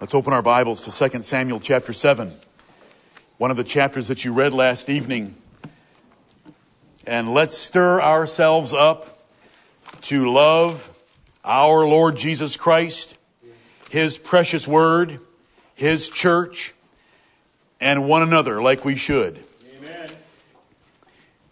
Let's 0.00 0.14
open 0.14 0.32
our 0.32 0.40
Bibles 0.40 0.80
to 0.84 1.10
2 1.10 1.20
Samuel 1.20 1.60
chapter 1.60 1.92
7, 1.92 2.32
one 3.36 3.50
of 3.50 3.58
the 3.58 3.64
chapters 3.64 4.08
that 4.08 4.24
you 4.24 4.32
read 4.32 4.54
last 4.54 4.88
evening. 4.88 5.36
And 7.06 7.34
let's 7.34 7.58
stir 7.58 8.00
ourselves 8.00 8.72
up 8.72 9.28
to 10.00 10.32
love 10.32 10.98
our 11.44 11.86
Lord 11.86 12.16
Jesus 12.16 12.56
Christ, 12.56 13.14
His 13.90 14.16
precious 14.16 14.66
word, 14.66 15.20
His 15.74 16.08
church, 16.08 16.72
and 17.78 18.08
one 18.08 18.22
another 18.22 18.62
like 18.62 18.86
we 18.86 18.96
should. 18.96 19.44
Amen. 19.76 20.08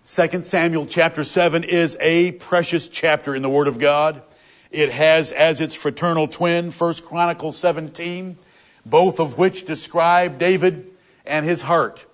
2 0.06 0.40
Samuel 0.40 0.86
chapter 0.86 1.22
7 1.22 1.64
is 1.64 1.98
a 2.00 2.32
precious 2.32 2.88
chapter 2.88 3.34
in 3.34 3.42
the 3.42 3.50
Word 3.50 3.68
of 3.68 3.78
God. 3.78 4.22
It 4.70 4.90
has 4.90 5.32
as 5.32 5.60
its 5.60 5.74
fraternal 5.74 6.28
twin 6.28 6.70
1 6.70 6.94
Chronicles 7.04 7.56
17, 7.56 8.36
both 8.84 9.18
of 9.18 9.38
which 9.38 9.64
describe 9.64 10.38
David 10.38 10.90
and 11.24 11.46
his 11.46 11.62
heart. 11.62 12.04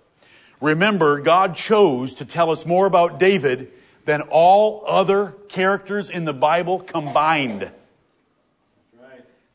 Remember, 0.61 1.21
God 1.21 1.57
chose 1.57 2.15
to 2.15 2.25
tell 2.25 2.51
us 2.51 2.65
more 2.65 2.87
about 2.87 3.19
David 3.19 3.71
than 4.05 4.23
all 4.23 4.85
other 4.87 5.35
characters 5.49 6.11
in 6.11 6.25
the 6.25 6.33
Bible 6.33 6.81
combined. 6.81 7.71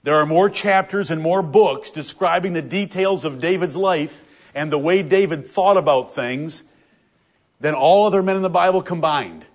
There 0.04 0.16
are 0.16 0.26
more 0.26 0.50
chapters 0.50 1.12
and 1.12 1.22
more 1.22 1.42
books 1.42 1.92
describing 1.92 2.54
the 2.54 2.62
details 2.62 3.26
of 3.26 3.40
David's 3.40 3.76
life 3.76 4.24
and 4.56 4.72
the 4.72 4.80
way 4.80 5.04
David 5.04 5.46
thought 5.46 5.78
about 5.78 6.14
things 6.14 6.64
than 7.60 7.74
all 7.74 8.06
other 8.06 8.24
men 8.24 8.38
in 8.38 8.42
the 8.42 8.50
Bible 8.50 8.82
combined. 8.82 9.46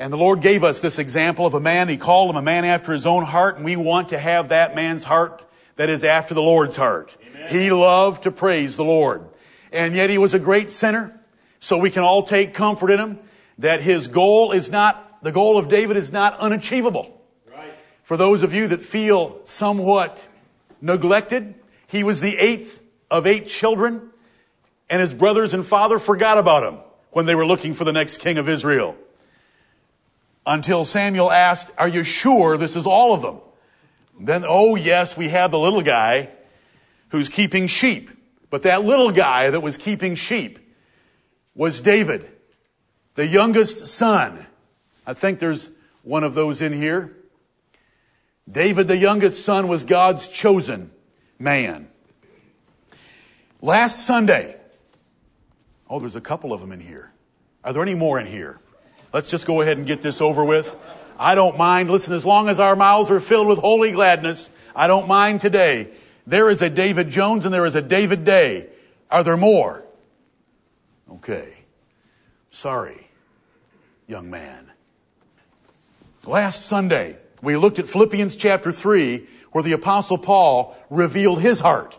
And 0.00 0.10
the 0.10 0.16
Lord 0.16 0.40
gave 0.40 0.64
us 0.64 0.80
this 0.80 0.98
example 0.98 1.44
of 1.44 1.52
a 1.52 1.60
man. 1.60 1.90
He 1.90 1.98
called 1.98 2.30
him 2.30 2.36
a 2.36 2.42
man 2.42 2.64
after 2.64 2.90
his 2.90 3.04
own 3.04 3.22
heart, 3.22 3.56
and 3.56 3.66
we 3.66 3.76
want 3.76 4.08
to 4.08 4.18
have 4.18 4.48
that 4.48 4.74
man's 4.74 5.04
heart 5.04 5.44
that 5.76 5.90
is 5.90 6.04
after 6.04 6.32
the 6.32 6.40
Lord's 6.40 6.74
heart. 6.74 7.14
Amen. 7.28 7.48
He 7.50 7.70
loved 7.70 8.22
to 8.22 8.30
praise 8.30 8.76
the 8.76 8.84
Lord. 8.84 9.28
And 9.70 9.94
yet 9.94 10.08
he 10.08 10.16
was 10.16 10.32
a 10.32 10.38
great 10.38 10.70
sinner. 10.70 11.20
So 11.60 11.76
we 11.76 11.90
can 11.90 12.02
all 12.02 12.22
take 12.22 12.54
comfort 12.54 12.90
in 12.90 12.98
him 12.98 13.18
that 13.58 13.82
his 13.82 14.08
goal 14.08 14.52
is 14.52 14.70
not, 14.70 15.22
the 15.22 15.32
goal 15.32 15.58
of 15.58 15.68
David 15.68 15.98
is 15.98 16.10
not 16.10 16.38
unachievable. 16.38 17.20
Right. 17.52 17.70
For 18.02 18.16
those 18.16 18.42
of 18.42 18.54
you 18.54 18.68
that 18.68 18.82
feel 18.82 19.42
somewhat 19.44 20.26
neglected, 20.80 21.56
he 21.86 22.04
was 22.04 22.22
the 22.22 22.38
eighth 22.38 22.80
of 23.10 23.26
eight 23.26 23.48
children, 23.48 24.08
and 24.88 25.02
his 25.02 25.12
brothers 25.12 25.52
and 25.52 25.66
father 25.66 25.98
forgot 25.98 26.38
about 26.38 26.62
him 26.62 26.80
when 27.10 27.26
they 27.26 27.34
were 27.34 27.44
looking 27.44 27.74
for 27.74 27.84
the 27.84 27.92
next 27.92 28.20
king 28.20 28.38
of 28.38 28.48
Israel 28.48 28.96
until 30.46 30.84
Samuel 30.84 31.30
asked, 31.30 31.70
Are 31.78 31.88
you 31.88 32.02
sure 32.02 32.56
this 32.56 32.76
is 32.76 32.86
all 32.86 33.14
of 33.14 33.22
them? 33.22 33.40
Then, 34.18 34.44
oh 34.46 34.76
yes, 34.76 35.16
we 35.16 35.28
have 35.28 35.50
the 35.50 35.58
little 35.58 35.82
guy 35.82 36.30
who's 37.08 37.28
keeping 37.28 37.66
sheep. 37.66 38.10
But 38.50 38.62
that 38.62 38.84
little 38.84 39.12
guy 39.12 39.50
that 39.50 39.60
was 39.60 39.76
keeping 39.76 40.14
sheep 40.14 40.58
was 41.54 41.80
David, 41.80 42.28
the 43.14 43.26
youngest 43.26 43.86
son. 43.86 44.46
I 45.06 45.14
think 45.14 45.38
there's 45.38 45.70
one 46.02 46.24
of 46.24 46.34
those 46.34 46.60
in 46.60 46.72
here. 46.72 47.10
David, 48.50 48.88
the 48.88 48.96
youngest 48.96 49.44
son, 49.44 49.68
was 49.68 49.84
God's 49.84 50.28
chosen 50.28 50.90
man. 51.38 51.88
Last 53.62 54.06
Sunday, 54.06 54.56
oh, 55.88 56.00
there's 56.00 56.16
a 56.16 56.20
couple 56.20 56.52
of 56.52 56.60
them 56.60 56.72
in 56.72 56.80
here. 56.80 57.12
Are 57.62 57.72
there 57.72 57.82
any 57.82 57.94
more 57.94 58.18
in 58.18 58.26
here? 58.26 58.58
Let's 59.12 59.28
just 59.28 59.46
go 59.46 59.60
ahead 59.60 59.76
and 59.76 59.86
get 59.86 60.02
this 60.02 60.20
over 60.20 60.44
with. 60.44 60.76
I 61.18 61.34
don't 61.34 61.58
mind. 61.58 61.90
Listen, 61.90 62.14
as 62.14 62.24
long 62.24 62.48
as 62.48 62.60
our 62.60 62.76
mouths 62.76 63.10
are 63.10 63.20
filled 63.20 63.48
with 63.48 63.58
holy 63.58 63.92
gladness, 63.92 64.50
I 64.74 64.86
don't 64.86 65.08
mind 65.08 65.40
today. 65.40 65.88
There 66.26 66.48
is 66.48 66.62
a 66.62 66.70
David 66.70 67.10
Jones 67.10 67.44
and 67.44 67.52
there 67.52 67.66
is 67.66 67.74
a 67.74 67.82
David 67.82 68.24
Day. 68.24 68.68
Are 69.10 69.24
there 69.24 69.36
more? 69.36 69.84
Okay. 71.12 71.64
Sorry, 72.50 73.06
young 74.06 74.30
man. 74.30 74.70
Last 76.26 76.66
Sunday, 76.66 77.16
we 77.42 77.56
looked 77.56 77.78
at 77.78 77.86
Philippians 77.86 78.36
chapter 78.36 78.70
3, 78.70 79.26
where 79.52 79.64
the 79.64 79.72
apostle 79.72 80.18
Paul 80.18 80.76
revealed 80.90 81.40
his 81.40 81.60
heart. 81.60 81.98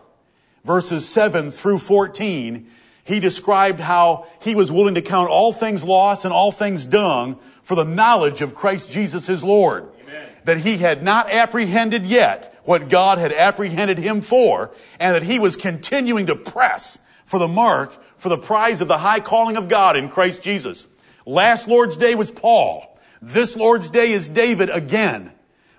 Verses 0.64 1.08
7 1.08 1.50
through 1.50 1.78
14 1.78 2.70
he 3.04 3.20
described 3.20 3.80
how 3.80 4.26
he 4.40 4.54
was 4.54 4.70
willing 4.70 4.94
to 4.94 5.02
count 5.02 5.28
all 5.28 5.52
things 5.52 5.82
lost 5.82 6.24
and 6.24 6.32
all 6.32 6.52
things 6.52 6.86
dung 6.86 7.38
for 7.62 7.74
the 7.74 7.84
knowledge 7.84 8.42
of 8.42 8.54
Christ 8.54 8.90
Jesus 8.90 9.26
his 9.26 9.42
Lord. 9.42 9.88
Amen. 10.02 10.28
That 10.44 10.58
he 10.58 10.78
had 10.78 11.02
not 11.02 11.30
apprehended 11.30 12.06
yet 12.06 12.60
what 12.64 12.88
God 12.88 13.18
had 13.18 13.32
apprehended 13.32 13.98
him 13.98 14.20
for, 14.20 14.70
and 15.00 15.14
that 15.14 15.24
he 15.24 15.38
was 15.38 15.56
continuing 15.56 16.26
to 16.26 16.36
press 16.36 16.98
for 17.24 17.38
the 17.38 17.48
mark 17.48 17.98
for 18.16 18.28
the 18.28 18.38
prize 18.38 18.80
of 18.80 18.86
the 18.86 18.98
high 18.98 19.18
calling 19.18 19.56
of 19.56 19.68
God 19.68 19.96
in 19.96 20.08
Christ 20.08 20.44
Jesus. 20.44 20.86
Last 21.26 21.66
Lord's 21.66 21.96
Day 21.96 22.14
was 22.14 22.30
Paul. 22.30 22.98
This 23.20 23.56
Lord's 23.56 23.90
Day 23.90 24.12
is 24.12 24.28
David 24.28 24.70
again. 24.70 25.32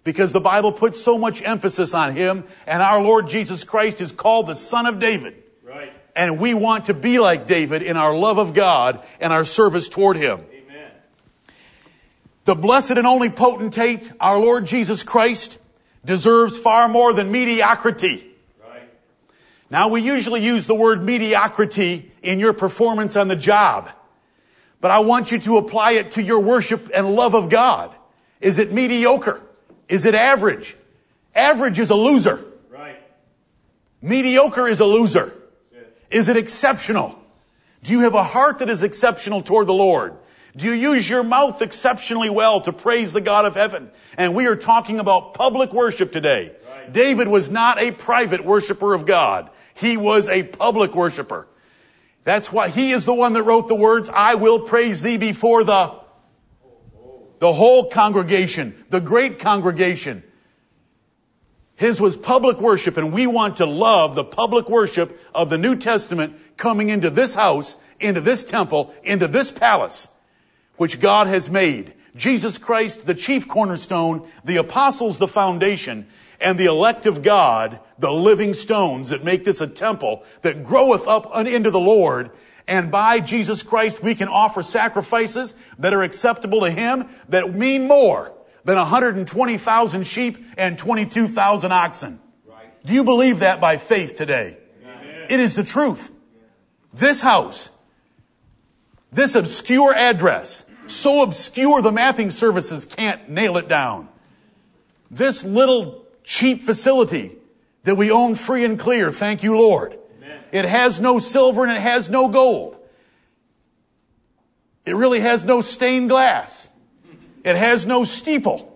Because 0.03 0.33
the 0.33 0.41
Bible 0.41 0.73
puts 0.73 1.01
so 1.01 1.17
much 1.17 1.41
emphasis 1.41 1.93
on 1.93 2.13
him, 2.13 2.43
and 2.67 2.83
our 2.83 3.01
Lord 3.01 3.29
Jesus 3.29 3.63
Christ 3.63 4.01
is 4.01 4.11
called 4.11 4.47
the 4.47 4.55
Son 4.55 4.85
of 4.85 4.99
David. 4.99 5.42
And 6.15 6.39
we 6.39 6.53
want 6.53 6.85
to 6.85 6.93
be 6.93 7.19
like 7.19 7.47
David 7.47 7.81
in 7.81 7.97
our 7.97 8.15
love 8.15 8.37
of 8.37 8.53
God 8.53 9.03
and 9.19 9.33
our 9.33 9.45
service 9.45 9.89
toward 9.89 10.17
Him. 10.17 10.41
Amen. 10.53 10.91
The 12.45 12.55
blessed 12.55 12.91
and 12.91 13.07
only 13.07 13.29
potentate, 13.29 14.11
our 14.19 14.39
Lord 14.39 14.65
Jesus 14.65 15.01
Christ, 15.03 15.57
deserves 16.05 16.57
far 16.57 16.87
more 16.87 17.13
than 17.13 17.31
mediocrity. 17.31 18.27
Right. 18.61 18.89
Now 19.71 19.87
we 19.87 20.01
usually 20.01 20.43
use 20.43 20.67
the 20.67 20.75
word 20.75 21.03
mediocrity 21.03 22.11
in 22.21 22.39
your 22.39 22.53
performance 22.53 23.15
on 23.15 23.27
the 23.27 23.35
job. 23.35 23.89
But 24.81 24.91
I 24.91 24.99
want 24.99 25.31
you 25.31 25.39
to 25.39 25.57
apply 25.57 25.93
it 25.93 26.11
to 26.11 26.21
your 26.21 26.41
worship 26.41 26.91
and 26.93 27.15
love 27.15 27.33
of 27.33 27.49
God. 27.49 27.95
Is 28.41 28.59
it 28.59 28.71
mediocre? 28.71 29.41
Is 29.87 30.05
it 30.05 30.13
average? 30.13 30.75
Average 31.33 31.79
is 31.79 31.89
a 31.89 31.95
loser. 31.95 32.43
Right. 32.69 33.01
Mediocre 34.01 34.67
is 34.67 34.81
a 34.81 34.85
loser. 34.85 35.33
Is 36.13 36.29
it 36.29 36.37
exceptional? 36.37 37.19
Do 37.81 37.91
you 37.91 38.01
have 38.01 38.13
a 38.13 38.23
heart 38.23 38.59
that 38.59 38.69
is 38.69 38.83
exceptional 38.83 39.41
toward 39.41 39.67
the 39.67 39.73
Lord? 39.73 40.15
Do 40.55 40.67
you 40.67 40.93
use 40.93 41.09
your 41.09 41.23
mouth 41.23 41.61
exceptionally 41.61 42.29
well 42.29 42.61
to 42.61 42.71
praise 42.71 43.11
the 43.11 43.21
God 43.21 43.45
of 43.45 43.55
heaven? 43.55 43.89
And 44.17 44.35
we 44.35 44.45
are 44.45 44.55
talking 44.55 44.99
about 44.99 45.33
public 45.33 45.73
worship 45.73 46.11
today. 46.11 46.55
Right. 46.69 46.93
David 46.93 47.27
was 47.27 47.49
not 47.49 47.81
a 47.81 47.91
private 47.91 48.45
worshiper 48.45 48.93
of 48.93 49.05
God. 49.05 49.49
He 49.73 49.97
was 49.97 50.29
a 50.29 50.43
public 50.43 50.93
worshiper. 50.93 51.47
That's 52.23 52.51
why 52.51 52.69
he 52.69 52.91
is 52.91 53.05
the 53.05 53.13
one 53.13 53.33
that 53.33 53.43
wrote 53.43 53.67
the 53.67 53.75
words, 53.75 54.09
I 54.13 54.35
will 54.35 54.59
praise 54.59 55.01
thee 55.01 55.17
before 55.17 55.63
the, 55.63 55.95
the 57.39 57.51
whole 57.51 57.89
congregation, 57.89 58.85
the 58.89 59.01
great 59.01 59.39
congregation. 59.39 60.23
His 61.75 61.99
was 61.99 62.15
public 62.15 62.59
worship, 62.59 62.97
and 62.97 63.11
we 63.11 63.25
want 63.27 63.57
to 63.57 63.65
love 63.65 64.15
the 64.15 64.23
public 64.23 64.69
worship 64.69 65.19
of 65.33 65.49
the 65.49 65.57
New 65.57 65.75
Testament 65.75 66.35
coming 66.55 66.89
into 66.89 67.09
this 67.09 67.33
house, 67.33 67.77
into 67.99 68.21
this 68.21 68.43
temple, 68.43 68.93
into 69.03 69.27
this 69.27 69.51
palace, 69.51 70.07
which 70.77 70.99
God 70.99 71.27
has 71.27 71.49
made. 71.49 71.93
Jesus 72.15 72.59
Christ, 72.59 73.07
the 73.07 73.15
chief 73.15 73.47
cornerstone, 73.47 74.27
the 74.45 74.57
apostles, 74.57 75.17
the 75.17 75.27
foundation, 75.27 76.05
and 76.39 76.59
the 76.59 76.65
elect 76.65 77.07
of 77.07 77.23
God, 77.23 77.79
the 77.97 78.11
living 78.11 78.53
stones 78.53 79.09
that 79.09 79.23
make 79.23 79.43
this 79.43 79.61
a 79.61 79.67
temple 79.67 80.23
that 80.41 80.63
groweth 80.63 81.07
up 81.07 81.35
into 81.35 81.71
the 81.71 81.79
Lord. 81.79 82.29
And 82.67 82.91
by 82.91 83.19
Jesus 83.19 83.63
Christ, 83.63 84.03
we 84.03 84.13
can 84.13 84.27
offer 84.27 84.61
sacrifices 84.61 85.55
that 85.79 85.93
are 85.93 86.03
acceptable 86.03 86.61
to 86.61 86.69
Him 86.69 87.09
that 87.29 87.55
mean 87.55 87.87
more 87.87 88.31
than 88.65 88.77
120,000 88.77 90.03
sheep 90.05 90.37
and 90.57 90.77
22,000 90.77 91.71
oxen. 91.71 92.19
Right. 92.47 92.85
Do 92.85 92.93
you 92.93 93.03
believe 93.03 93.39
that 93.39 93.59
by 93.59 93.77
faith 93.77 94.15
today? 94.15 94.57
Amen. 94.83 95.25
It 95.29 95.39
is 95.39 95.55
the 95.55 95.63
truth. 95.63 96.11
This 96.93 97.21
house, 97.21 97.69
this 99.11 99.35
obscure 99.35 99.93
address, 99.93 100.65
so 100.87 101.23
obscure 101.23 101.81
the 101.81 101.91
mapping 101.91 102.29
services 102.29 102.85
can't 102.85 103.29
nail 103.29 103.57
it 103.57 103.67
down. 103.67 104.09
This 105.09 105.43
little 105.43 106.05
cheap 106.23 106.61
facility 106.61 107.35
that 107.83 107.95
we 107.95 108.11
own 108.11 108.35
free 108.35 108.63
and 108.63 108.79
clear, 108.79 109.11
thank 109.11 109.43
you 109.43 109.57
Lord. 109.57 109.97
Amen. 110.17 110.39
It 110.51 110.65
has 110.65 110.99
no 110.99 111.19
silver 111.19 111.63
and 111.63 111.71
it 111.71 111.81
has 111.81 112.09
no 112.09 112.27
gold. 112.27 112.77
It 114.85 114.95
really 114.95 115.21
has 115.21 115.45
no 115.45 115.61
stained 115.61 116.09
glass. 116.09 116.69
It 117.43 117.55
has 117.55 117.85
no 117.85 118.03
steeple. 118.03 118.69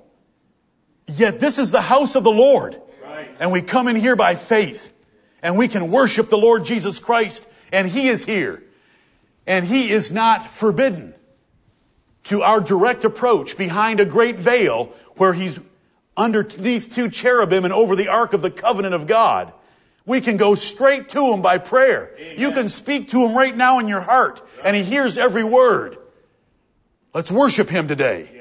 Yet 1.08 1.40
this 1.40 1.58
is 1.58 1.72
the 1.72 1.82
house 1.82 2.16
of 2.16 2.24
the 2.24 2.32
Lord. 2.32 2.80
Right. 3.04 3.30
And 3.40 3.52
we 3.52 3.62
come 3.62 3.88
in 3.88 3.96
here 3.96 4.16
by 4.16 4.36
faith. 4.36 4.94
And 5.42 5.58
we 5.58 5.68
can 5.68 5.92
worship 5.92 6.30
the 6.30 6.38
Lord 6.38 6.66
Jesus 6.66 7.00
Christ. 7.00 7.48
And 7.72 7.88
He 7.88 8.08
is 8.08 8.26
here. 8.26 8.64
And 9.46 9.66
He 9.66 9.92
is 9.92 10.12
not 10.12 10.48
forbidden 10.48 11.14
to 12.26 12.44
our 12.44 12.60
direct 12.60 13.06
approach 13.06 13.58
behind 13.58 14.00
a 14.00 14.06
great 14.06 14.38
veil 14.38 14.92
where 15.16 15.34
He's 15.34 15.60
underneath 16.18 16.94
two 16.94 17.10
cherubim 17.10 17.64
and 17.64 17.74
over 17.74 17.96
the 17.96 18.10
ark 18.10 18.34
of 18.34 18.42
the 18.42 18.52
covenant 18.52 18.96
of 18.96 19.08
God. 19.08 19.54
We 20.06 20.22
can 20.22 20.38
go 20.38 20.56
straight 20.56 21.10
to 21.10 21.34
him 21.34 21.42
by 21.42 21.58
prayer. 21.58 22.12
Amen. 22.18 22.40
You 22.40 22.52
can 22.52 22.70
speak 22.70 23.10
to 23.10 23.26
him 23.26 23.36
right 23.36 23.56
now 23.56 23.80
in 23.80 23.88
your 23.88 24.02
heart 24.02 24.42
and 24.64 24.76
he 24.76 24.84
hears 24.84 25.18
every 25.18 25.44
word. 25.44 25.98
Let's 27.14 27.32
worship 27.32 27.70
him 27.70 27.88
today. 27.88 28.37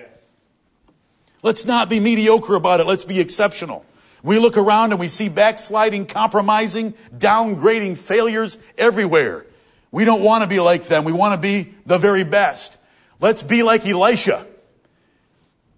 Let's 1.47 1.65
not 1.65 1.89
be 1.89 2.01
mediocre 2.01 2.57
about 2.57 2.81
it. 2.81 2.87
Let's 2.87 3.05
be 3.05 3.21
exceptional. 3.21 3.87
We 4.25 4.41
look 4.41 4.57
around 4.57 4.91
and 4.91 4.99
we 4.99 5.07
see 5.07 5.29
backsliding, 5.29 6.07
compromising, 6.07 6.95
downgrading 7.17 7.99
failures 7.99 8.59
everywhere. 8.77 9.47
We 9.93 10.05
don't 10.05 10.23
want 10.23 10.43
to 10.43 10.49
be 10.49 10.59
like 10.59 10.89
them. 10.89 11.05
We 11.05 11.13
want 11.13 11.35
to 11.35 11.41
be 11.41 11.73
the 11.87 11.99
very 11.99 12.25
best. 12.25 12.77
Let's 13.21 13.45
be 13.45 13.63
like 13.63 13.87
Elisha. 13.87 14.45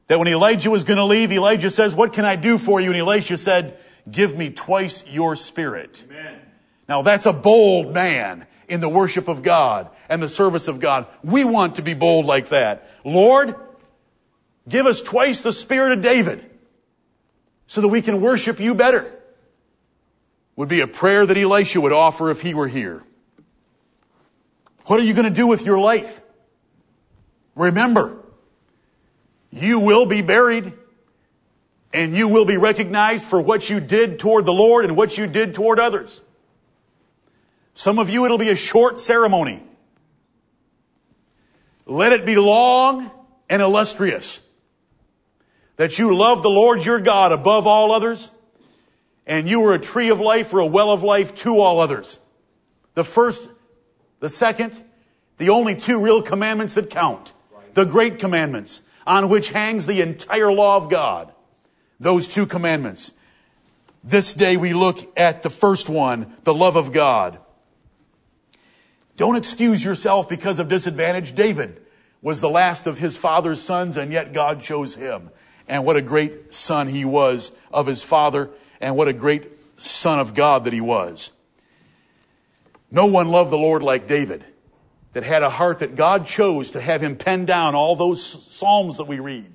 That 0.06 0.18
when 0.18 0.28
Elijah 0.28 0.70
was 0.70 0.84
going 0.84 0.96
to 0.96 1.04
leave, 1.04 1.32
Elijah 1.32 1.70
says, 1.70 1.94
what 1.94 2.14
can 2.14 2.24
I 2.24 2.36
do 2.36 2.56
for 2.56 2.80
you? 2.80 2.88
And 2.88 2.98
Elisha 2.98 3.36
said, 3.36 3.76
give 4.10 4.38
me 4.38 4.48
twice 4.48 5.04
your 5.06 5.36
spirit. 5.36 6.02
Amen. 6.08 6.40
Now 6.88 7.02
that's 7.02 7.26
a 7.26 7.32
bold 7.34 7.92
man 7.92 8.46
in 8.68 8.80
the 8.80 8.88
worship 8.88 9.28
of 9.28 9.42
God 9.42 9.90
and 10.08 10.22
the 10.22 10.30
service 10.30 10.66
of 10.66 10.80
God. 10.80 11.08
We 11.22 11.44
want 11.44 11.74
to 11.74 11.82
be 11.82 11.92
bold 11.92 12.24
like 12.24 12.48
that. 12.48 12.88
Lord, 13.04 13.54
give 14.68 14.86
us 14.86 15.00
twice 15.00 15.42
the 15.42 15.52
spirit 15.52 15.92
of 15.92 16.02
David 16.02 16.44
so 17.66 17.80
that 17.80 17.88
we 17.88 18.02
can 18.02 18.20
worship 18.20 18.60
you 18.60 18.74
better. 18.74 19.12
Would 20.56 20.68
be 20.68 20.80
a 20.80 20.88
prayer 20.88 21.24
that 21.24 21.36
Elisha 21.36 21.80
would 21.80 21.92
offer 21.92 22.30
if 22.30 22.40
he 22.40 22.54
were 22.54 22.68
here. 22.68 23.04
What 24.86 24.98
are 24.98 25.04
you 25.04 25.14
going 25.14 25.24
to 25.24 25.30
do 25.30 25.46
with 25.46 25.64
your 25.64 25.78
life? 25.78 26.20
Remember, 27.54 28.24
you 29.50 29.80
will 29.80 30.06
be 30.06 30.22
buried 30.22 30.72
and 31.92 32.14
you 32.14 32.28
will 32.28 32.44
be 32.44 32.56
recognized 32.56 33.24
for 33.24 33.40
what 33.40 33.70
you 33.70 33.80
did 33.80 34.18
toward 34.18 34.44
the 34.46 34.52
Lord 34.52 34.84
and 34.84 34.96
what 34.96 35.16
you 35.16 35.26
did 35.26 35.54
toward 35.54 35.78
others. 35.78 36.22
Some 37.74 37.98
of 37.98 38.10
you, 38.10 38.24
it'll 38.24 38.38
be 38.38 38.50
a 38.50 38.56
short 38.56 38.98
ceremony. 38.98 39.62
Let 41.86 42.12
it 42.12 42.26
be 42.26 42.36
long 42.36 43.10
and 43.48 43.62
illustrious. 43.62 44.40
That 45.78 45.98
you 45.98 46.14
love 46.14 46.42
the 46.42 46.50
Lord 46.50 46.84
your 46.84 47.00
God 47.00 47.32
above 47.32 47.66
all 47.66 47.92
others, 47.92 48.30
and 49.26 49.48
you 49.48 49.64
are 49.64 49.74
a 49.74 49.78
tree 49.78 50.10
of 50.10 50.20
life 50.20 50.52
or 50.52 50.58
a 50.58 50.66
well 50.66 50.90
of 50.90 51.02
life 51.02 51.34
to 51.36 51.58
all 51.58 51.80
others. 51.80 52.18
The 52.94 53.04
first, 53.04 53.48
the 54.20 54.28
second, 54.28 54.82
the 55.38 55.50
only 55.50 55.76
two 55.76 56.00
real 56.00 56.20
commandments 56.20 56.74
that 56.74 56.90
count. 56.90 57.32
The 57.74 57.84
great 57.84 58.18
commandments 58.18 58.82
on 59.06 59.28
which 59.28 59.50
hangs 59.50 59.86
the 59.86 60.02
entire 60.02 60.52
law 60.52 60.76
of 60.76 60.90
God. 60.90 61.32
Those 62.00 62.28
two 62.28 62.44
commandments. 62.44 63.12
This 64.02 64.34
day 64.34 64.56
we 64.56 64.72
look 64.72 64.98
at 65.16 65.42
the 65.42 65.50
first 65.50 65.88
one, 65.88 66.34
the 66.44 66.54
love 66.54 66.76
of 66.76 66.92
God. 66.92 67.38
Don't 69.16 69.36
excuse 69.36 69.84
yourself 69.84 70.28
because 70.28 70.58
of 70.58 70.68
disadvantage. 70.68 71.34
David 71.34 71.82
was 72.20 72.40
the 72.40 72.50
last 72.50 72.86
of 72.86 72.98
his 72.98 73.16
father's 73.16 73.60
sons 73.60 73.96
and 73.96 74.12
yet 74.12 74.32
God 74.32 74.60
chose 74.60 74.94
him. 74.94 75.30
And 75.68 75.84
what 75.84 75.96
a 75.96 76.02
great 76.02 76.52
son 76.54 76.88
he 76.88 77.04
was 77.04 77.52
of 77.70 77.86
his 77.86 78.02
father 78.02 78.50
and 78.80 78.96
what 78.96 79.08
a 79.08 79.12
great 79.12 79.52
son 79.76 80.18
of 80.18 80.34
God 80.34 80.64
that 80.64 80.72
he 80.72 80.80
was. 80.80 81.32
No 82.90 83.06
one 83.06 83.28
loved 83.28 83.50
the 83.50 83.58
Lord 83.58 83.82
like 83.82 84.06
David 84.06 84.44
that 85.12 85.24
had 85.24 85.42
a 85.42 85.50
heart 85.50 85.80
that 85.80 85.96
God 85.96 86.26
chose 86.26 86.70
to 86.70 86.80
have 86.80 87.02
him 87.02 87.16
pen 87.16 87.44
down 87.44 87.74
all 87.74 87.96
those 87.96 88.24
psalms 88.24 88.96
that 88.96 89.04
we 89.04 89.20
read. 89.20 89.52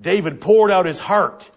David 0.00 0.40
poured 0.40 0.70
out 0.70 0.86
his 0.86 0.98
heart 0.98 1.50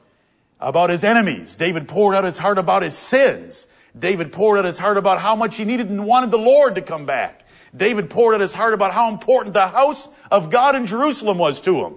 about 0.59 0.89
his 0.89 1.03
enemies. 1.03 1.55
David 1.55 1.87
poured 1.87 2.15
out 2.15 2.23
his 2.23 2.37
heart 2.37 2.57
about 2.57 2.83
his 2.83 2.97
sins. 2.97 3.67
David 3.97 4.31
poured 4.31 4.59
out 4.59 4.65
his 4.65 4.77
heart 4.77 4.97
about 4.97 5.19
how 5.19 5.35
much 5.35 5.57
he 5.57 5.65
needed 5.65 5.89
and 5.89 6.05
wanted 6.05 6.31
the 6.31 6.37
Lord 6.37 6.75
to 6.75 6.81
come 6.81 7.05
back. 7.05 7.45
David 7.75 8.09
poured 8.09 8.35
out 8.35 8.41
his 8.41 8.53
heart 8.53 8.73
about 8.73 8.93
how 8.93 9.11
important 9.11 9.53
the 9.53 9.67
house 9.67 10.07
of 10.31 10.49
God 10.49 10.75
in 10.75 10.85
Jerusalem 10.85 11.37
was 11.37 11.59
to 11.61 11.85
him. 11.85 11.95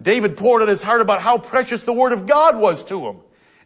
David 0.00 0.36
poured 0.36 0.62
out 0.62 0.68
his 0.68 0.82
heart 0.82 1.00
about 1.00 1.20
how 1.20 1.38
precious 1.38 1.84
the 1.84 1.92
word 1.92 2.12
of 2.12 2.26
God 2.26 2.56
was 2.56 2.84
to 2.84 3.06
him. 3.06 3.18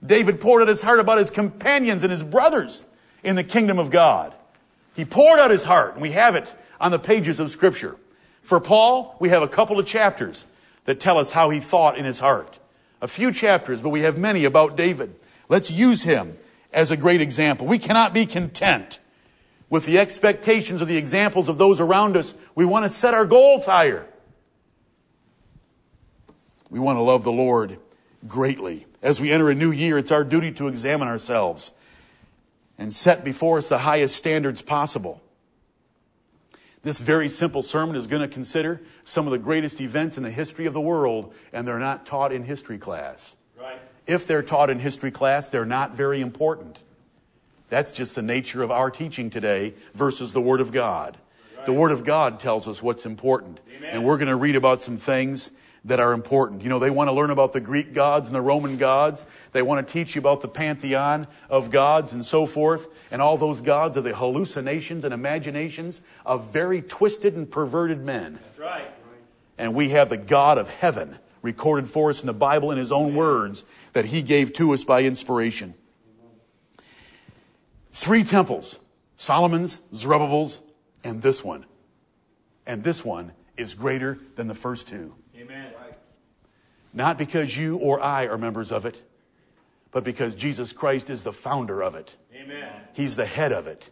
David 0.05 0.41
poured 0.41 0.63
out 0.63 0.69
his 0.69 0.83
heart 0.83 1.01
about 1.01 1.19
his 1.19 1.31
companions 1.31 2.03
and 2.03 2.13
his 2.13 2.23
brothers 2.23 2.85
in 3.23 3.37
the 3.37 3.45
kingdom 3.45 3.79
of 3.79 3.91
God. 3.91 4.35
He 4.95 5.05
poured 5.05 5.39
out 5.39 5.51
his 5.51 5.65
heart, 5.65 5.95
and 5.95 6.03
we 6.03 6.13
have 6.13 6.35
it 6.35 6.53
on 6.81 6.91
the 6.91 6.99
pages 6.99 7.41
of 7.41 7.51
scripture. 7.51 7.97
For 8.43 8.61
Paul, 8.61 9.17
we 9.21 9.31
have 9.31 9.43
a 9.43 9.49
couple 9.49 9.79
of 9.79 9.87
chapters 9.87 10.47
that 10.85 11.01
tell 11.01 11.19
us 11.19 11.31
how 11.31 11.51
he 11.51 11.61
thought 11.61 11.99
in 11.99 12.05
his 12.05 12.19
heart. 12.19 12.59
A 13.01 13.09
few 13.09 13.33
chapters, 13.33 13.81
but 13.81 13.91
we 13.91 14.01
have 14.01 14.19
many 14.19 14.45
about 14.45 14.77
David. 14.77 15.15
Let's 15.49 15.71
use 15.71 16.03
him 16.03 16.37
as 16.73 16.91
a 16.91 16.97
great 16.97 17.21
example. 17.21 17.67
We 17.67 17.79
cannot 17.79 18.13
be 18.13 18.27
content 18.27 18.99
with 19.71 19.87
the 19.87 19.99
expectations 19.99 20.81
or 20.81 20.87
the 20.87 20.97
examples 20.97 21.49
of 21.49 21.59
those 21.59 21.81
around 21.81 22.17
us. 22.17 22.35
We 22.55 22.65
want 22.65 22.85
to 22.85 22.89
set 22.89 23.15
our 23.15 23.27
goals 23.27 23.67
higher. 23.67 24.07
We 26.70 26.79
want 26.79 26.97
to 26.99 27.03
love 27.03 27.25
the 27.25 27.32
Lord 27.32 27.79
greatly. 28.26 28.87
As 29.03 29.20
we 29.20 29.31
enter 29.31 29.50
a 29.50 29.55
new 29.55 29.70
year, 29.70 29.99
it's 29.99 30.11
our 30.11 30.25
duty 30.25 30.53
to 30.53 30.69
examine 30.69 31.09
ourselves 31.09 31.73
and 32.79 32.93
set 32.93 33.25
before 33.25 33.59
us 33.59 33.69
the 33.69 33.79
highest 33.79 34.17
standards 34.17 34.62
possible. 34.62 35.20
This 36.82 36.99
very 36.99 37.29
simple 37.29 37.62
sermon 37.62 37.97
is 37.97 38.06
going 38.06 38.23
to 38.23 38.29
consider 38.29 38.81
some 39.05 39.26
of 39.26 39.32
the 39.32 39.38
greatest 39.38 39.81
events 39.81 40.17
in 40.17 40.23
the 40.23 40.31
history 40.31 40.67
of 40.67 40.73
the 40.73 40.81
world, 40.81 41.35
and 41.53 41.67
they're 41.67 41.79
not 41.79 42.06
taught 42.06 42.32
in 42.32 42.44
history 42.44 42.79
class. 42.79 43.37
Right. 43.59 43.81
If 44.06 44.26
they're 44.26 44.43
taught 44.43 44.71
in 44.71 44.79
history 44.79 45.11
class, 45.11 45.49
they're 45.49 45.67
not 45.67 45.97
very 45.97 46.21
important. 46.21 46.79
That's 47.69 47.91
just 47.91 48.14
the 48.14 48.23
nature 48.23 48.62
of 48.62 48.71
our 48.71 48.91
teaching 48.91 49.29
today 49.29 49.75
versus 49.94 50.32
the 50.32 50.41
Word 50.41 50.61
of 50.61 50.73
God. 50.73 51.19
Right. 51.56 51.67
The 51.67 51.73
Word 51.73 51.91
of 51.91 52.05
God 52.05 52.38
tells 52.38 52.69
us 52.69 52.82
what's 52.82 53.05
important. 53.05 53.61
Amen. 53.76 53.91
And 53.93 54.05
we're 54.05 54.17
going 54.17 54.29
to 54.29 54.37
read 54.37 54.56
about 54.56 54.81
some 54.81 54.97
things 54.97 55.50
that 55.88 56.00
are 56.00 56.12
important. 56.12 56.62
You 56.62 56.69
know, 56.69 56.79
they 56.79 56.90
want 56.90 57.08
to 57.08 57.12
learn 57.12 57.31
about 57.31 57.52
the 57.52 57.61
Greek 57.61 57.93
gods 57.93 58.29
and 58.29 58.35
the 58.35 58.40
Roman 58.40 58.76
gods. 58.76 59.25
They 59.52 59.62
want 59.62 59.87
to 59.87 59.93
teach 59.93 60.14
you 60.14 60.20
about 60.20 60.40
the 60.40 60.49
pantheon 60.49 61.26
of 61.50 61.70
gods 61.70 62.12
and 62.12 62.25
so 62.25 62.46
forth. 62.46 62.88
And 63.11 63.20
all 63.20 63.37
those 63.37 63.61
gods 63.61 63.96
are 63.96 64.02
the 64.02 64.14
hallucinations 64.14 65.05
and 65.05 65.12
imaginations 65.12 66.00
of 66.25 66.52
very 66.52 66.82
twisted 66.82 67.35
and 67.35 67.50
perverted 67.50 68.05
men. 68.05 68.35
That's 68.35 68.58
right. 68.58 68.90
And 69.56 69.75
we 69.75 69.88
have 69.90 70.08
the 70.08 70.17
God 70.17 70.56
of 70.58 70.69
heaven 70.69 71.19
recorded 71.43 71.88
for 71.88 72.11
us 72.11 72.20
in 72.20 72.26
the 72.26 72.32
Bible 72.32 72.70
in 72.70 72.79
his 72.79 72.93
own 72.93 73.14
words 73.14 73.64
that 73.93 74.05
he 74.05 74.23
gave 74.23 74.52
to 74.55 74.73
us 74.73 74.85
by 74.85 75.02
inspiration. 75.02 75.75
Three 77.92 78.25
temples 78.25 78.78
Solomon's, 79.16 79.80
Zerubbabel's, 79.92 80.61
and 81.02 81.21
this 81.21 81.42
one. 81.42 81.66
And 82.66 82.85
this 82.85 83.04
one 83.04 83.33
is 83.57 83.75
greater 83.75 84.18
than 84.37 84.47
the 84.47 84.54
first 84.54 84.87
two. 84.87 85.14
Amen. 85.38 85.73
Not 86.92 87.18
because 87.18 87.57
you 87.57 87.76
or 87.76 88.00
I 88.00 88.26
are 88.26 88.38
members 88.38 88.73
of 88.73 88.85
it, 88.85 89.02
but 89.90 90.04
because 90.04 90.35
Jesus 90.35 90.73
Christ 90.73 91.11
is 91.11 91.23
the 91.23 91.33
founder 91.33 91.83
of 91.83 91.95
it. 91.95 92.16
Amen. 92.35 92.73
He's 92.92 93.16
the 93.16 93.26
head 93.26 93.52
of 93.52 93.66
it. 93.66 93.90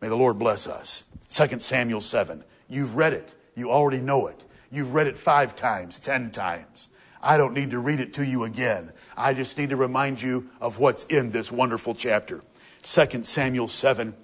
May 0.00 0.08
the 0.08 0.16
Lord 0.16 0.38
bless 0.38 0.66
us. 0.66 1.04
2 1.30 1.60
Samuel 1.60 2.00
7. 2.00 2.44
You've 2.68 2.96
read 2.96 3.12
it. 3.12 3.34
You 3.54 3.70
already 3.70 4.00
know 4.00 4.26
it. 4.26 4.44
You've 4.70 4.94
read 4.94 5.06
it 5.06 5.16
five 5.16 5.54
times, 5.54 5.98
ten 5.98 6.30
times. 6.30 6.88
I 7.22 7.36
don't 7.36 7.54
need 7.54 7.70
to 7.70 7.78
read 7.78 8.00
it 8.00 8.14
to 8.14 8.24
you 8.26 8.44
again. 8.44 8.92
I 9.16 9.34
just 9.34 9.56
need 9.56 9.70
to 9.70 9.76
remind 9.76 10.20
you 10.20 10.50
of 10.60 10.78
what's 10.78 11.04
in 11.04 11.30
this 11.30 11.52
wonderful 11.52 11.94
chapter. 11.94 12.42
2 12.82 13.22
Samuel 13.22 13.68
7. 13.68 14.14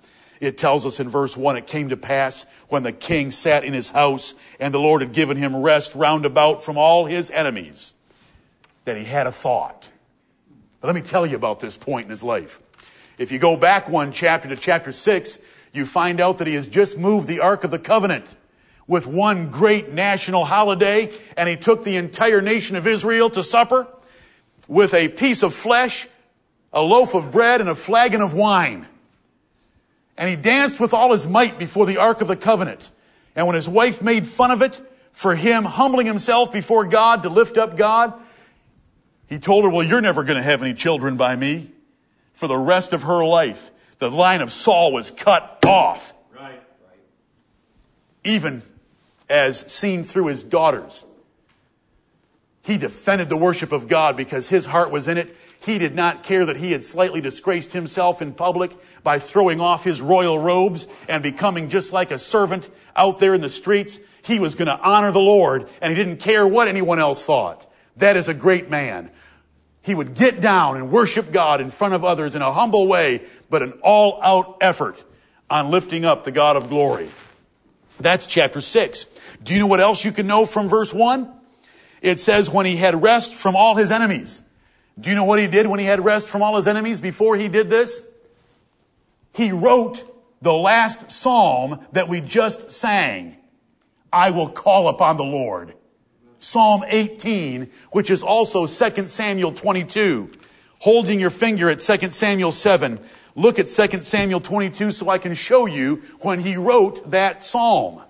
It 0.40 0.57
tells 0.57 0.87
us 0.87 1.00
in 1.00 1.09
verse 1.09 1.37
1 1.37 1.57
it 1.57 1.66
came 1.66 1.88
to 1.88 1.97
pass 1.97 2.47
when 2.68 2.83
the 2.83 2.92
king 2.92 3.30
sat 3.30 3.64
in 3.64 3.75
his 3.75 3.90
house 3.90 4.35
and 4.61 4.73
the 4.73 4.78
Lord 4.78 5.02
had 5.02 5.12
given 5.12 5.37
him 5.37 5.57
rest 5.57 5.95
round 5.95 6.25
about 6.25 6.62
from 6.62 6.78
all 6.78 7.07
his 7.07 7.30
enemies 7.30 7.95
that 8.85 8.97
he 8.97 9.04
had 9.04 9.26
a 9.26 9.33
thought. 9.33 9.88
But 10.80 10.87
let 10.87 10.95
me 10.95 11.02
tell 11.02 11.26
you 11.26 11.37
about 11.37 11.61
this 11.61 11.76
point 11.76 12.04
in 12.04 12.11
his 12.11 12.23
life. 12.23 12.61
If 13.18 13.33
you 13.33 13.38
go 13.40 13.57
back 13.57 13.88
one 13.88 14.12
chapter 14.12 14.49
to 14.49 14.57
chapter 14.57 14.92
6, 14.92 15.38
you 15.73 15.85
find 15.85 16.21
out 16.21 16.38
that 16.38 16.47
he 16.47 16.54
has 16.54 16.68
just 16.68 16.97
moved 16.97 17.26
the 17.26 17.40
Ark 17.40 17.64
of 17.64 17.73
the 17.73 17.78
Covenant 17.78 18.33
with 18.87 19.07
one 19.07 19.50
great 19.50 19.92
national 19.92 20.45
holiday 20.45 21.12
and 21.37 21.49
he 21.49 21.57
took 21.57 21.83
the 21.83 21.97
entire 21.97 22.40
nation 22.40 22.76
of 22.76 22.87
Israel 22.87 23.28
to 23.30 23.42
supper 23.42 23.88
with 24.68 24.95
a 24.95 25.09
piece 25.09 25.42
of 25.42 25.52
flesh, 25.52 26.07
a 26.73 26.80
loaf 26.80 27.14
of 27.14 27.33
bread, 27.33 27.61
and 27.61 27.68
a 27.68 27.75
flagon 27.75 28.21
of 28.21 28.35
wine. 28.35 28.87
And 30.18 30.28
he 30.28 30.37
danced 30.37 30.80
with 30.80 30.92
all 30.92 31.12
his 31.12 31.26
might 31.26 31.58
before 31.58 31.87
the 31.87 31.98
Ark 31.98 32.20
of 32.20 32.28
the 32.28 32.37
Covenant. 32.37 32.90
And 33.37 33.46
when 33.46 33.54
his 33.54 33.68
wife 33.68 34.02
made 34.02 34.26
fun 34.26 34.50
of 34.50 34.62
it, 34.62 34.80
for 35.12 35.34
him 35.34 35.64
humbling 35.64 36.06
himself 36.06 36.52
before 36.52 36.84
God 36.84 37.22
to 37.22 37.28
lift 37.28 37.56
up 37.56 37.76
God, 37.76 38.12
he 39.28 39.38
told 39.38 39.64
her, 39.64 39.70
well, 39.70 39.82
you're 39.82 40.00
never 40.00 40.25
going 40.25 40.37
to 40.37 40.42
have 40.42 40.62
any 40.62 40.75
children 40.75 41.16
by 41.16 41.37
me. 41.37 41.70
For 42.34 42.48
the 42.48 42.56
rest 42.56 42.92
of 42.92 43.02
her 43.02 43.25
life, 43.25 43.70
the 43.98 44.10
line 44.10 44.40
of 44.40 44.52
Saul 44.52 44.92
was 44.92 45.10
cut 45.10 45.64
off. 45.66 46.14
Right. 46.32 46.42
right. 46.52 46.62
Even 48.25 48.62
as 49.28 49.60
seen 49.72 50.04
through 50.04 50.26
his 50.26 50.42
daughters. 50.42 51.04
He 52.62 52.76
defended 52.76 53.28
the 53.28 53.37
worship 53.37 53.72
of 53.72 53.88
God 53.88 54.16
because 54.16 54.48
his 54.48 54.66
heart 54.66 54.90
was 54.90 55.08
in 55.08 55.16
it. 55.18 55.37
He 55.60 55.78
did 55.78 55.94
not 55.94 56.22
care 56.22 56.46
that 56.46 56.56
he 56.56 56.72
had 56.72 56.84
slightly 56.84 57.20
disgraced 57.20 57.72
himself 57.72 58.22
in 58.22 58.32
public 58.32 58.76
by 59.02 59.18
throwing 59.18 59.60
off 59.60 59.84
his 59.84 60.00
royal 60.00 60.38
robes 60.38 60.86
and 61.08 61.22
becoming 61.22 61.68
just 61.68 61.92
like 61.92 62.10
a 62.10 62.18
servant 62.18 62.70
out 62.94 63.18
there 63.18 63.34
in 63.34 63.40
the 63.40 63.48
streets. 63.48 63.98
He 64.22 64.38
was 64.38 64.54
going 64.54 64.68
to 64.68 64.78
honor 64.78 65.10
the 65.10 65.18
Lord 65.18 65.68
and 65.80 65.96
he 65.96 66.02
didn't 66.02 66.20
care 66.20 66.46
what 66.46 66.68
anyone 66.68 66.98
else 66.98 67.24
thought. 67.24 67.66
That 67.96 68.16
is 68.16 68.28
a 68.28 68.34
great 68.34 68.70
man. 68.70 69.10
He 69.82 69.94
would 69.94 70.14
get 70.14 70.40
down 70.40 70.76
and 70.76 70.90
worship 70.90 71.32
God 71.32 71.60
in 71.60 71.70
front 71.70 71.94
of 71.94 72.04
others 72.04 72.34
in 72.34 72.42
a 72.42 72.52
humble 72.52 72.86
way, 72.86 73.22
but 73.50 73.62
an 73.62 73.72
all 73.82 74.20
out 74.22 74.58
effort 74.60 75.02
on 75.50 75.70
lifting 75.70 76.04
up 76.04 76.24
the 76.24 76.30
God 76.30 76.56
of 76.56 76.68
glory. 76.68 77.08
That's 77.98 78.26
chapter 78.26 78.60
6. 78.60 79.06
Do 79.42 79.54
you 79.54 79.60
know 79.60 79.66
what 79.66 79.80
else 79.80 80.04
you 80.04 80.12
can 80.12 80.26
know 80.26 80.46
from 80.46 80.68
verse 80.68 80.92
1? 80.92 81.32
It 82.00 82.20
says 82.20 82.48
when 82.48 82.66
he 82.66 82.76
had 82.76 83.02
rest 83.02 83.34
from 83.34 83.56
all 83.56 83.74
his 83.74 83.90
enemies. 83.90 84.40
Do 85.00 85.11
you 85.11 85.17
know 85.17 85.25
what 85.25 85.38
he 85.38 85.47
did 85.47 85.67
when 85.67 85.78
he 85.78 85.87
had 85.87 86.05
rest 86.05 86.28
from 86.28 86.43
all 86.43 86.57
his 86.57 86.67
enemies 86.67 87.00
before 87.00 87.37
he 87.37 87.49
did 87.49 87.71
this? 87.71 88.02
He 89.33 89.52
wrote 89.52 90.05
the 90.43 90.52
last 90.52 91.11
psalm 91.11 91.85
that 91.93 92.09
we 92.09 92.21
just 92.21 92.71
sang. 92.71 93.37
I 94.12 94.31
will 94.31 94.49
call 94.49 94.88
upon 94.88 95.17
the 95.17 95.25
Lord. 95.25 95.75
Psalm 96.40 96.85
18, 96.87 97.71
which 97.93 98.11
is 98.11 98.23
also 98.23 98.67
2 98.67 99.07
Samuel 99.07 99.52
22. 99.52 100.31
Holding 100.81 101.19
your 101.21 101.31
finger 101.31 101.69
at 101.69 101.81
2 101.81 102.11
Samuel 102.11 102.52
7. 102.52 103.00
Look 103.35 103.59
at 103.59 103.69
2 103.69 104.02
Samuel 104.02 104.40
22 104.40 104.90
so 104.90 105.09
I 105.09 105.19
can 105.19 105.35
show 105.35 105.67
you 105.67 106.02
when 106.21 106.40
he 106.40 106.57
wrote 106.57 107.11
that 107.11 107.45
psalm. 107.45 108.02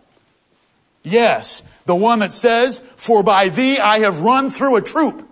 Yes, 1.02 1.62
the 1.86 1.94
one 1.94 2.18
that 2.20 2.32
says, 2.32 2.80
For 2.96 3.22
by 3.22 3.48
thee 3.48 3.78
I 3.78 4.00
have 4.00 4.20
run 4.20 4.50
through 4.50 4.76
a 4.76 4.82
troop. 4.82 5.27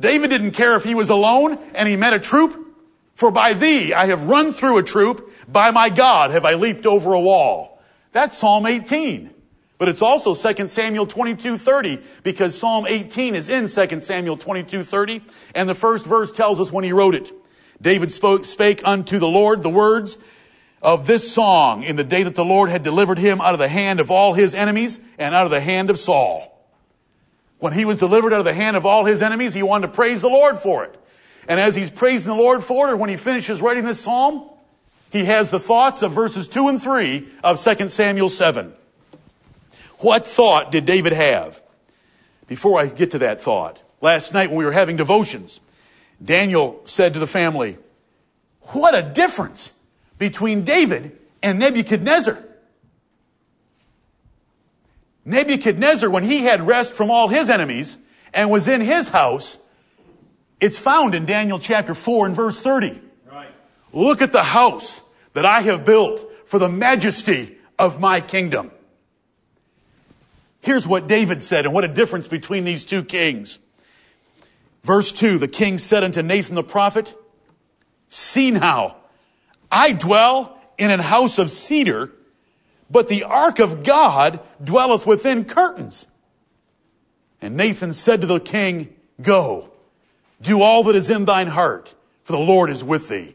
David 0.00 0.30
didn't 0.30 0.52
care 0.52 0.76
if 0.76 0.84
he 0.84 0.94
was 0.94 1.10
alone 1.10 1.58
and 1.74 1.88
he 1.88 1.96
met 1.96 2.12
a 2.12 2.18
troop. 2.18 2.66
For 3.14 3.30
by 3.30 3.52
thee 3.52 3.92
I 3.92 4.06
have 4.06 4.26
run 4.26 4.52
through 4.52 4.78
a 4.78 4.82
troop. 4.82 5.32
By 5.48 5.70
my 5.70 5.88
God 5.88 6.30
have 6.30 6.44
I 6.44 6.54
leaped 6.54 6.86
over 6.86 7.12
a 7.12 7.20
wall. 7.20 7.82
That's 8.12 8.38
Psalm 8.38 8.66
18. 8.66 9.34
But 9.78 9.88
it's 9.88 10.02
also 10.02 10.34
2 10.34 10.68
Samuel 10.68 11.06
22:30 11.06 12.02
because 12.22 12.58
Psalm 12.58 12.86
18 12.86 13.34
is 13.34 13.48
in 13.48 13.68
2 13.68 14.02
Samuel 14.02 14.36
22:30 14.36 15.22
and 15.54 15.68
the 15.68 15.74
first 15.74 16.04
verse 16.04 16.32
tells 16.32 16.60
us 16.60 16.72
when 16.72 16.84
he 16.84 16.92
wrote 16.92 17.14
it. 17.14 17.32
David 17.80 18.12
spoke, 18.12 18.44
spake 18.44 18.80
unto 18.84 19.18
the 19.18 19.28
Lord 19.28 19.62
the 19.62 19.70
words 19.70 20.18
of 20.82 21.06
this 21.06 21.32
song 21.32 21.84
in 21.84 21.96
the 21.96 22.04
day 22.04 22.24
that 22.24 22.34
the 22.34 22.44
Lord 22.44 22.70
had 22.70 22.82
delivered 22.82 23.18
him 23.18 23.40
out 23.40 23.52
of 23.52 23.58
the 23.58 23.68
hand 23.68 24.00
of 24.00 24.10
all 24.10 24.34
his 24.34 24.54
enemies 24.54 25.00
and 25.18 25.34
out 25.34 25.44
of 25.44 25.50
the 25.50 25.60
hand 25.60 25.90
of 25.90 25.98
Saul. 25.98 26.57
When 27.58 27.72
he 27.72 27.84
was 27.84 27.98
delivered 27.98 28.32
out 28.32 28.38
of 28.40 28.44
the 28.44 28.54
hand 28.54 28.76
of 28.76 28.86
all 28.86 29.04
his 29.04 29.22
enemies, 29.22 29.54
he 29.54 29.62
wanted 29.62 29.88
to 29.88 29.92
praise 29.92 30.20
the 30.20 30.28
Lord 30.28 30.60
for 30.60 30.84
it. 30.84 30.94
And 31.48 31.58
as 31.58 31.74
he's 31.74 31.90
praising 31.90 32.30
the 32.30 32.40
Lord 32.40 32.62
for 32.62 32.88
it, 32.88 32.92
or 32.92 32.96
when 32.96 33.10
he 33.10 33.16
finishes 33.16 33.60
writing 33.60 33.84
this 33.84 34.00
psalm, 34.00 34.48
he 35.10 35.24
has 35.24 35.50
the 35.50 35.58
thoughts 35.58 36.02
of 36.02 36.12
verses 36.12 36.46
2 36.46 36.68
and 36.68 36.80
3 36.80 37.26
of 37.42 37.62
2 37.62 37.88
Samuel 37.88 38.28
7. 38.28 38.72
What 39.98 40.26
thought 40.26 40.70
did 40.70 40.84
David 40.86 41.12
have? 41.12 41.60
Before 42.46 42.78
I 42.78 42.86
get 42.86 43.12
to 43.12 43.18
that 43.20 43.40
thought, 43.40 43.80
last 44.00 44.32
night 44.32 44.50
when 44.50 44.58
we 44.58 44.64
were 44.64 44.72
having 44.72 44.96
devotions, 44.96 45.60
Daniel 46.22 46.80
said 46.84 47.14
to 47.14 47.18
the 47.18 47.26
family, 47.26 47.76
What 48.72 48.94
a 48.94 49.02
difference 49.02 49.72
between 50.18 50.62
David 50.62 51.18
and 51.42 51.58
Nebuchadnezzar. 51.58 52.44
Nebuchadnezzar, 55.28 56.08
when 56.08 56.24
he 56.24 56.44
had 56.44 56.66
rest 56.66 56.94
from 56.94 57.10
all 57.10 57.28
his 57.28 57.50
enemies 57.50 57.98
and 58.32 58.50
was 58.50 58.66
in 58.66 58.80
his 58.80 59.08
house, 59.08 59.58
it's 60.58 60.78
found 60.78 61.14
in 61.14 61.26
Daniel 61.26 61.58
chapter 61.58 61.94
4 61.94 62.26
and 62.26 62.34
verse 62.34 62.60
30. 62.60 63.00
Right. 63.30 63.50
Look 63.92 64.22
at 64.22 64.32
the 64.32 64.42
house 64.42 65.00
that 65.34 65.44
I 65.44 65.60
have 65.60 65.84
built 65.84 66.24
for 66.46 66.58
the 66.58 66.68
majesty 66.68 67.58
of 67.78 68.00
my 68.00 68.20
kingdom. 68.20 68.70
Here's 70.60 70.88
what 70.88 71.06
David 71.06 71.42
said 71.42 71.66
and 71.66 71.74
what 71.74 71.84
a 71.84 71.88
difference 71.88 72.26
between 72.26 72.64
these 72.64 72.84
two 72.84 73.04
kings. 73.04 73.58
Verse 74.82 75.12
2, 75.12 75.38
the 75.38 75.48
king 75.48 75.78
said 75.78 76.04
unto 76.04 76.22
Nathan 76.22 76.54
the 76.54 76.64
prophet, 76.64 77.14
See 78.08 78.50
now, 78.50 78.96
I 79.70 79.92
dwell 79.92 80.58
in 80.78 80.90
an 80.90 81.00
house 81.00 81.38
of 81.38 81.50
cedar, 81.50 82.12
but 82.90 83.08
the 83.08 83.24
ark 83.24 83.58
of 83.58 83.82
God 83.82 84.40
dwelleth 84.62 85.06
within 85.06 85.44
curtains. 85.44 86.06
And 87.40 87.56
Nathan 87.56 87.92
said 87.92 88.22
to 88.22 88.26
the 88.26 88.40
king, 88.40 88.94
Go, 89.20 89.70
do 90.40 90.62
all 90.62 90.84
that 90.84 90.96
is 90.96 91.10
in 91.10 91.24
thine 91.24 91.46
heart, 91.46 91.94
for 92.24 92.32
the 92.32 92.38
Lord 92.38 92.70
is 92.70 92.82
with 92.82 93.08
thee. 93.08 93.34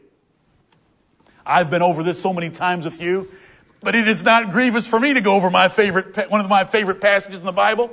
I've 1.46 1.70
been 1.70 1.82
over 1.82 2.02
this 2.02 2.20
so 2.20 2.32
many 2.32 2.50
times 2.50 2.84
with 2.84 3.00
you, 3.00 3.30
but 3.82 3.94
it 3.94 4.08
is 4.08 4.22
not 4.22 4.50
grievous 4.50 4.86
for 4.86 4.98
me 4.98 5.14
to 5.14 5.20
go 5.20 5.34
over 5.34 5.50
my 5.50 5.68
favorite, 5.68 6.30
one 6.30 6.40
of 6.40 6.48
my 6.48 6.64
favorite 6.64 7.00
passages 7.00 7.40
in 7.40 7.46
the 7.46 7.52
Bible. 7.52 7.90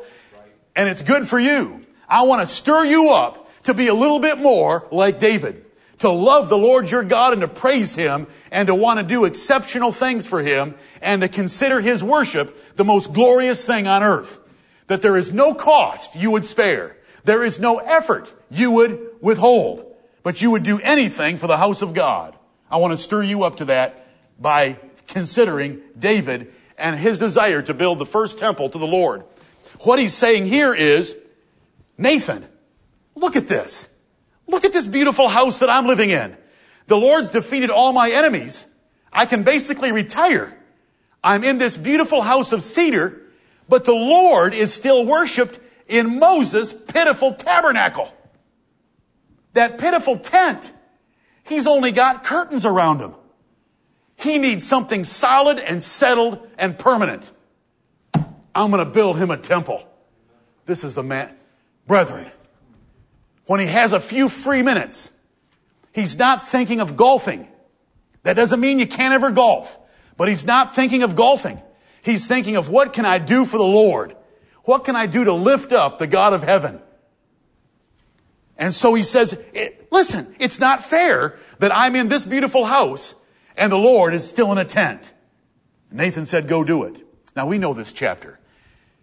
And 0.75 0.87
it's 0.87 1.01
good 1.01 1.27
for 1.27 1.37
you. 1.37 1.85
I 2.07 2.23
want 2.23 2.47
to 2.47 2.53
stir 2.53 2.85
you 2.85 3.11
up 3.11 3.49
to 3.63 3.73
be 3.73 3.87
a 3.87 3.93
little 3.93 4.19
bit 4.19 4.37
more 4.37 4.87
like 4.91 5.19
David. 5.19 5.65
To 6.01 6.09
love 6.09 6.49
the 6.49 6.57
Lord 6.57 6.89
your 6.89 7.03
God 7.03 7.33
and 7.33 7.41
to 7.41 7.47
praise 7.47 7.95
Him 7.95 8.25
and 8.51 8.67
to 8.67 8.75
want 8.75 8.99
to 8.99 9.03
do 9.03 9.25
exceptional 9.25 9.91
things 9.91 10.25
for 10.25 10.41
Him 10.41 10.73
and 10.99 11.21
to 11.21 11.29
consider 11.29 11.79
His 11.79 12.03
worship 12.03 12.75
the 12.75 12.83
most 12.83 13.13
glorious 13.13 13.63
thing 13.63 13.85
on 13.87 14.01
earth. 14.01 14.39
That 14.87 15.03
there 15.03 15.15
is 15.15 15.31
no 15.31 15.53
cost 15.53 16.15
you 16.15 16.31
would 16.31 16.43
spare. 16.43 16.97
There 17.23 17.43
is 17.43 17.59
no 17.59 17.77
effort 17.77 18.33
you 18.49 18.71
would 18.71 18.99
withhold. 19.21 19.85
But 20.23 20.41
you 20.41 20.49
would 20.51 20.63
do 20.63 20.79
anything 20.79 21.37
for 21.37 21.45
the 21.45 21.57
house 21.57 21.83
of 21.83 21.93
God. 21.93 22.35
I 22.69 22.77
want 22.77 22.93
to 22.93 22.97
stir 22.97 23.21
you 23.21 23.43
up 23.43 23.57
to 23.57 23.65
that 23.65 24.05
by 24.39 24.77
considering 25.07 25.81
David 25.97 26.51
and 26.79 26.99
his 26.99 27.19
desire 27.19 27.61
to 27.61 27.75
build 27.75 27.99
the 27.99 28.07
first 28.07 28.39
temple 28.39 28.69
to 28.69 28.77
the 28.79 28.87
Lord. 28.87 29.23
What 29.81 29.99
he's 29.99 30.15
saying 30.15 30.47
here 30.47 30.73
is, 30.73 31.15
Nathan, 31.95 32.43
look 33.13 33.35
at 33.35 33.47
this. 33.47 33.87
Look 34.51 34.65
at 34.65 34.73
this 34.73 34.85
beautiful 34.85 35.29
house 35.29 35.59
that 35.59 35.69
I'm 35.69 35.87
living 35.87 36.09
in. 36.09 36.35
The 36.87 36.97
Lord's 36.97 37.29
defeated 37.29 37.69
all 37.69 37.93
my 37.93 38.11
enemies. 38.11 38.67
I 39.11 39.25
can 39.25 39.43
basically 39.43 39.93
retire. 39.93 40.57
I'm 41.23 41.43
in 41.45 41.57
this 41.57 41.77
beautiful 41.77 42.21
house 42.21 42.51
of 42.51 42.61
cedar, 42.61 43.21
but 43.69 43.85
the 43.85 43.93
Lord 43.93 44.53
is 44.53 44.73
still 44.73 45.05
worshiped 45.05 45.59
in 45.87 46.19
Moses' 46.19 46.73
pitiful 46.73 47.33
tabernacle. 47.33 48.13
That 49.53 49.77
pitiful 49.77 50.17
tent. 50.17 50.73
He's 51.43 51.65
only 51.65 51.93
got 51.93 52.23
curtains 52.23 52.65
around 52.65 52.99
him. 52.99 53.15
He 54.15 54.37
needs 54.37 54.67
something 54.67 55.05
solid 55.05 55.59
and 55.59 55.81
settled 55.81 56.45
and 56.57 56.77
permanent. 56.77 57.31
I'm 58.53 58.69
going 58.69 58.85
to 58.85 58.91
build 58.91 59.17
him 59.17 59.31
a 59.31 59.37
temple. 59.37 59.87
This 60.65 60.83
is 60.83 60.93
the 60.93 61.03
man. 61.03 61.33
Brethren, 61.87 62.31
when 63.51 63.59
he 63.59 63.65
has 63.65 63.91
a 63.91 63.99
few 63.99 64.29
free 64.29 64.61
minutes, 64.61 65.11
he's 65.91 66.17
not 66.17 66.47
thinking 66.47 66.79
of 66.79 66.95
golfing. 66.95 67.45
That 68.23 68.35
doesn't 68.35 68.61
mean 68.61 68.79
you 68.79 68.87
can't 68.87 69.13
ever 69.13 69.29
golf, 69.29 69.77
but 70.15 70.29
he's 70.29 70.45
not 70.45 70.73
thinking 70.73 71.03
of 71.03 71.17
golfing. 71.17 71.61
He's 72.01 72.25
thinking 72.29 72.55
of 72.55 72.69
what 72.69 72.93
can 72.93 73.05
I 73.05 73.17
do 73.17 73.43
for 73.43 73.57
the 73.57 73.65
Lord? 73.65 74.15
What 74.63 74.85
can 74.85 74.95
I 74.95 75.05
do 75.05 75.25
to 75.25 75.33
lift 75.33 75.73
up 75.73 75.99
the 75.99 76.07
God 76.07 76.31
of 76.31 76.43
heaven? 76.43 76.79
And 78.57 78.73
so 78.73 78.93
he 78.93 79.03
says, 79.03 79.37
eh, 79.53 79.71
listen, 79.91 80.33
it's 80.39 80.61
not 80.61 80.85
fair 80.85 81.37
that 81.59 81.75
I'm 81.75 81.97
in 81.97 82.07
this 82.07 82.23
beautiful 82.23 82.63
house 82.63 83.15
and 83.57 83.69
the 83.69 83.77
Lord 83.77 84.13
is 84.13 84.25
still 84.25 84.53
in 84.53 84.59
a 84.59 84.65
tent. 84.65 85.11
Nathan 85.91 86.25
said, 86.25 86.47
go 86.47 86.63
do 86.63 86.85
it. 86.85 87.05
Now 87.35 87.47
we 87.47 87.57
know 87.57 87.73
this 87.73 87.91
chapter. 87.91 88.39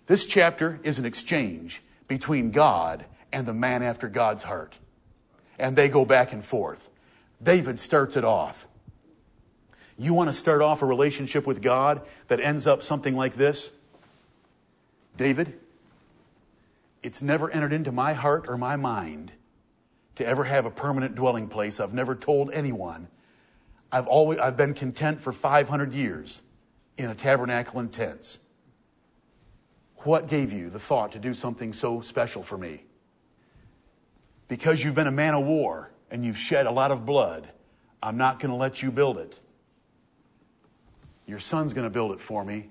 This 0.06 0.26
chapter 0.26 0.80
is 0.84 0.98
an 0.98 1.04
exchange 1.04 1.82
between 2.06 2.50
God 2.50 3.04
and 3.32 3.46
the 3.46 3.54
man 3.54 3.82
after 3.82 4.08
God's 4.08 4.42
heart. 4.42 4.78
And 5.58 5.76
they 5.76 5.88
go 5.88 6.04
back 6.04 6.32
and 6.32 6.44
forth. 6.44 6.88
David 7.42 7.78
starts 7.78 8.16
it 8.16 8.24
off. 8.24 8.66
You 9.96 10.14
want 10.14 10.28
to 10.28 10.32
start 10.32 10.62
off 10.62 10.82
a 10.82 10.86
relationship 10.86 11.46
with 11.46 11.60
God 11.60 12.02
that 12.28 12.40
ends 12.40 12.66
up 12.66 12.82
something 12.82 13.16
like 13.16 13.34
this? 13.34 13.72
David, 15.16 15.58
it's 17.02 17.20
never 17.20 17.50
entered 17.50 17.72
into 17.72 17.90
my 17.90 18.12
heart 18.12 18.46
or 18.48 18.56
my 18.56 18.76
mind 18.76 19.32
to 20.16 20.26
ever 20.26 20.44
have 20.44 20.66
a 20.66 20.70
permanent 20.70 21.14
dwelling 21.16 21.48
place. 21.48 21.80
I've 21.80 21.94
never 21.94 22.14
told 22.14 22.52
anyone 22.52 23.08
I've 23.90 24.06
always, 24.06 24.38
I've 24.38 24.56
been 24.56 24.74
content 24.74 25.20
for 25.20 25.32
500 25.32 25.92
years 25.92 26.42
in 26.96 27.10
a 27.10 27.14
tabernacle 27.14 27.80
and 27.80 27.90
tents. 27.92 28.38
What 29.98 30.28
gave 30.28 30.52
you 30.52 30.70
the 30.70 30.78
thought 30.78 31.12
to 31.12 31.18
do 31.18 31.34
something 31.34 31.72
so 31.72 32.00
special 32.00 32.42
for 32.42 32.58
me? 32.58 32.84
Because 34.48 34.82
you've 34.82 34.94
been 34.94 35.06
a 35.06 35.12
man 35.12 35.34
of 35.34 35.44
war 35.44 35.90
and 36.10 36.24
you've 36.24 36.38
shed 36.38 36.66
a 36.66 36.70
lot 36.70 36.90
of 36.90 37.04
blood, 37.04 37.48
I'm 38.02 38.16
not 38.16 38.40
going 38.40 38.50
to 38.50 38.56
let 38.56 38.82
you 38.82 38.90
build 38.90 39.18
it. 39.18 39.38
Your 41.26 41.38
son's 41.38 41.74
going 41.74 41.86
to 41.86 41.90
build 41.90 42.12
it 42.12 42.20
for 42.20 42.42
me, 42.42 42.70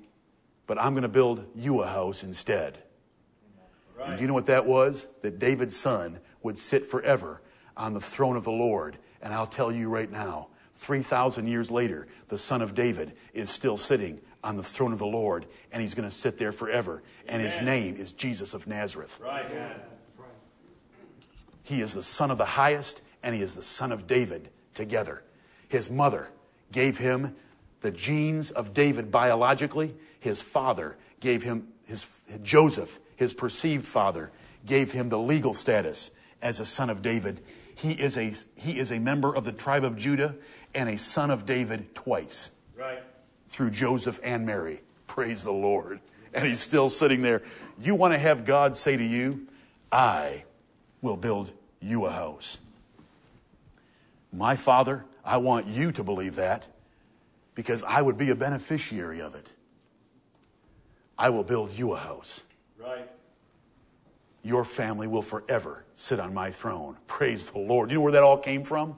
but 0.65 0.81
I'm 0.81 0.93
going 0.93 1.03
to 1.03 1.07
build 1.07 1.45
you 1.55 1.83
a 1.83 1.87
house 1.87 2.23
instead. 2.23 2.79
Right. 3.95 4.09
And 4.09 4.17
do 4.17 4.23
you 4.23 4.27
know 4.27 4.33
what 4.33 4.47
that 4.47 4.65
was? 4.65 5.07
That 5.21 5.37
David's 5.37 5.75
son 5.75 6.19
would 6.41 6.57
sit 6.57 6.85
forever 6.85 7.41
on 7.75 7.93
the 7.93 8.01
throne 8.01 8.35
of 8.35 8.43
the 8.43 8.51
Lord. 8.51 8.97
And 9.21 9.33
I'll 9.33 9.47
tell 9.47 9.71
you 9.71 9.89
right 9.89 10.11
now, 10.11 10.47
3,000 10.75 11.47
years 11.47 11.71
later, 11.71 12.07
the 12.29 12.37
son 12.37 12.61
of 12.61 12.75
David 12.75 13.13
is 13.33 13.49
still 13.49 13.77
sitting 13.77 14.19
on 14.43 14.55
the 14.55 14.63
throne 14.63 14.93
of 14.93 14.99
the 14.99 15.07
Lord, 15.07 15.47
and 15.71 15.81
he's 15.81 15.95
going 15.95 16.07
to 16.07 16.13
sit 16.15 16.37
there 16.37 16.51
forever. 16.51 17.03
And 17.27 17.41
his 17.41 17.59
name 17.61 17.95
is 17.95 18.11
Jesus 18.11 18.53
of 18.53 18.67
Nazareth. 18.67 19.19
Right. 19.21 19.45
He 21.67 21.81
is 21.81 21.93
the 21.93 22.01
son 22.01 22.31
of 22.31 22.37
the 22.37 22.45
highest, 22.45 23.01
and 23.21 23.35
he 23.35 23.41
is 23.41 23.53
the 23.53 23.61
son 23.61 23.91
of 23.91 24.07
David 24.07 24.47
together. 24.73 25.21
His 25.67 25.89
mother 25.89 26.29
gave 26.71 26.97
him 26.97 27.35
the 27.81 27.91
genes 27.91 28.51
of 28.51 28.73
David 28.73 29.11
biologically. 29.11 29.93
His 30.21 30.41
father 30.41 30.95
gave 31.19 31.43
him, 31.43 31.67
his, 31.83 32.05
Joseph, 32.41 33.01
his 33.17 33.33
perceived 33.33 33.85
father, 33.85 34.31
gave 34.65 34.93
him 34.93 35.09
the 35.09 35.19
legal 35.19 35.53
status 35.53 36.09
as 36.41 36.61
a 36.61 36.65
son 36.65 36.89
of 36.89 37.01
David. 37.01 37.41
He 37.75 37.91
is 37.91 38.17
a, 38.17 38.33
he 38.55 38.79
is 38.79 38.93
a 38.93 38.99
member 38.99 39.35
of 39.35 39.43
the 39.43 39.51
tribe 39.51 39.83
of 39.83 39.97
Judah 39.97 40.35
and 40.73 40.87
a 40.87 40.97
son 40.97 41.29
of 41.29 41.45
David 41.45 41.93
twice. 41.93 42.51
Right. 42.77 43.03
Through 43.49 43.71
Joseph 43.71 44.21
and 44.23 44.45
Mary. 44.45 44.83
Praise 45.05 45.43
the 45.43 45.51
Lord. 45.51 45.99
And 46.33 46.47
he's 46.47 46.61
still 46.61 46.89
sitting 46.89 47.21
there. 47.23 47.41
You 47.81 47.93
want 47.93 48.13
to 48.13 48.17
have 48.17 48.45
God 48.45 48.77
say 48.77 48.95
to 48.95 49.03
you, 49.03 49.47
I 49.91 50.43
will 51.07 51.15
build 51.15 51.51
you 51.79 52.05
a 52.05 52.11
house. 52.11 52.57
My 54.33 54.57
Father, 54.57 55.05
I 55.23 55.37
want 55.37 55.65
you 55.65 55.93
to 55.93 56.03
believe 56.03 56.35
that 56.35 56.65
because 57.55 57.81
I 57.83 58.01
would 58.01 58.17
be 58.17 58.29
a 58.29 58.35
beneficiary 58.35 59.21
of 59.21 59.33
it. 59.33 59.53
I 61.17 61.29
will 61.29 61.43
build 61.43 61.71
you 61.71 61.93
a 61.93 61.97
house. 61.97 62.41
Right. 62.77 63.09
Your 64.43 64.65
family 64.65 65.07
will 65.07 65.21
forever 65.21 65.85
sit 65.95 66.19
on 66.19 66.33
my 66.33 66.51
throne. 66.51 66.97
Praise 67.07 67.49
the 67.49 67.59
Lord. 67.59 67.89
You 67.89 67.95
know 67.95 68.01
where 68.01 68.11
that 68.11 68.23
all 68.23 68.37
came 68.37 68.65
from? 68.65 68.97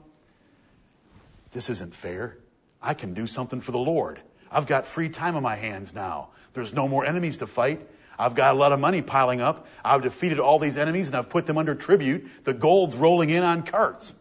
This 1.52 1.70
isn't 1.70 1.94
fair. 1.94 2.38
I 2.82 2.92
can 2.92 3.14
do 3.14 3.28
something 3.28 3.60
for 3.60 3.70
the 3.70 3.78
Lord. 3.78 4.20
I've 4.50 4.66
got 4.66 4.84
free 4.84 5.08
time 5.08 5.36
on 5.36 5.44
my 5.44 5.54
hands 5.54 5.94
now. 5.94 6.30
There's 6.54 6.74
no 6.74 6.88
more 6.88 7.06
enemies 7.06 7.38
to 7.38 7.46
fight. 7.46 7.88
I've 8.20 8.34
got 8.34 8.54
a 8.54 8.58
lot 8.58 8.72
of 8.72 8.80
money 8.80 9.00
piling 9.00 9.40
up. 9.40 9.66
I've 9.82 10.02
defeated 10.02 10.40
all 10.40 10.58
these 10.58 10.76
enemies 10.76 11.06
and 11.06 11.16
I've 11.16 11.30
put 11.30 11.46
them 11.46 11.56
under 11.56 11.74
tribute. 11.74 12.28
The 12.44 12.52
gold's 12.52 12.94
rolling 12.94 13.30
in 13.30 13.42
on 13.42 13.62
carts. 13.62 14.12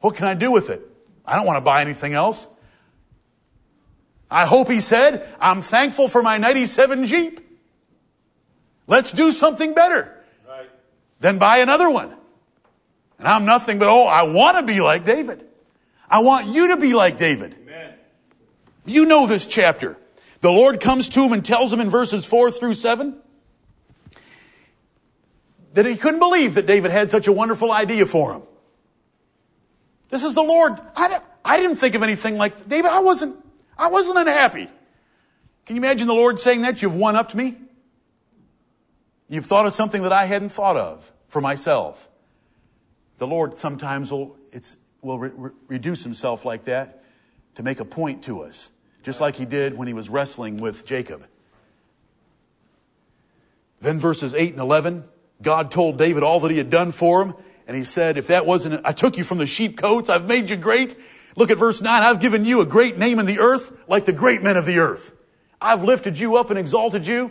What 0.00 0.14
can 0.14 0.26
I 0.26 0.34
do 0.34 0.52
with 0.52 0.70
it? 0.70 0.80
I 1.26 1.34
don't 1.34 1.44
want 1.44 1.56
to 1.56 1.62
buy 1.62 1.80
anything 1.80 2.14
else. 2.14 2.46
I 4.30 4.46
hope 4.46 4.70
he 4.70 4.78
said, 4.78 5.28
I'm 5.40 5.62
thankful 5.62 6.06
for 6.06 6.22
my 6.22 6.38
97 6.38 7.06
Jeep. 7.06 7.40
Let's 8.86 9.10
do 9.10 9.32
something 9.32 9.74
better 9.74 10.22
right. 10.48 10.70
than 11.18 11.38
buy 11.38 11.58
another 11.58 11.90
one. 11.90 12.14
And 13.18 13.26
I'm 13.26 13.44
nothing 13.44 13.80
but, 13.80 13.88
oh, 13.88 14.06
I 14.06 14.22
want 14.22 14.56
to 14.58 14.62
be 14.62 14.80
like 14.80 15.04
David. 15.04 15.44
I 16.08 16.20
want 16.20 16.46
you 16.46 16.68
to 16.68 16.76
be 16.76 16.94
like 16.94 17.18
David. 17.18 17.56
Amen. 17.60 17.94
You 18.86 19.04
know 19.06 19.26
this 19.26 19.48
chapter. 19.48 19.96
The 20.42 20.52
Lord 20.52 20.78
comes 20.78 21.08
to 21.10 21.24
him 21.24 21.32
and 21.32 21.44
tells 21.44 21.72
him 21.72 21.80
in 21.80 21.90
verses 21.90 22.24
4 22.24 22.52
through 22.52 22.74
7 22.74 23.20
that 25.78 25.86
he 25.86 25.96
couldn't 25.96 26.18
believe 26.18 26.56
that 26.56 26.66
David 26.66 26.90
had 26.90 27.08
such 27.08 27.28
a 27.28 27.32
wonderful 27.32 27.70
idea 27.70 28.04
for 28.04 28.32
him. 28.32 28.42
This 30.08 30.24
is 30.24 30.34
the 30.34 30.42
Lord. 30.42 30.72
I, 30.96 31.20
I 31.44 31.56
didn't 31.56 31.76
think 31.76 31.94
of 31.94 32.02
anything 32.02 32.36
like 32.36 32.68
David. 32.68 32.90
I 32.90 32.98
wasn't, 32.98 33.36
I 33.78 33.86
wasn't 33.86 34.18
unhappy. 34.18 34.68
Can 35.66 35.76
you 35.76 35.80
imagine 35.80 36.08
the 36.08 36.14
Lord 36.14 36.40
saying 36.40 36.62
that? 36.62 36.82
You've 36.82 36.96
one 36.96 37.14
upped 37.14 37.32
me. 37.32 37.58
You've 39.28 39.46
thought 39.46 39.66
of 39.66 39.72
something 39.72 40.02
that 40.02 40.12
I 40.12 40.24
hadn't 40.24 40.48
thought 40.48 40.76
of 40.76 41.12
for 41.28 41.40
myself. 41.40 42.10
The 43.18 43.28
Lord 43.28 43.56
sometimes 43.56 44.10
will, 44.10 44.36
will 45.00 45.20
re- 45.20 45.52
reduce 45.68 46.02
himself 46.02 46.44
like 46.44 46.64
that 46.64 47.04
to 47.54 47.62
make 47.62 47.78
a 47.78 47.84
point 47.84 48.24
to 48.24 48.42
us, 48.42 48.70
just 49.04 49.20
like 49.20 49.36
he 49.36 49.44
did 49.44 49.78
when 49.78 49.86
he 49.86 49.94
was 49.94 50.08
wrestling 50.08 50.56
with 50.56 50.84
Jacob. 50.84 51.24
Then 53.80 54.00
verses 54.00 54.34
8 54.34 54.54
and 54.54 54.60
11, 54.60 55.04
God 55.40 55.70
told 55.70 55.98
David 55.98 56.22
all 56.22 56.40
that 56.40 56.50
he 56.50 56.58
had 56.58 56.70
done 56.70 56.92
for 56.92 57.22
him. 57.22 57.34
And 57.66 57.76
he 57.76 57.84
said, 57.84 58.16
if 58.16 58.28
that 58.28 58.46
wasn't, 58.46 58.80
I 58.84 58.92
took 58.92 59.18
you 59.18 59.24
from 59.24 59.38
the 59.38 59.46
sheepcotes. 59.46 60.08
I've 60.08 60.26
made 60.26 60.50
you 60.50 60.56
great. 60.56 60.96
Look 61.36 61.50
at 61.50 61.58
verse 61.58 61.80
9. 61.80 62.02
I've 62.02 62.20
given 62.20 62.44
you 62.44 62.60
a 62.60 62.66
great 62.66 62.98
name 62.98 63.18
in 63.18 63.26
the 63.26 63.38
earth 63.38 63.72
like 63.86 64.04
the 64.06 64.12
great 64.12 64.42
men 64.42 64.56
of 64.56 64.66
the 64.66 64.78
earth. 64.78 65.12
I've 65.60 65.84
lifted 65.84 66.18
you 66.18 66.36
up 66.36 66.50
and 66.50 66.58
exalted 66.58 67.06
you, 67.06 67.30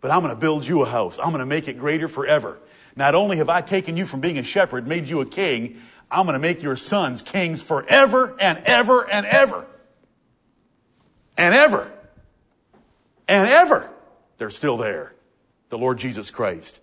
but 0.00 0.10
I'm 0.10 0.20
going 0.20 0.34
to 0.34 0.40
build 0.40 0.66
you 0.66 0.82
a 0.82 0.86
house. 0.86 1.18
I'm 1.18 1.30
going 1.30 1.40
to 1.40 1.46
make 1.46 1.68
it 1.68 1.78
greater 1.78 2.08
forever. 2.08 2.58
Not 2.96 3.14
only 3.14 3.36
have 3.36 3.48
I 3.48 3.60
taken 3.60 3.96
you 3.96 4.06
from 4.06 4.20
being 4.20 4.38
a 4.38 4.42
shepherd, 4.42 4.86
made 4.86 5.08
you 5.08 5.20
a 5.20 5.26
king, 5.26 5.80
I'm 6.10 6.26
going 6.26 6.34
to 6.34 6.40
make 6.40 6.62
your 6.62 6.76
sons 6.76 7.22
kings 7.22 7.62
forever 7.62 8.34
and 8.40 8.58
ever 8.64 9.08
and 9.08 9.24
ever. 9.24 9.66
And 11.36 11.54
ever. 11.54 11.92
And 13.28 13.48
ever. 13.48 13.88
They're 14.38 14.50
still 14.50 14.78
there. 14.78 15.14
The 15.68 15.78
Lord 15.78 15.98
Jesus 15.98 16.30
Christ. 16.30 16.80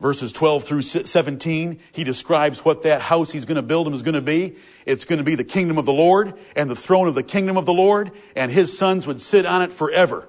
Verses 0.00 0.32
12 0.32 0.62
through 0.62 0.82
17, 0.82 1.80
he 1.90 2.04
describes 2.04 2.64
what 2.64 2.84
that 2.84 3.00
house 3.00 3.32
he's 3.32 3.44
going 3.44 3.56
to 3.56 3.62
build 3.62 3.84
him 3.84 3.94
is 3.94 4.02
going 4.02 4.14
to 4.14 4.20
be. 4.20 4.54
It's 4.86 5.04
going 5.04 5.18
to 5.18 5.24
be 5.24 5.34
the 5.34 5.42
kingdom 5.42 5.76
of 5.76 5.86
the 5.86 5.92
Lord 5.92 6.34
and 6.54 6.70
the 6.70 6.76
throne 6.76 7.08
of 7.08 7.16
the 7.16 7.24
kingdom 7.24 7.56
of 7.56 7.66
the 7.66 7.72
Lord, 7.72 8.12
and 8.36 8.52
his 8.52 8.76
sons 8.76 9.08
would 9.08 9.20
sit 9.20 9.44
on 9.44 9.62
it 9.62 9.72
forever. 9.72 10.28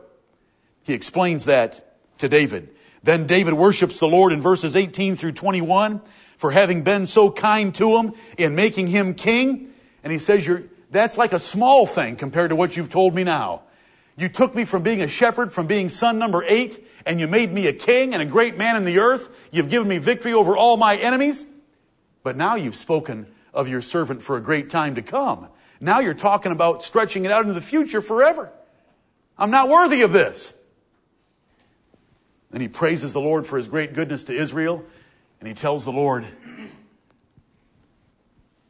He 0.83 0.93
explains 0.93 1.45
that 1.45 2.17
to 2.17 2.27
David. 2.27 2.69
Then 3.03 3.27
David 3.27 3.53
worships 3.53 3.99
the 3.99 4.07
Lord 4.07 4.33
in 4.33 4.41
verses 4.41 4.75
18 4.75 5.15
through 5.15 5.33
21 5.33 6.01
for 6.37 6.51
having 6.51 6.83
been 6.83 7.05
so 7.05 7.29
kind 7.29 7.73
to 7.75 7.97
him 7.97 8.13
in 8.37 8.55
making 8.55 8.87
him 8.87 9.13
king. 9.13 9.73
And 10.03 10.11
he 10.11 10.17
says, 10.17 10.47
you're, 10.47 10.63
that's 10.89 11.17
like 11.17 11.33
a 11.33 11.39
small 11.39 11.85
thing 11.85 12.15
compared 12.15 12.49
to 12.49 12.55
what 12.55 12.75
you've 12.75 12.89
told 12.89 13.13
me 13.13 13.23
now. 13.23 13.61
You 14.19 14.27
took 14.27 14.53
me 14.53 14.65
from 14.65 14.83
being 14.83 15.01
a 15.01 15.07
shepherd, 15.07 15.53
from 15.53 15.65
being 15.65 15.87
son 15.87 16.19
number 16.19 16.43
eight, 16.45 16.85
and 17.05 17.21
you 17.21 17.27
made 17.27 17.53
me 17.53 17.67
a 17.67 17.73
king 17.73 18.13
and 18.13 18.21
a 18.21 18.25
great 18.25 18.57
man 18.57 18.75
in 18.75 18.83
the 18.83 18.99
earth. 18.99 19.29
You've 19.49 19.69
given 19.69 19.87
me 19.87 19.97
victory 19.97 20.33
over 20.33 20.57
all 20.57 20.75
my 20.75 20.97
enemies. 20.97 21.45
But 22.21 22.35
now 22.35 22.55
you've 22.55 22.75
spoken 22.75 23.27
of 23.53 23.69
your 23.69 23.81
servant 23.81 24.21
for 24.21 24.35
a 24.35 24.41
great 24.41 24.69
time 24.69 24.95
to 24.95 25.01
come. 25.01 25.47
Now 25.79 26.01
you're 26.01 26.13
talking 26.13 26.51
about 26.51 26.83
stretching 26.83 27.23
it 27.23 27.31
out 27.31 27.43
into 27.43 27.53
the 27.53 27.61
future 27.61 28.01
forever. 28.01 28.51
I'm 29.37 29.51
not 29.51 29.69
worthy 29.69 30.01
of 30.01 30.11
this. 30.11 30.53
Then 32.51 32.59
he 32.59 32.67
praises 32.67 33.13
the 33.13 33.21
Lord 33.21 33.47
for 33.47 33.55
his 33.55 33.69
great 33.69 33.93
goodness 33.93 34.25
to 34.25 34.33
Israel, 34.35 34.83
and 35.39 35.47
he 35.47 35.53
tells 35.53 35.85
the 35.85 35.93
Lord, 35.93 36.25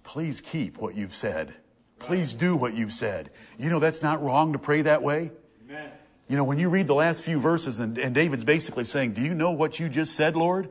Please 0.04 0.42
keep 0.42 0.78
what 0.78 0.96
you've 0.96 1.16
said. 1.16 1.56
Please 2.00 2.34
do 2.34 2.56
what 2.56 2.74
you've 2.74 2.94
said. 2.94 3.30
You 3.58 3.70
know, 3.70 3.80
that's 3.80 4.02
not 4.02 4.24
wrong 4.24 4.54
to 4.54 4.60
pray 4.60 4.82
that 4.84 5.04
way. 5.04 5.32
Amen. 5.70 5.92
You 6.28 6.38
know, 6.38 6.44
when 6.44 6.58
you 6.58 6.70
read 6.70 6.88
the 6.88 6.96
last 6.96 7.22
few 7.22 7.40
verses 7.40 7.80
and, 7.80 7.98
and 7.98 8.16
David's 8.16 8.44
basically 8.44 8.86
saying, 8.86 9.14
Do 9.14 9.22
you 9.22 9.34
know 9.34 9.52
what 9.52 9.80
you 9.80 9.90
just 9.90 10.16
said, 10.16 10.36
Lord? 10.36 10.70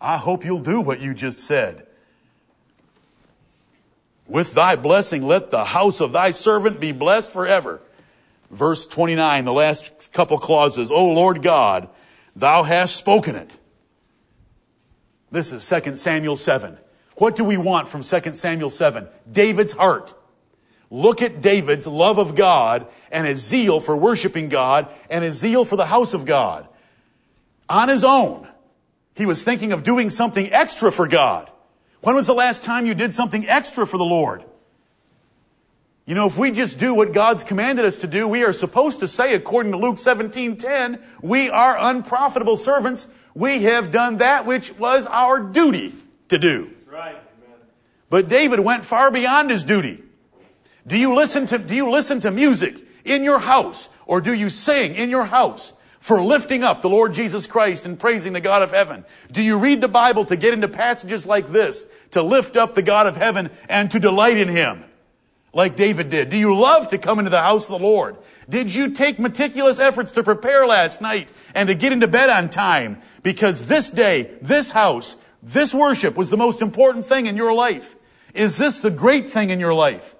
I 0.00 0.16
hope 0.16 0.44
you'll 0.44 0.60
do 0.60 0.80
what 0.80 1.00
you 1.00 1.14
just 1.14 1.40
said. 1.40 1.86
With 4.26 4.52
thy 4.52 4.76
blessing, 4.76 5.26
let 5.26 5.50
the 5.50 5.64
house 5.64 6.00
of 6.00 6.12
thy 6.12 6.30
servant 6.30 6.80
be 6.80 6.92
blessed 6.92 7.32
forever. 7.32 7.80
Verse 8.50 8.86
29, 8.86 9.44
the 9.44 9.52
last 9.52 10.12
couple 10.12 10.38
clauses. 10.38 10.90
O 10.90 11.12
Lord 11.12 11.42
God, 11.42 11.88
thou 12.36 12.62
hast 12.62 12.96
spoken 12.96 13.36
it. 13.36 13.58
This 15.30 15.52
is 15.52 15.68
2 15.68 15.94
Samuel 15.96 16.36
7. 16.36 16.78
What 17.16 17.36
do 17.36 17.44
we 17.44 17.56
want 17.56 17.88
from 17.88 18.02
2 18.02 18.34
Samuel 18.34 18.70
7? 18.70 19.08
David's 19.30 19.72
heart. 19.72 20.14
Look 20.90 21.20
at 21.20 21.42
David's 21.42 21.86
love 21.86 22.18
of 22.18 22.34
God 22.34 22.86
and 23.10 23.26
his 23.26 23.40
zeal 23.40 23.80
for 23.80 23.96
worshiping 23.96 24.48
God 24.48 24.88
and 25.10 25.22
his 25.22 25.36
zeal 25.36 25.64
for 25.64 25.76
the 25.76 25.86
house 25.86 26.14
of 26.14 26.24
God. 26.24 26.66
On 27.68 27.88
his 27.88 28.04
own, 28.04 28.48
he 29.14 29.26
was 29.26 29.42
thinking 29.42 29.72
of 29.72 29.82
doing 29.82 30.08
something 30.08 30.50
extra 30.52 30.90
for 30.90 31.06
God. 31.06 31.50
When 32.00 32.14
was 32.14 32.26
the 32.26 32.34
last 32.34 32.64
time 32.64 32.86
you 32.86 32.94
did 32.94 33.12
something 33.12 33.46
extra 33.48 33.86
for 33.86 33.98
the 33.98 34.04
Lord? 34.04 34.44
You 36.06 36.14
know, 36.14 36.26
if 36.26 36.38
we 36.38 36.52
just 36.52 36.78
do 36.78 36.94
what 36.94 37.12
God's 37.12 37.44
commanded 37.44 37.84
us 37.84 37.96
to 37.96 38.06
do, 38.06 38.26
we 38.26 38.42
are 38.42 38.54
supposed 38.54 39.00
to 39.00 39.08
say, 39.08 39.34
according 39.34 39.72
to 39.72 39.78
Luke 39.78 39.98
17:10, 39.98 41.02
we 41.20 41.50
are 41.50 41.76
unprofitable 41.78 42.56
servants. 42.56 43.06
We 43.34 43.64
have 43.64 43.90
done 43.90 44.16
that 44.18 44.46
which 44.46 44.72
was 44.78 45.06
our 45.06 45.38
duty 45.38 45.92
to 46.28 46.38
do. 46.38 46.70
Right. 46.90 47.20
But 48.08 48.28
David 48.28 48.60
went 48.60 48.86
far 48.86 49.10
beyond 49.10 49.50
his 49.50 49.64
duty. 49.64 50.02
Do 50.88 50.98
you 50.98 51.14
listen 51.14 51.46
to, 51.46 51.58
do 51.58 51.74
you 51.74 51.90
listen 51.90 52.20
to 52.20 52.30
music 52.30 52.84
in 53.04 53.22
your 53.22 53.38
house 53.38 53.88
or 54.06 54.20
do 54.20 54.32
you 54.32 54.50
sing 54.50 54.94
in 54.94 55.10
your 55.10 55.24
house 55.24 55.74
for 56.00 56.20
lifting 56.20 56.64
up 56.64 56.80
the 56.80 56.88
Lord 56.88 57.14
Jesus 57.14 57.46
Christ 57.46 57.86
and 57.86 57.98
praising 57.98 58.32
the 58.32 58.40
God 58.40 58.62
of 58.62 58.72
heaven? 58.72 59.04
Do 59.30 59.42
you 59.42 59.58
read 59.58 59.80
the 59.80 59.88
Bible 59.88 60.24
to 60.24 60.36
get 60.36 60.54
into 60.54 60.68
passages 60.68 61.26
like 61.26 61.48
this, 61.48 61.86
to 62.12 62.22
lift 62.22 62.56
up 62.56 62.74
the 62.74 62.82
God 62.82 63.06
of 63.06 63.16
heaven 63.16 63.50
and 63.68 63.90
to 63.92 64.00
delight 64.00 64.38
in 64.38 64.48
Him? 64.48 64.84
like 65.52 65.76
David 65.76 66.10
did? 66.10 66.30
Do 66.30 66.36
you 66.36 66.56
love 66.56 66.88
to 66.88 66.98
come 66.98 67.18
into 67.18 67.30
the 67.30 67.40
house 67.40 67.64
of 67.64 67.80
the 67.80 67.86
Lord? 67.86 68.16
Did 68.48 68.74
you 68.74 68.90
take 68.90 69.18
meticulous 69.18 69.78
efforts 69.78 70.12
to 70.12 70.22
prepare 70.22 70.66
last 70.66 71.00
night 71.00 71.30
and 71.54 71.68
to 71.68 71.74
get 71.74 71.92
into 71.92 72.06
bed 72.06 72.30
on 72.30 72.50
time? 72.50 73.00
Because 73.22 73.66
this 73.66 73.90
day, 73.90 74.30
this 74.40 74.70
house, 74.70 75.16
this 75.42 75.74
worship 75.74 76.16
was 76.16 76.30
the 76.30 76.36
most 76.36 76.62
important 76.62 77.06
thing 77.06 77.26
in 77.26 77.36
your 77.36 77.52
life. 77.52 77.96
Is 78.34 78.56
this 78.56 78.80
the 78.80 78.90
great 78.90 79.30
thing 79.30 79.50
in 79.50 79.60
your 79.60 79.74
life? 79.74 80.14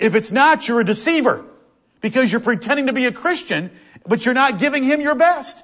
If 0.00 0.14
it's 0.14 0.32
not, 0.32 0.66
you're 0.66 0.80
a 0.80 0.84
deceiver 0.84 1.44
because 2.00 2.32
you're 2.32 2.40
pretending 2.40 2.86
to 2.86 2.92
be 2.92 3.04
a 3.04 3.12
Christian, 3.12 3.70
but 4.06 4.24
you're 4.24 4.34
not 4.34 4.58
giving 4.58 4.82
him 4.82 5.00
your 5.00 5.14
best. 5.14 5.62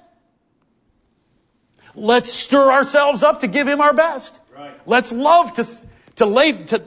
Let's 1.94 2.30
stir 2.30 2.70
ourselves 2.70 3.22
up 3.22 3.40
to 3.40 3.48
give 3.48 3.66
him 3.66 3.80
our 3.80 3.94
best. 3.94 4.40
Right. 4.54 4.78
Let's 4.86 5.10
love 5.12 5.54
to, 5.54 5.66
to 6.16 6.26
lay, 6.26 6.52
to, 6.52 6.82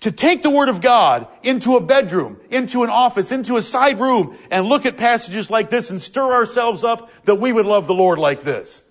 to 0.00 0.12
take 0.12 0.42
the 0.42 0.50
Word 0.50 0.68
of 0.68 0.82
God 0.82 1.26
into 1.42 1.76
a 1.76 1.80
bedroom, 1.80 2.38
into 2.50 2.82
an 2.82 2.90
office, 2.90 3.32
into 3.32 3.56
a 3.56 3.62
side 3.62 3.98
room, 3.98 4.36
and 4.50 4.66
look 4.66 4.84
at 4.84 4.98
passages 4.98 5.50
like 5.50 5.70
this 5.70 5.88
and 5.88 6.00
stir 6.00 6.30
ourselves 6.30 6.84
up 6.84 7.10
that 7.24 7.36
we 7.36 7.50
would 7.50 7.64
love 7.64 7.86
the 7.86 7.94
Lord 7.94 8.18
like 8.18 8.42
this. 8.42 8.82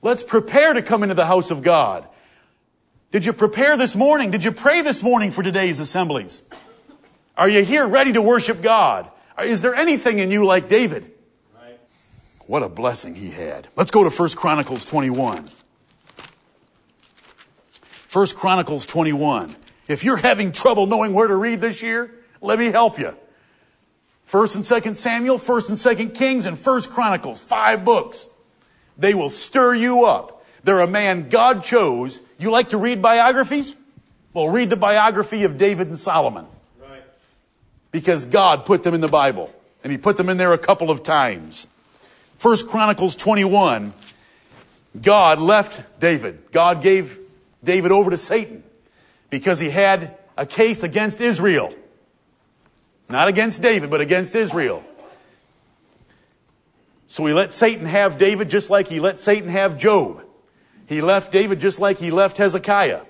Let's 0.00 0.22
prepare 0.22 0.72
to 0.72 0.82
come 0.82 1.02
into 1.02 1.14
the 1.14 1.26
house 1.26 1.50
of 1.50 1.62
God. 1.62 2.08
Did 3.12 3.26
you 3.26 3.34
prepare 3.34 3.76
this 3.76 3.94
morning? 3.94 4.30
Did 4.30 4.42
you 4.42 4.52
pray 4.52 4.80
this 4.80 5.02
morning 5.02 5.32
for 5.32 5.42
today's 5.42 5.78
assemblies? 5.78 6.42
Are 7.36 7.48
you 7.48 7.62
here 7.62 7.86
ready 7.86 8.14
to 8.14 8.22
worship 8.22 8.62
God? 8.62 9.10
Is 9.38 9.60
there 9.60 9.74
anything 9.74 10.18
in 10.18 10.30
you 10.30 10.46
like 10.46 10.66
David? 10.66 11.12
Right. 11.54 11.78
What 12.46 12.62
a 12.62 12.70
blessing 12.70 13.14
he 13.14 13.28
had. 13.28 13.68
Let's 13.76 13.90
go 13.90 14.02
to 14.02 14.08
1 14.08 14.30
Chronicles 14.30 14.86
21. 14.86 15.46
First 17.90 18.34
Chronicles 18.34 18.86
21. 18.86 19.56
If 19.88 20.04
you're 20.04 20.16
having 20.16 20.50
trouble 20.50 20.86
knowing 20.86 21.12
where 21.12 21.28
to 21.28 21.36
read 21.36 21.60
this 21.60 21.82
year, 21.82 22.10
let 22.40 22.58
me 22.58 22.66
help 22.66 22.98
you. 22.98 23.14
First 24.24 24.54
and 24.54 24.64
Second 24.64 24.94
Samuel, 24.94 25.36
First 25.36 25.68
and 25.68 25.78
Second 25.78 26.14
Kings, 26.14 26.46
and 26.46 26.58
First 26.58 26.90
Chronicles, 26.90 27.42
five 27.42 27.84
books. 27.84 28.26
They 28.96 29.12
will 29.12 29.28
stir 29.28 29.74
you 29.74 30.04
up. 30.04 30.41
They're 30.64 30.80
a 30.80 30.86
man 30.86 31.28
God 31.28 31.64
chose. 31.64 32.20
You 32.38 32.50
like 32.50 32.70
to 32.70 32.78
read 32.78 33.02
biographies? 33.02 33.76
Well, 34.32 34.48
read 34.48 34.70
the 34.70 34.76
biography 34.76 35.44
of 35.44 35.58
David 35.58 35.88
and 35.88 35.98
Solomon. 35.98 36.46
Right. 36.80 37.02
Because 37.90 38.24
God 38.24 38.64
put 38.64 38.82
them 38.82 38.94
in 38.94 39.00
the 39.00 39.08
Bible. 39.08 39.50
And 39.82 39.90
He 39.90 39.98
put 39.98 40.16
them 40.16 40.28
in 40.28 40.36
there 40.36 40.52
a 40.52 40.58
couple 40.58 40.90
of 40.90 41.02
times. 41.02 41.66
First 42.38 42.68
Chronicles 42.68 43.14
21, 43.16 43.92
God 45.00 45.38
left 45.38 46.00
David. 46.00 46.50
God 46.50 46.82
gave 46.82 47.18
David 47.62 47.92
over 47.92 48.10
to 48.10 48.16
Satan 48.16 48.62
because 49.30 49.58
he 49.58 49.70
had 49.70 50.16
a 50.36 50.44
case 50.44 50.82
against 50.82 51.20
Israel. 51.20 51.72
Not 53.08 53.28
against 53.28 53.62
David, 53.62 53.90
but 53.90 54.00
against 54.00 54.34
Israel. 54.34 54.82
So 57.06 57.24
he 57.26 57.32
let 57.32 57.52
Satan 57.52 57.86
have 57.86 58.18
David 58.18 58.48
just 58.48 58.70
like 58.70 58.88
he 58.88 59.00
let 59.00 59.18
Satan 59.18 59.48
have 59.48 59.76
Job. 59.76 60.24
He 60.92 61.00
left 61.00 61.32
David 61.32 61.60
just 61.60 61.80
like 61.80 61.98
he 61.98 62.10
left 62.10 62.36
Hezekiah. 62.36 63.02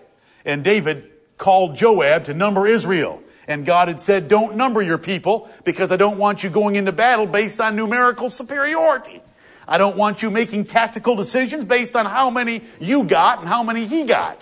And 0.45 0.62
David 0.62 1.11
called 1.37 1.77
Joab 1.77 2.27
to 2.27 2.35
number 2.35 2.66
Israel. 2.66 3.23
And 3.49 3.66
God 3.66 3.88
had 3.88 4.01
said, 4.01 4.29
don't 4.29 4.57
number 4.57 4.81
your 4.81 4.99
people 4.99 5.51
because 5.64 5.90
I 5.90 5.97
don't 5.97 6.16
want 6.16 6.45
you 6.45 6.51
going 6.51 6.77
into 6.77 6.92
battle 6.92 7.27
based 7.27 7.61
on 7.61 7.75
numerical 7.75 8.31
superiority. 8.31 9.21
I 9.66 9.79
don't 9.79 9.97
want 9.97 10.23
you 10.23 10.31
making 10.31 10.66
tactical 10.66 11.16
decisions 11.16 11.64
based 11.64 11.97
on 11.97 12.07
how 12.07 12.31
many 12.31 12.62
you 12.81 13.05
got 13.05 13.40
and 13.40 13.49
how 13.49 13.62
many 13.62 13.87
he 13.87 14.05
got. 14.05 14.40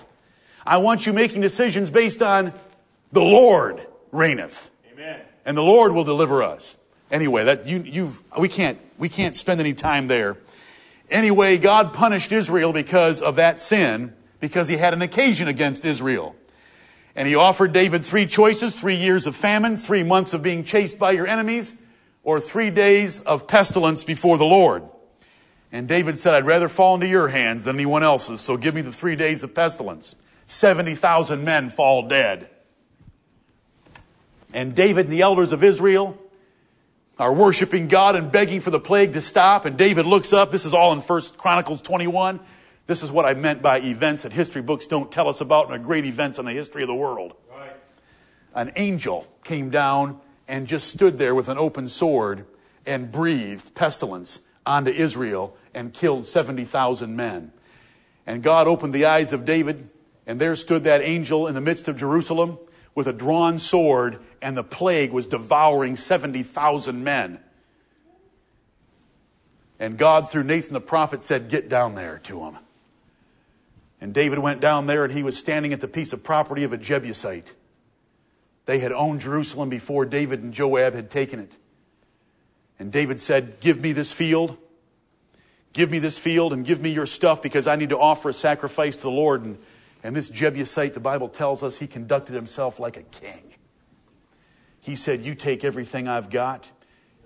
I 0.67 0.79
want 0.79 1.07
you 1.07 1.13
making 1.13 1.41
decisions 1.41 1.89
based 1.89 2.23
on 2.23 2.53
the 3.13 3.23
Lord 3.23 3.87
reigneth. 4.13 4.71
Amen. 4.93 5.21
And 5.45 5.57
the 5.57 5.63
Lord 5.63 5.93
will 5.93 6.05
deliver 6.05 6.43
us. 6.43 6.77
Anyway, 7.11 7.45
that 7.45 7.67
you 7.67 7.81
you've 7.81 8.23
we 8.39 8.49
can't 8.49 8.79
we 8.99 9.09
can't 9.09 9.35
spend 9.35 9.61
any 9.61 9.75
time 9.75 10.07
there. 10.07 10.37
Anyway, 11.11 11.59
God 11.59 11.93
punished 11.93 12.31
Israel 12.31 12.73
because 12.73 13.21
of 13.21 13.37
that 13.37 13.61
sin, 13.61 14.15
because 14.39 14.69
he 14.69 14.77
had 14.77 14.95
an 14.95 15.03
occasion 15.03 15.49
against 15.49 15.85
Israel. 15.85 16.37
And 17.17 17.27
he 17.27 17.35
offered 17.35 17.73
David 17.73 18.05
three 18.05 18.27
choices, 18.27 18.79
three 18.79 18.95
years 18.95 19.27
of 19.27 19.35
famine, 19.35 19.77
three 19.77 20.05
months 20.05 20.33
of 20.33 20.43
being 20.43 20.63
chased 20.63 20.99
by 20.99 21.11
your 21.11 21.27
enemies, 21.27 21.75
or 22.23 22.41
three 22.41 22.71
days 22.71 23.21
of 23.21 23.49
pestilence 23.49 24.05
before 24.05 24.39
the 24.39 24.45
Lord. 24.45 24.85
And 25.73 25.89
David 25.89 26.19
said, 26.19 26.35
I'd 26.35 26.47
rather 26.47 26.69
fall 26.69 26.95
into 26.95 27.09
your 27.09 27.29
hands 27.29 27.65
than 27.65 27.77
anyone 27.77 28.03
else's, 28.03 28.41
so 28.41 28.57
give 28.57 28.75
me 28.75 28.83
the 28.83 28.93
three 28.93 29.17
days 29.17 29.43
of 29.43 29.55
pestilence. 29.55 30.15
70,000 30.47 31.45
men 31.45 31.71
fall 31.71 32.09
dead. 32.09 32.51
And 34.53 34.75
David 34.75 35.07
and 35.07 35.13
the 35.13 35.23
elders 35.23 35.53
of 35.53 35.63
Israel 35.63 36.19
are 37.21 37.35
worshiping 37.35 37.87
God 37.87 38.17
and 38.17 38.33
begging 38.33 38.63
for 38.63 38.71
the 38.71 38.81
plague 38.81 39.13
to 39.13 39.21
stop. 39.21 39.67
And 39.67 39.77
David 39.77 40.07
looks 40.07 40.33
up. 40.33 40.51
This 40.51 40.65
is 40.65 40.73
all 40.73 40.95
in 40.95 41.03
First 41.03 41.37
Chronicles 41.37 41.83
21. 41.83 42.41
This 42.87 43.03
is 43.03 43.13
what 43.13 43.27
I 43.27 43.35
meant 43.35 43.61
by 43.61 43.79
events 43.81 44.23
that 44.23 44.33
history 44.33 44.63
books 44.63 44.87
don't 44.87 45.13
tell 45.13 45.29
us 45.29 45.43
about 45.43 45.67
and 45.67 45.75
are 45.75 45.85
great 45.85 46.07
events 46.07 46.39
in 46.39 46.47
the 46.47 46.53
history 46.53 46.83
of 46.83 46.89
the 46.89 46.95
world. 46.95 47.35
Right. 47.51 47.77
An 48.55 48.73
angel 48.75 49.29
came 49.45 49.69
down 49.69 50.19
and 50.49 50.67
just 50.67 50.89
stood 50.89 51.19
there 51.19 51.35
with 51.35 51.51
an 51.51 51.59
open 51.59 51.89
sword 51.89 52.47
and 52.87 53.13
breathed 53.13 53.75
pestilence 53.75 54.41
onto 54.65 54.91
Israel 54.91 55.55
and 55.75 55.93
killed 55.93 56.25
70,000 56.25 57.15
men. 57.15 57.53
And 58.27 58.43
God 58.43 58.67
opened 58.67 58.95
the 58.95 59.05
eyes 59.05 59.35
of 59.35 59.45
David, 59.45 59.91
and 60.27 60.41
there 60.41 60.57
stood 60.57 60.85
that 60.85 61.03
angel 61.03 61.47
in 61.47 61.55
the 61.55 61.61
midst 61.61 61.87
of 61.87 61.99
Jerusalem 61.99 62.59
with 62.95 63.07
a 63.07 63.13
drawn 63.13 63.59
sword, 63.59 64.21
and 64.43 64.57
the 64.57 64.65
plague 64.65 65.13
was 65.13 65.29
devouring 65.29 65.97
70,000 65.97 67.05
men. 67.05 67.41
And 69.79 69.97
God, 69.97 70.31
through 70.31 70.45
Nathan 70.45 70.75
the 70.75 70.81
prophet, 70.81 71.23
said, 71.23 71.49
Get 71.49 71.69
down 71.69 71.95
there 71.95 72.21
to 72.25 72.41
him. 72.45 72.59
And 74.01 74.15
David 74.15 74.39
went 74.39 74.61
down 74.61 74.87
there, 74.87 75.05
and 75.05 75.13
he 75.13 75.23
was 75.23 75.37
standing 75.37 75.73
at 75.73 75.81
the 75.81 75.89
piece 75.89 76.13
of 76.13 76.23
property 76.23 76.65
of 76.65 76.73
a 76.73 76.79
Jebusite. 76.79 77.55
They 78.67 78.79
had 78.79 78.93
owned 78.93 79.21
Jerusalem 79.21 79.69
before 79.69 80.07
David 80.07 80.43
and 80.43 80.53
Joab 80.53 80.95
had 80.95 81.11
taken 81.11 81.41
it. 81.41 81.57
And 82.79 82.93
David 82.93 83.21
said, 83.21 83.61
Give 83.61 83.81
me 83.81 83.93
this 83.93 84.13
field. 84.13 84.57
Give 85.73 85.91
me 85.91 85.99
this 85.99 86.19
field 86.19 86.53
and 86.53 86.65
give 86.65 86.81
me 86.81 86.91
your 86.91 87.07
stuff 87.07 87.43
because 87.43 87.67
I 87.67 87.77
need 87.77 87.91
to 87.91 87.99
offer 87.99 88.31
a 88.31 88.33
sacrifice 88.33 88.97
to 88.97 89.03
the 89.03 89.11
Lord. 89.11 89.45
And, 89.45 89.59
and 90.03 90.17
this 90.17 90.29
Jebusite, 90.29 90.95
the 90.95 91.01
Bible 91.01 91.29
tells 91.29 91.63
us, 91.63 91.79
he 91.79 91.87
conducted 91.87 92.35
himself 92.35 92.81
like 92.81 92.97
a 92.97 93.03
king. 93.03 93.50
He 94.81 94.97
said, 94.97 95.25
You 95.25 95.35
take 95.35 95.65
everything 95.65 96.09
I've 96.09 96.31
got. 96.31 96.69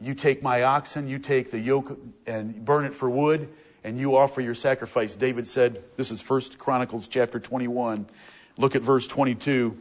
You 0.00 0.14
take 0.14 0.42
my 0.42 0.62
oxen, 0.62 1.08
you 1.08 1.18
take 1.18 1.50
the 1.50 1.58
yoke 1.58 1.98
and 2.26 2.64
burn 2.64 2.84
it 2.84 2.94
for 2.94 3.08
wood, 3.08 3.48
and 3.84 3.98
you 3.98 4.16
offer 4.16 4.40
your 4.40 4.54
sacrifice. 4.54 5.14
David 5.14 5.46
said, 5.46 5.82
This 5.96 6.10
is 6.10 6.28
1 6.28 6.42
Chronicles 6.58 7.08
chapter 7.08 7.38
21. 7.38 8.06
Look 8.56 8.76
at 8.76 8.82
verse 8.82 9.06
22. 9.06 9.76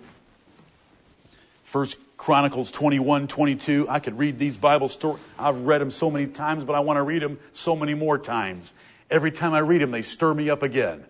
1 1.72 1.88
Chronicles 2.18 2.72
21, 2.72 3.28
22. 3.28 3.88
I 3.90 4.00
could 4.00 4.18
read 4.18 4.38
these 4.38 4.58
Bible 4.58 4.88
stories. 4.88 5.22
I've 5.38 5.62
read 5.62 5.82
them 5.82 5.92
so 5.92 6.12
many 6.12 6.28
times, 6.28 6.64
but 6.64 6.74
I 6.74 6.80
want 6.82 6.98
to 6.98 7.04
read 7.04 7.22
them 7.22 7.40
so 7.52 7.76
many 7.76 7.96
more 7.96 8.18
times. 8.18 8.74
Every 9.10 9.32
time 9.32 9.54
I 9.54 9.60
read 9.60 9.82
them, 9.82 9.92
they 9.92 10.04
stir 10.04 10.34
me 10.34 10.50
up 10.50 10.64
again. 10.64 11.04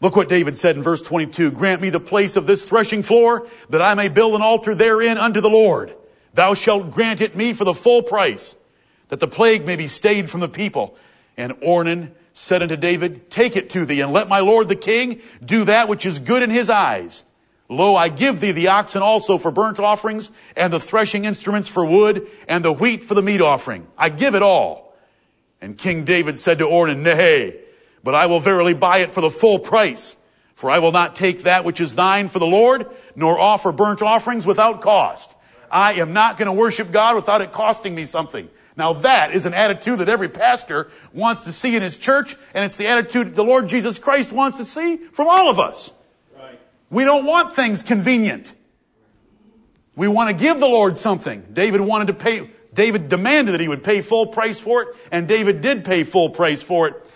Look 0.00 0.16
what 0.16 0.28
David 0.28 0.56
said 0.56 0.76
in 0.76 0.82
verse 0.82 1.02
22. 1.02 1.50
Grant 1.52 1.80
me 1.80 1.90
the 1.90 2.00
place 2.00 2.36
of 2.36 2.46
this 2.46 2.64
threshing 2.64 3.02
floor 3.02 3.46
that 3.70 3.80
I 3.80 3.94
may 3.94 4.08
build 4.08 4.34
an 4.34 4.42
altar 4.42 4.74
therein 4.74 5.18
unto 5.18 5.40
the 5.40 5.50
Lord. 5.50 5.94
Thou 6.34 6.54
shalt 6.54 6.90
grant 6.90 7.20
it 7.20 7.36
me 7.36 7.52
for 7.52 7.64
the 7.64 7.74
full 7.74 8.02
price 8.02 8.56
that 9.08 9.20
the 9.20 9.28
plague 9.28 9.64
may 9.64 9.76
be 9.76 9.88
stayed 9.88 10.28
from 10.28 10.40
the 10.40 10.48
people. 10.48 10.96
And 11.36 11.52
Ornan 11.60 12.10
said 12.32 12.62
unto 12.62 12.76
David, 12.76 13.30
Take 13.30 13.56
it 13.56 13.70
to 13.70 13.84
thee 13.84 14.00
and 14.00 14.12
let 14.12 14.28
my 14.28 14.40
Lord 14.40 14.68
the 14.68 14.76
king 14.76 15.20
do 15.44 15.64
that 15.64 15.88
which 15.88 16.04
is 16.04 16.18
good 16.18 16.42
in 16.42 16.50
his 16.50 16.68
eyes. 16.68 17.24
Lo, 17.68 17.96
I 17.96 18.08
give 18.08 18.40
thee 18.40 18.52
the 18.52 18.68
oxen 18.68 19.02
also 19.02 19.38
for 19.38 19.50
burnt 19.50 19.80
offerings, 19.80 20.30
and 20.54 20.70
the 20.72 20.80
threshing 20.80 21.24
instruments 21.24 21.68
for 21.68 21.84
wood, 21.84 22.28
and 22.46 22.62
the 22.62 22.72
wheat 22.72 23.02
for 23.02 23.14
the 23.14 23.22
meat 23.22 23.40
offering. 23.40 23.86
I 23.96 24.10
give 24.10 24.34
it 24.34 24.42
all. 24.42 24.94
And 25.62 25.78
King 25.78 26.04
David 26.04 26.38
said 26.38 26.58
to 26.58 26.66
Ornan, 26.66 26.98
Nay, 26.98 27.63
but 28.04 28.14
I 28.14 28.26
will 28.26 28.38
verily 28.38 28.74
buy 28.74 28.98
it 28.98 29.10
for 29.10 29.20
the 29.20 29.30
full 29.30 29.58
price. 29.58 30.14
For 30.54 30.70
I 30.70 30.78
will 30.78 30.92
not 30.92 31.16
take 31.16 31.42
that 31.42 31.64
which 31.64 31.80
is 31.80 31.94
thine 31.94 32.28
for 32.28 32.38
the 32.38 32.46
Lord, 32.46 32.86
nor 33.16 33.38
offer 33.38 33.72
burnt 33.72 34.02
offerings 34.02 34.46
without 34.46 34.80
cost. 34.82 35.34
I 35.68 35.94
am 35.94 36.12
not 36.12 36.38
going 36.38 36.46
to 36.46 36.52
worship 36.52 36.92
God 36.92 37.16
without 37.16 37.40
it 37.40 37.50
costing 37.50 37.94
me 37.94 38.04
something. 38.04 38.48
Now 38.76 38.92
that 38.92 39.32
is 39.32 39.46
an 39.46 39.54
attitude 39.54 39.98
that 39.98 40.08
every 40.08 40.28
pastor 40.28 40.90
wants 41.12 41.44
to 41.44 41.52
see 41.52 41.74
in 41.74 41.82
his 41.82 41.96
church, 41.96 42.36
and 42.54 42.64
it's 42.64 42.76
the 42.76 42.86
attitude 42.86 43.34
the 43.34 43.44
Lord 43.44 43.68
Jesus 43.68 43.98
Christ 43.98 44.32
wants 44.32 44.58
to 44.58 44.64
see 44.64 44.96
from 44.96 45.26
all 45.28 45.50
of 45.50 45.58
us. 45.58 45.92
We 46.90 47.04
don't 47.04 47.24
want 47.24 47.56
things 47.56 47.82
convenient. 47.82 48.54
We 49.96 50.06
want 50.06 50.30
to 50.30 50.34
give 50.34 50.60
the 50.60 50.68
Lord 50.68 50.98
something. 50.98 51.44
David 51.52 51.80
wanted 51.80 52.06
to 52.08 52.14
pay, 52.14 52.50
David 52.72 53.08
demanded 53.08 53.52
that 53.52 53.60
he 53.60 53.68
would 53.68 53.82
pay 53.82 54.02
full 54.02 54.26
price 54.26 54.58
for 54.58 54.82
it, 54.82 54.88
and 55.10 55.26
David 55.26 55.60
did 55.60 55.84
pay 55.84 56.04
full 56.04 56.30
price 56.30 56.62
for 56.62 56.88
it. 56.88 57.10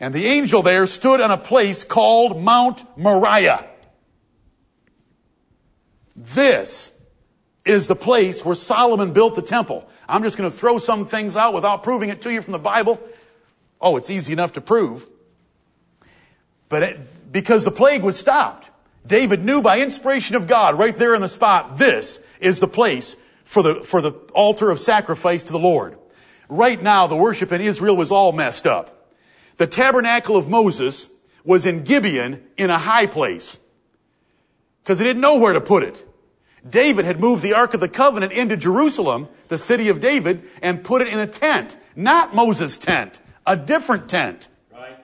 And 0.00 0.14
the 0.14 0.26
angel 0.26 0.62
there 0.62 0.86
stood 0.86 1.20
on 1.20 1.30
a 1.30 1.36
place 1.36 1.84
called 1.84 2.42
Mount 2.42 2.84
Moriah. 2.96 3.66
This 6.16 6.90
is 7.66 7.86
the 7.86 7.94
place 7.94 8.42
where 8.42 8.54
Solomon 8.54 9.12
built 9.12 9.34
the 9.34 9.42
temple. 9.42 9.88
I'm 10.08 10.22
just 10.22 10.38
going 10.38 10.50
to 10.50 10.56
throw 10.56 10.78
some 10.78 11.04
things 11.04 11.36
out 11.36 11.52
without 11.52 11.82
proving 11.82 12.08
it 12.08 12.22
to 12.22 12.32
you 12.32 12.40
from 12.40 12.52
the 12.52 12.58
Bible. 12.58 12.98
Oh, 13.78 13.98
it's 13.98 14.10
easy 14.10 14.32
enough 14.32 14.54
to 14.54 14.62
prove. 14.62 15.06
But 16.70 16.82
it, 16.82 17.32
because 17.32 17.64
the 17.64 17.70
plague 17.70 18.02
was 18.02 18.18
stopped, 18.18 18.70
David 19.06 19.44
knew 19.44 19.60
by 19.60 19.80
inspiration 19.80 20.36
of 20.36 20.46
God 20.46 20.78
right 20.78 20.96
there 20.96 21.14
in 21.14 21.20
the 21.20 21.28
spot, 21.28 21.76
this 21.76 22.20
is 22.40 22.58
the 22.58 22.68
place 22.68 23.16
for 23.44 23.62
the, 23.62 23.82
for 23.82 24.00
the 24.00 24.12
altar 24.32 24.70
of 24.70 24.78
sacrifice 24.78 25.42
to 25.44 25.52
the 25.52 25.58
Lord. 25.58 25.98
Right 26.48 26.82
now, 26.82 27.06
the 27.06 27.16
worship 27.16 27.52
in 27.52 27.60
Israel 27.60 27.96
was 27.96 28.10
all 28.10 28.32
messed 28.32 28.66
up. 28.66 28.99
The 29.60 29.66
tabernacle 29.66 30.38
of 30.38 30.48
Moses 30.48 31.06
was 31.44 31.66
in 31.66 31.84
Gibeon 31.84 32.42
in 32.56 32.70
a 32.70 32.78
high 32.78 33.04
place 33.04 33.58
because 34.82 34.98
he 34.98 35.04
didn't 35.04 35.20
know 35.20 35.36
where 35.36 35.52
to 35.52 35.60
put 35.60 35.82
it. 35.82 36.02
David 36.66 37.04
had 37.04 37.20
moved 37.20 37.42
the 37.42 37.52
Ark 37.52 37.74
of 37.74 37.80
the 37.80 37.88
Covenant 37.88 38.32
into 38.32 38.56
Jerusalem, 38.56 39.28
the 39.48 39.58
city 39.58 39.90
of 39.90 40.00
David, 40.00 40.48
and 40.62 40.82
put 40.82 41.02
it 41.02 41.08
in 41.08 41.18
a 41.18 41.26
tent. 41.26 41.76
Not 41.94 42.34
Moses' 42.34 42.78
tent, 42.78 43.20
a 43.46 43.54
different 43.54 44.08
tent. 44.08 44.48
Right. 44.72 44.96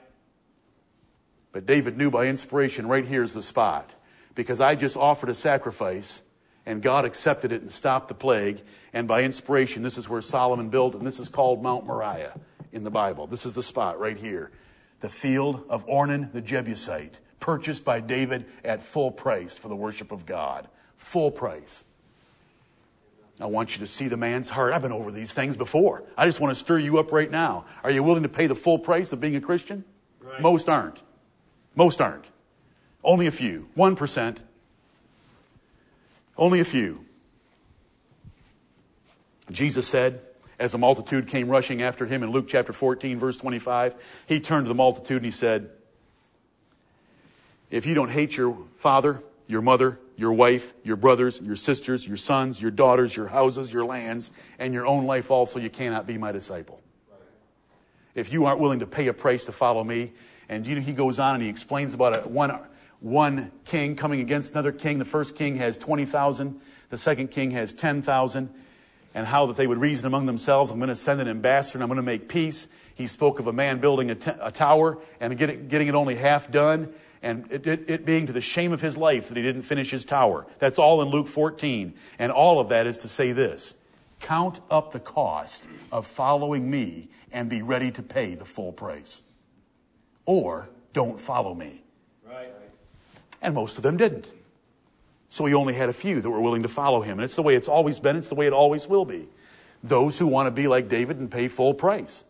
But 1.52 1.66
David 1.66 1.98
knew 1.98 2.10
by 2.10 2.24
inspiration, 2.24 2.88
right 2.88 3.04
here's 3.04 3.34
the 3.34 3.42
spot. 3.42 3.90
Because 4.34 4.62
I 4.62 4.74
just 4.74 4.96
offered 4.96 5.28
a 5.28 5.34
sacrifice, 5.34 6.22
and 6.64 6.80
God 6.80 7.04
accepted 7.04 7.52
it 7.52 7.60
and 7.60 7.70
stopped 7.70 8.08
the 8.08 8.14
plague. 8.14 8.62
And 8.94 9.06
by 9.06 9.22
inspiration, 9.22 9.82
this 9.82 9.98
is 9.98 10.08
where 10.08 10.22
Solomon 10.22 10.70
built, 10.70 10.94
and 10.94 11.06
this 11.06 11.20
is 11.20 11.28
called 11.28 11.62
Mount 11.62 11.84
Moriah 11.84 12.40
in 12.76 12.84
the 12.84 12.90
Bible. 12.90 13.26
This 13.26 13.44
is 13.44 13.54
the 13.54 13.62
spot 13.62 13.98
right 13.98 14.16
here. 14.16 14.52
The 15.00 15.08
field 15.08 15.64
of 15.68 15.86
Ornan 15.88 16.32
the 16.32 16.40
Jebusite, 16.40 17.18
purchased 17.40 17.84
by 17.84 18.00
David 18.00 18.46
at 18.64 18.82
full 18.82 19.10
price 19.10 19.58
for 19.58 19.68
the 19.68 19.76
worship 19.76 20.12
of 20.12 20.26
God 20.26 20.68
full 20.96 21.30
price. 21.30 21.84
I 23.38 23.46
want 23.46 23.74
you 23.74 23.80
to 23.80 23.86
see 23.86 24.08
the 24.08 24.16
man's 24.16 24.48
heart. 24.48 24.72
I've 24.72 24.82
been 24.82 24.92
over 24.92 25.10
these 25.10 25.32
things 25.32 25.56
before. 25.56 26.04
I 26.16 26.26
just 26.26 26.40
want 26.40 26.54
to 26.54 26.58
stir 26.58 26.78
you 26.78 26.98
up 26.98 27.12
right 27.12 27.30
now. 27.30 27.66
Are 27.84 27.90
you 27.90 28.02
willing 28.02 28.22
to 28.22 28.30
pay 28.30 28.46
the 28.46 28.54
full 28.54 28.78
price 28.78 29.12
of 29.12 29.20
being 29.20 29.36
a 29.36 29.40
Christian? 29.40 29.84
Right. 30.20 30.40
Most 30.40 30.68
aren't. 30.68 31.02
Most 31.74 32.00
aren't. 32.00 32.24
Only 33.04 33.26
a 33.26 33.30
few. 33.30 33.68
1%. 33.76 34.38
Only 36.38 36.60
a 36.60 36.64
few. 36.64 37.04
Jesus 39.50 39.86
said, 39.86 40.25
as 40.58 40.72
the 40.72 40.78
multitude 40.78 41.26
came 41.26 41.48
rushing 41.48 41.82
after 41.82 42.06
him 42.06 42.22
in 42.22 42.30
Luke 42.30 42.46
chapter 42.48 42.72
14, 42.72 43.18
verse 43.18 43.36
25, 43.36 43.94
he 44.26 44.40
turned 44.40 44.64
to 44.64 44.68
the 44.68 44.74
multitude 44.74 45.18
and 45.18 45.24
he 45.24 45.30
said, 45.30 45.70
If 47.70 47.86
you 47.86 47.94
don't 47.94 48.10
hate 48.10 48.36
your 48.36 48.56
father, 48.76 49.20
your 49.46 49.62
mother, 49.62 49.98
your 50.16 50.32
wife, 50.32 50.72
your 50.82 50.96
brothers, 50.96 51.40
your 51.42 51.56
sisters, 51.56 52.06
your 52.06 52.16
sons, 52.16 52.60
your 52.60 52.70
daughters, 52.70 53.14
your 53.14 53.28
houses, 53.28 53.72
your 53.72 53.84
lands, 53.84 54.32
and 54.58 54.72
your 54.72 54.86
own 54.86 55.06
life 55.06 55.30
also, 55.30 55.58
you 55.58 55.70
cannot 55.70 56.06
be 56.06 56.16
my 56.16 56.32
disciple. 56.32 56.80
If 58.14 58.32
you 58.32 58.46
aren't 58.46 58.60
willing 58.60 58.78
to 58.78 58.86
pay 58.86 59.08
a 59.08 59.12
price 59.12 59.44
to 59.44 59.52
follow 59.52 59.84
me, 59.84 60.12
and 60.48 60.66
you 60.66 60.76
know, 60.76 60.80
he 60.80 60.92
goes 60.92 61.18
on 61.18 61.34
and 61.34 61.44
he 61.44 61.50
explains 61.50 61.92
about 61.92 62.24
a, 62.24 62.28
one, 62.28 62.58
one 63.00 63.52
king 63.66 63.94
coming 63.94 64.20
against 64.20 64.52
another 64.52 64.72
king. 64.72 64.98
The 64.98 65.04
first 65.04 65.36
king 65.36 65.56
has 65.56 65.76
20,000, 65.76 66.60
the 66.88 66.96
second 66.96 67.30
king 67.30 67.50
has 67.50 67.74
10,000, 67.74 68.48
and 69.16 69.26
how 69.26 69.46
that 69.46 69.56
they 69.56 69.66
would 69.66 69.78
reason 69.78 70.04
among 70.04 70.26
themselves. 70.26 70.70
I'm 70.70 70.78
going 70.78 70.88
to 70.90 70.94
send 70.94 71.22
an 71.22 71.26
ambassador 71.26 71.78
and 71.78 71.82
I'm 71.82 71.88
going 71.88 71.96
to 71.96 72.02
make 72.02 72.28
peace. 72.28 72.68
He 72.94 73.06
spoke 73.06 73.40
of 73.40 73.46
a 73.46 73.52
man 73.52 73.80
building 73.80 74.10
a, 74.10 74.14
t- 74.14 74.30
a 74.38 74.52
tower 74.52 74.98
and 75.20 75.36
get 75.36 75.68
getting 75.68 75.88
it 75.88 75.94
only 75.94 76.14
half 76.14 76.50
done 76.50 76.92
and 77.22 77.50
it, 77.50 77.66
it, 77.66 77.90
it, 77.90 78.04
being 78.04 78.26
to 78.26 78.34
the 78.34 78.42
shame 78.42 78.72
of 78.72 78.82
his 78.82 78.94
life 78.98 79.28
that 79.28 79.36
he 79.38 79.42
didn't 79.42 79.62
finish 79.62 79.90
his 79.90 80.04
tower. 80.04 80.46
That's 80.58 80.78
all 80.78 81.00
in 81.00 81.08
Luke 81.08 81.28
14. 81.28 81.94
And 82.18 82.30
all 82.30 82.60
of 82.60 82.68
that 82.68 82.86
is 82.86 82.98
to 82.98 83.08
say 83.08 83.32
this 83.32 83.74
count 84.20 84.60
up 84.70 84.92
the 84.92 85.00
cost 85.00 85.66
of 85.90 86.06
following 86.06 86.70
me 86.70 87.08
and 87.32 87.48
be 87.48 87.62
ready 87.62 87.90
to 87.92 88.02
pay 88.02 88.34
the 88.34 88.44
full 88.44 88.72
price. 88.72 89.22
Or 90.26 90.68
don't 90.92 91.18
follow 91.18 91.54
me. 91.54 91.82
Right. 92.28 92.52
And 93.40 93.54
most 93.54 93.78
of 93.78 93.82
them 93.82 93.96
didn't. 93.96 94.28
So 95.36 95.44
he 95.44 95.52
only 95.52 95.74
had 95.74 95.90
a 95.90 95.92
few 95.92 96.22
that 96.22 96.30
were 96.30 96.40
willing 96.40 96.62
to 96.62 96.68
follow 96.68 97.02
him. 97.02 97.18
And 97.18 97.24
it's 97.24 97.34
the 97.34 97.42
way 97.42 97.56
it's 97.56 97.68
always 97.68 97.98
been, 97.98 98.16
it's 98.16 98.28
the 98.28 98.34
way 98.34 98.46
it 98.46 98.54
always 98.54 98.88
will 98.88 99.04
be. 99.04 99.28
Those 99.84 100.18
who 100.18 100.26
want 100.26 100.46
to 100.46 100.50
be 100.50 100.66
like 100.66 100.88
David 100.88 101.18
and 101.18 101.30
pay 101.30 101.48
full 101.48 101.74
price. 101.74 102.24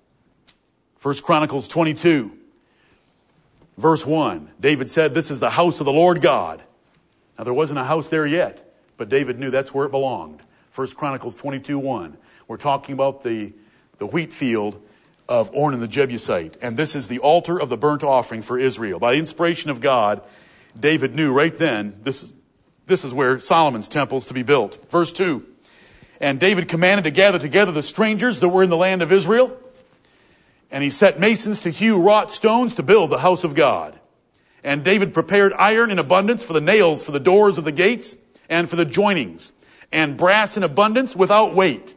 First 0.96 1.22
Chronicles 1.22 1.68
22. 1.68 2.32
Verse 3.78 4.04
1, 4.04 4.50
David 4.58 4.90
said, 4.90 5.14
This 5.14 5.30
is 5.30 5.38
the 5.38 5.50
house 5.50 5.78
of 5.78 5.86
the 5.86 5.92
Lord 5.92 6.20
God. 6.20 6.60
Now, 7.38 7.44
there 7.44 7.54
wasn't 7.54 7.78
a 7.78 7.84
house 7.84 8.08
there 8.08 8.26
yet, 8.26 8.74
but 8.96 9.08
David 9.08 9.38
knew 9.38 9.52
that's 9.52 9.72
where 9.72 9.86
it 9.86 9.90
belonged. 9.90 10.42
1 10.74 10.88
Chronicles 10.88 11.36
22 11.36 11.78
1. 11.78 12.18
We're 12.48 12.56
talking 12.56 12.92
about 12.92 13.22
the, 13.22 13.52
the 13.98 14.06
wheat 14.06 14.32
field 14.32 14.82
of 15.28 15.52
Ornan 15.52 15.78
the 15.78 15.86
Jebusite. 15.86 16.56
And 16.60 16.76
this 16.76 16.96
is 16.96 17.06
the 17.06 17.20
altar 17.20 17.56
of 17.60 17.68
the 17.68 17.76
burnt 17.76 18.02
offering 18.02 18.42
for 18.42 18.58
Israel. 18.58 18.98
By 18.98 19.12
the 19.12 19.20
inspiration 19.20 19.70
of 19.70 19.80
God, 19.80 20.22
David 20.78 21.14
knew 21.14 21.32
right 21.32 21.56
then 21.56 22.00
this 22.02 22.24
is, 22.24 22.32
this 22.87 23.05
is 23.05 23.12
where 23.12 23.40
Solomon's 23.40 23.88
temple 23.88 24.18
is 24.18 24.27
to 24.27 24.35
be 24.35 24.42
built. 24.42 24.90
Verse 24.90 25.12
2. 25.12 25.44
And 26.20 26.40
David 26.40 26.68
commanded 26.68 27.05
to 27.05 27.11
gather 27.11 27.38
together 27.38 27.72
the 27.72 27.83
strangers 27.83 28.40
that 28.40 28.49
were 28.49 28.62
in 28.62 28.70
the 28.70 28.77
land 28.77 29.03
of 29.03 29.12
Israel 29.12 29.57
and 30.70 30.83
he 30.83 30.90
set 30.90 31.20
masons 31.20 31.61
to 31.61 31.70
hew 31.70 32.01
wrought 32.01 32.33
stones 32.33 32.75
to 32.75 32.83
build 32.83 33.11
the 33.11 33.18
house 33.18 33.44
of 33.44 33.55
God. 33.55 33.99
And 34.64 34.83
David 34.83 35.14
prepared 35.14 35.53
iron 35.53 35.90
in 35.90 35.99
abundance 35.99 36.42
for 36.42 36.53
the 36.53 36.61
nails 36.61 37.05
for 37.05 37.12
the 37.12 37.20
doors 37.20 37.57
of 37.59 37.64
the 37.64 37.72
gates 37.72 38.16
and 38.49 38.68
for 38.68 38.77
the 38.77 38.87
joinings, 38.87 39.53
and 39.92 40.16
brass 40.16 40.57
in 40.57 40.62
abundance 40.62 41.14
without 41.14 41.55
weight. 41.55 41.94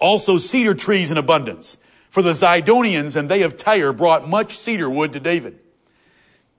Also 0.00 0.38
cedar 0.38 0.74
trees 0.74 1.10
in 1.10 1.18
abundance. 1.18 1.76
For 2.10 2.22
the 2.22 2.32
Zidonians 2.32 3.16
and 3.16 3.28
they 3.28 3.42
of 3.42 3.56
Tyre 3.56 3.92
brought 3.92 4.28
much 4.28 4.56
cedar 4.56 4.88
wood 4.88 5.12
to 5.14 5.20
David. 5.20 5.58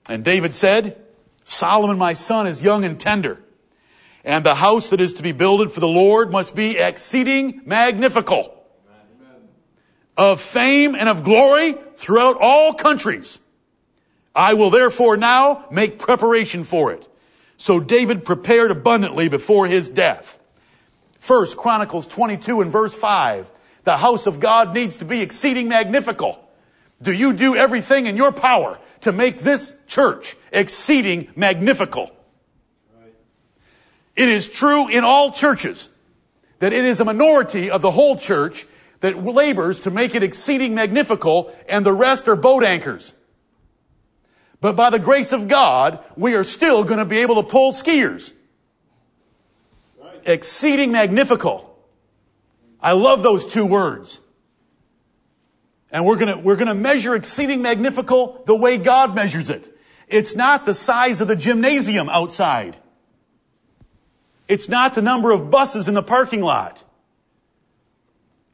And 0.08 0.24
David 0.24 0.52
said, 0.52 1.02
Solomon 1.46 1.96
my 1.96 2.12
son 2.12 2.48
is 2.48 2.62
young 2.62 2.84
and 2.84 2.98
tender, 2.98 3.40
and 4.24 4.44
the 4.44 4.56
house 4.56 4.88
that 4.90 5.00
is 5.00 5.14
to 5.14 5.22
be 5.22 5.30
builded 5.32 5.70
for 5.70 5.78
the 5.78 5.88
Lord 5.88 6.32
must 6.32 6.56
be 6.56 6.76
exceeding 6.76 7.62
magnifical 7.64 8.52
of 10.16 10.40
fame 10.40 10.94
and 10.94 11.08
of 11.08 11.22
glory 11.22 11.76
throughout 11.94 12.36
all 12.40 12.74
countries. 12.74 13.38
I 14.34 14.54
will 14.54 14.70
therefore 14.70 15.16
now 15.16 15.66
make 15.70 15.98
preparation 15.98 16.64
for 16.64 16.92
it. 16.92 17.06
So 17.58 17.80
David 17.80 18.24
prepared 18.24 18.70
abundantly 18.70 19.28
before 19.28 19.66
his 19.66 19.88
death. 19.88 20.38
First 21.20 21.56
Chronicles 21.56 22.06
22 22.06 22.60
and 22.60 22.72
verse 22.72 22.94
5. 22.94 23.50
The 23.84 23.96
house 23.96 24.26
of 24.26 24.40
God 24.40 24.74
needs 24.74 24.96
to 24.98 25.04
be 25.04 25.22
exceeding 25.22 25.68
magnifical. 25.68 26.42
Do 27.00 27.12
you 27.12 27.32
do 27.32 27.54
everything 27.54 28.06
in 28.06 28.16
your 28.16 28.32
power 28.32 28.78
to 29.02 29.12
make 29.12 29.38
this 29.38 29.76
church 29.86 30.36
exceeding 30.56 31.28
magnifical? 31.36 32.10
It 34.16 34.28
is 34.28 34.48
true 34.48 34.88
in 34.88 35.04
all 35.04 35.30
churches 35.30 35.88
that 36.58 36.72
it 36.72 36.84
is 36.84 37.00
a 37.00 37.04
minority 37.04 37.70
of 37.70 37.82
the 37.82 37.90
whole 37.90 38.16
church 38.16 38.66
that 39.00 39.22
labors 39.22 39.80
to 39.80 39.90
make 39.90 40.14
it 40.14 40.22
exceeding 40.22 40.74
magnifical, 40.74 41.54
and 41.68 41.84
the 41.84 41.92
rest 41.92 42.28
are 42.28 42.36
boat 42.36 42.64
anchors. 42.64 43.12
But 44.62 44.74
by 44.74 44.88
the 44.88 44.98
grace 44.98 45.32
of 45.32 45.48
God, 45.48 46.02
we 46.16 46.34
are 46.34 46.44
still 46.44 46.82
going 46.82 46.98
to 46.98 47.04
be 47.04 47.18
able 47.18 47.36
to 47.36 47.42
pull 47.42 47.72
skiers. 47.72 48.32
Exceeding 50.24 50.92
magnifical. 50.92 51.78
I 52.80 52.92
love 52.92 53.22
those 53.22 53.46
two 53.46 53.66
words. 53.66 54.18
And 55.92 56.04
we're 56.04 56.16
gonna, 56.16 56.38
we're 56.38 56.56
gonna 56.56 56.74
measure 56.74 57.14
exceeding 57.14 57.62
magnifical 57.62 58.42
the 58.44 58.56
way 58.56 58.76
God 58.76 59.14
measures 59.14 59.50
it. 59.50 59.75
It's 60.08 60.36
not 60.36 60.66
the 60.66 60.74
size 60.74 61.20
of 61.20 61.28
the 61.28 61.36
gymnasium 61.36 62.08
outside. 62.08 62.76
It's 64.48 64.68
not 64.68 64.94
the 64.94 65.02
number 65.02 65.32
of 65.32 65.50
buses 65.50 65.88
in 65.88 65.94
the 65.94 66.02
parking 66.02 66.40
lot. 66.40 66.82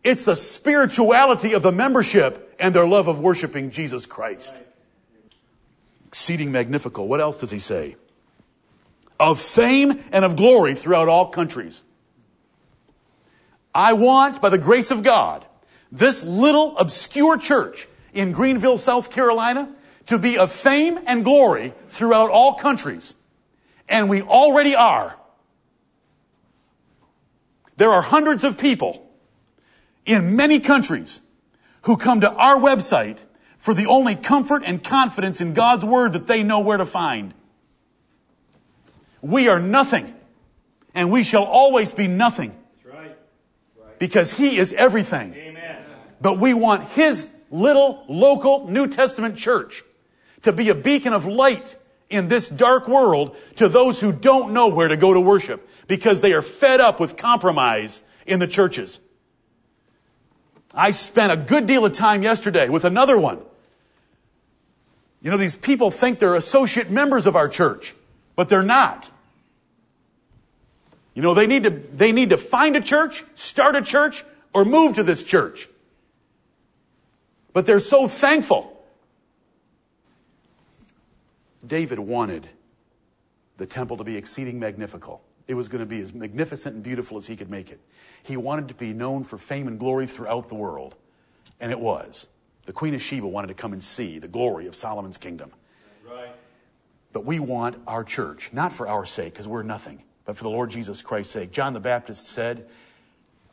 It's 0.03 0.25
the 0.25 0.35
spirituality 0.35 1.53
of 1.53 1.63
the 1.63 1.73
membership 1.73 2.57
and 2.59 2.75
their 2.75 2.87
love 2.87 3.09
of 3.09 3.21
worshiping 3.21 3.71
Jesus 3.71 4.07
Christ. 4.07 4.61
Exceeding 6.09 6.51
magnifical. 6.53 7.07
What 7.07 7.21
else 7.21 7.39
does 7.39 7.51
he 7.51 7.59
say? 7.59 7.97
Of 9.21 9.39
fame 9.41 10.03
and 10.11 10.25
of 10.25 10.37
glory 10.37 10.75
throughout 10.75 11.09
all 11.09 11.27
countries. 11.27 11.83
I 13.75 13.93
want, 13.93 14.41
by 14.41 14.49
the 14.49 14.59
grace 14.59 14.91
of 14.91 15.03
God, 15.03 15.47
this 15.91 16.25
little 16.25 16.77
obscure 16.79 17.39
church 17.39 17.87
in 18.13 18.33
Greenville, 18.33 18.79
South 18.79 19.11
Carolina, 19.11 19.73
to 20.07 20.19
be 20.19 20.39
of 20.39 20.53
fame 20.53 20.99
and 21.07 21.25
glory 21.25 21.75
throughout 21.89 22.31
all 22.31 22.55
countries. 22.55 23.15
And 23.89 24.09
we 24.09 24.23
already 24.23 24.75
are. 24.75 25.19
There 27.77 27.91
are 27.91 28.03
hundreds 28.03 28.45
of 28.45 28.59
people 28.59 29.09
in 30.05 30.37
many 30.37 30.61
countries 30.61 31.21
who 31.83 31.97
come 31.97 32.21
to 32.21 32.31
our 32.31 32.57
website 32.57 33.19
for 33.59 33.75
the 33.75 33.87
only 33.87 34.17
comfort 34.17 34.63
and 34.65 34.83
confidence 34.83 35.41
in 35.41 35.53
God's 35.53 35.85
Word 35.85 36.13
that 36.13 36.27
they 36.27 36.43
know 36.43 36.61
where 36.61 36.79
to 36.79 36.87
find. 36.87 37.35
We 39.21 39.49
are 39.49 39.61
nothing 39.61 40.15
And 40.95 41.11
we 41.11 41.25
shall 41.25 41.45
always 41.45 41.93
be 41.93 42.07
nothing. 42.07 42.55
Right. 42.85 43.17
Right. 43.81 43.99
Because 43.99 44.33
He 44.33 44.59
is 44.59 44.73
everything. 44.73 45.35
Amen. 45.35 45.85
But 46.21 46.39
we 46.39 46.55
want 46.55 46.89
His 46.91 47.27
little 47.51 48.05
local 48.09 48.69
New 48.69 48.87
Testament 48.89 49.37
church 49.37 49.83
to 50.43 50.53
be 50.53 50.69
a 50.69 50.75
beacon 50.75 51.13
of 51.13 51.27
light 51.27 51.77
in 52.11 52.29
this 52.29 52.49
dark 52.49 52.89
world 52.89 53.37
to 53.57 53.69
those 53.69 54.01
who 54.01 54.13
don't 54.13 54.53
know 54.53 54.69
where 54.69 54.89
to 54.89 54.97
go 54.97 55.15
to 55.15 55.21
worship 55.21 55.69
because 55.87 56.21
they 56.21 56.33
are 56.33 56.43
fed 56.43 56.81
up 56.81 57.01
with 57.01 57.17
compromise 57.17 58.03
in 58.27 58.39
the 58.39 58.47
churches. 58.47 59.01
I 60.75 60.91
spent 60.91 61.33
a 61.33 61.37
good 61.37 61.67
deal 61.67 61.85
of 61.85 61.93
time 61.93 62.23
yesterday 62.23 62.69
with 62.69 62.85
another 62.85 63.19
one. 63.19 63.41
You 65.21 65.31
know, 65.31 65.37
these 65.37 65.57
people 65.57 65.91
think 65.91 66.19
they're 66.19 66.35
associate 66.35 66.91
members 66.91 67.27
of 67.27 67.37
our 67.37 67.49
church, 67.49 67.95
but 68.37 68.49
they're 68.49 68.63
not. 68.63 69.11
You 71.15 71.23
know, 71.23 71.35
they 71.35 71.47
need 71.47 71.65
to, 71.65 71.71
they 71.71 72.13
need 72.13 72.31
to 72.31 72.39
find 72.39 72.75
a 72.75 72.81
church, 72.81 73.23
start 73.35 73.77
a 73.77 73.83
church, 73.83 74.25
or 74.55 74.65
move 74.65 74.97
to 74.97 75.03
this 75.03 75.23
church. 75.23 75.69
But 77.53 77.67
they're 77.67 77.81
so 77.81 78.09
thankful. 78.09 78.82
David 81.67 81.99
wanted 81.99 82.49
the 83.57 83.67
temple 83.67 83.97
to 83.99 84.05
be 84.05 84.17
exceeding 84.17 84.59
magnifical. 84.59 85.23
It 85.47 85.55
was 85.55 85.69
going 85.69 85.81
to 85.81 85.87
be 85.87 86.01
as 86.01 86.13
magnificent 86.13 86.75
and 86.75 86.83
beautiful 86.83 87.17
as 87.19 87.27
he 87.27 87.37
could 87.37 87.51
make 87.51 87.71
it. 87.71 87.81
He 88.23 88.37
wanted 88.37 88.69
to 88.69 88.75
be 88.75 88.93
known 88.93 89.25
for 89.25 89.39
fame 89.39 89.69
and 89.69 89.79
glory 89.79 90.07
throughout 90.07 90.49
the 90.49 90.55
world. 90.55 90.95
And 91.61 91.71
it 91.71 91.79
was. 91.79 92.29
The 92.65 92.73
Queen 92.73 92.95
of 92.95 93.03
Sheba 93.03 93.27
wanted 93.27 93.49
to 93.49 93.55
come 93.55 93.73
and 93.73 93.83
see 93.83 94.19
the 94.19 94.29
glory 94.29 94.67
of 94.67 94.77
Solomon's 94.77 95.19
kingdom. 95.19 95.51
Right. 96.09 96.35
But 97.13 97.25
we 97.25 97.41
want 97.41 97.77
our 97.87 98.05
church, 98.05 98.51
not 98.53 98.73
for 98.73 98.89
our 98.89 99.05
sake, 99.05 99.33
because 99.33 99.49
we're 99.49 99.63
nothing, 99.63 100.03
but 100.25 100.37
for 100.37 100.45
the 100.45 100.51
Lord 100.51 100.71
Jesus 100.71 101.03
Christ's 101.03 101.33
sake. 101.33 101.51
John 101.51 101.73
the 101.73 101.81
Baptist 101.81 102.29
said, 102.29 102.69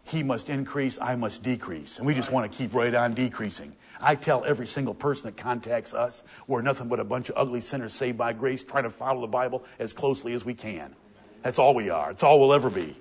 He 0.10 0.24
must 0.24 0.50
increase, 0.50 0.98
I 1.00 1.16
must 1.16 1.44
decrease. 1.44 2.00
And 2.00 2.08
we 2.08 2.16
just 2.16 2.32
want 2.32 2.52
to 2.52 2.58
keep 2.58 2.74
right 2.74 2.96
on 2.96 3.14
decreasing. 3.14 3.76
I 4.02 4.16
tell 4.16 4.44
every 4.44 4.66
single 4.66 4.96
person 4.96 5.28
that 5.28 5.38
contacts 5.38 5.94
us, 5.94 6.24
we're 6.48 6.64
nothing 6.64 6.88
but 6.88 7.00
a 7.00 7.04
bunch 7.04 7.30
of 7.30 7.38
ugly 7.38 7.62
sinners 7.62 7.94
saved 7.94 8.18
by 8.18 8.34
grace, 8.34 8.64
trying 8.64 8.86
to 8.86 8.90
follow 8.90 9.22
the 9.22 9.28
Bible 9.28 9.64
as 9.78 9.94
closely 9.94 10.34
as 10.34 10.44
we 10.44 10.56
can. 10.56 10.96
That's 11.44 11.60
all 11.60 11.76
we 11.76 11.92
are. 11.92 12.10
It's 12.10 12.24
all 12.24 12.40
we'll 12.40 12.54
ever 12.54 12.72
be. 12.72 12.96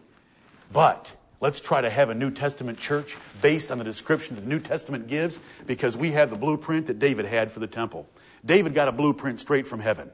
But 0.71 1.11
let's 1.41 1.63
try 1.63 1.81
to 1.81 1.89
have 1.89 2.11
a 2.11 2.15
New 2.15 2.31
Testament 2.31 2.79
church 2.79 3.17
based 3.41 3.73
on 3.73 3.79
the 3.79 3.85
description 3.85 4.35
that 4.35 4.43
the 4.43 4.49
New 4.49 4.61
Testament 4.61 5.07
gives 5.07 5.41
because 5.67 5.97
we 5.97 6.11
have 6.11 6.29
the 6.29 6.37
blueprint 6.37 6.89
that 6.89 6.99
David 6.99 7.25
had 7.25 7.51
for 7.51 7.61
the 7.61 7.67
temple. 7.67 8.07
David 8.45 8.75
got 8.75 8.87
a 8.87 8.93
blueprint 8.93 9.41
straight 9.41 9.67
from 9.67 9.81
heaven. 9.81 10.11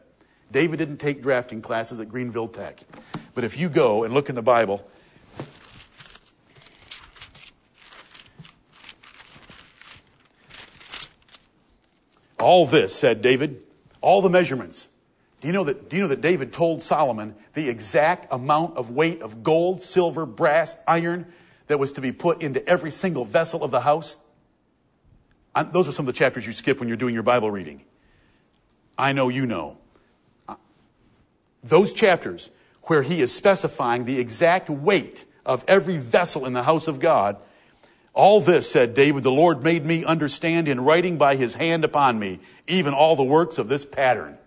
David 0.53 0.79
didn't 0.79 0.99
take 0.99 1.23
drafting 1.23 1.61
classes 1.61 1.99
at 1.99 2.09
Greenville 2.09 2.47
Tech. 2.47 2.79
But 3.35 3.43
if 3.43 3.59
you 3.59 3.69
go 3.69 4.05
and 4.05 4.15
look 4.15 4.29
in 4.29 4.37
the 4.37 4.43
Bible, 4.43 4.89
all 12.45 12.67
this, 12.67 12.95
said 12.95 13.23
David, 13.23 13.63
all 14.01 14.21
the 14.21 14.31
measurements, 14.31 14.89
do 15.41 15.49
you 15.49 15.53
know 15.53 15.65
that, 15.65 15.89
do 15.89 15.97
you 15.97 16.03
know 16.03 16.09
that 16.09 16.21
David 16.21 16.53
told 16.53 16.83
Solomon 16.83 17.35
the 17.55 17.69
exact 17.69 18.33
amount 18.33 18.77
of 18.77 18.91
weight 18.91 19.23
of 19.23 19.43
gold, 19.43 19.83
silver, 19.83 20.27
brass, 20.27 20.77
iron 20.87 21.27
that 21.67 21.79
was 21.79 21.93
to 21.93 22.01
be 22.01 22.13
put 22.13 22.43
into 22.43 22.67
every 22.69 22.91
single 22.91 23.25
vessel 23.25 23.65
of 23.65 23.71
the 23.71 23.81
house? 23.81 24.17
I, 25.55 25.63
those 25.63 25.89
are 25.89 25.93
some 25.93 26.09
of 26.09 26.15
the 26.15 26.19
chapters 26.19 26.47
you 26.47 26.53
skip 26.53 26.81
when 26.81 26.89
you're 26.89 26.97
doing 26.97 27.15
your 27.15 27.23
Bible 27.23 27.51
reading. 27.51 27.83
I 28.99 29.13
know 29.13 29.29
you 29.29 29.47
know. 29.47 29.79
Those 31.63 31.95
chapters 31.95 32.51
where 32.85 33.03
he 33.03 33.23
is 33.23 33.35
specifying 33.35 34.05
the 34.05 34.21
exact 34.21 34.69
weight 34.69 35.25
of 35.47 35.65
every 35.67 35.97
vessel 35.97 36.45
in 36.45 36.53
the 36.53 36.63
house 36.63 36.89
of 36.89 37.01
God. 37.01 37.39
All 38.15 38.41
this, 38.41 38.71
said 38.71 38.95
David, 38.95 39.25
the 39.25 39.33
Lord 39.33 39.65
made 39.65 39.85
me 39.85 40.05
understand 40.05 40.69
in 40.69 40.81
writing 40.81 41.19
by 41.19 41.35
his 41.35 41.55
hand 41.55 41.85
upon 41.85 42.19
me, 42.19 42.39
even 42.69 42.95
all 42.95 43.17
the 43.17 43.25
works 43.25 43.59
of 43.59 43.69
this 43.69 43.85
pattern. 43.85 44.39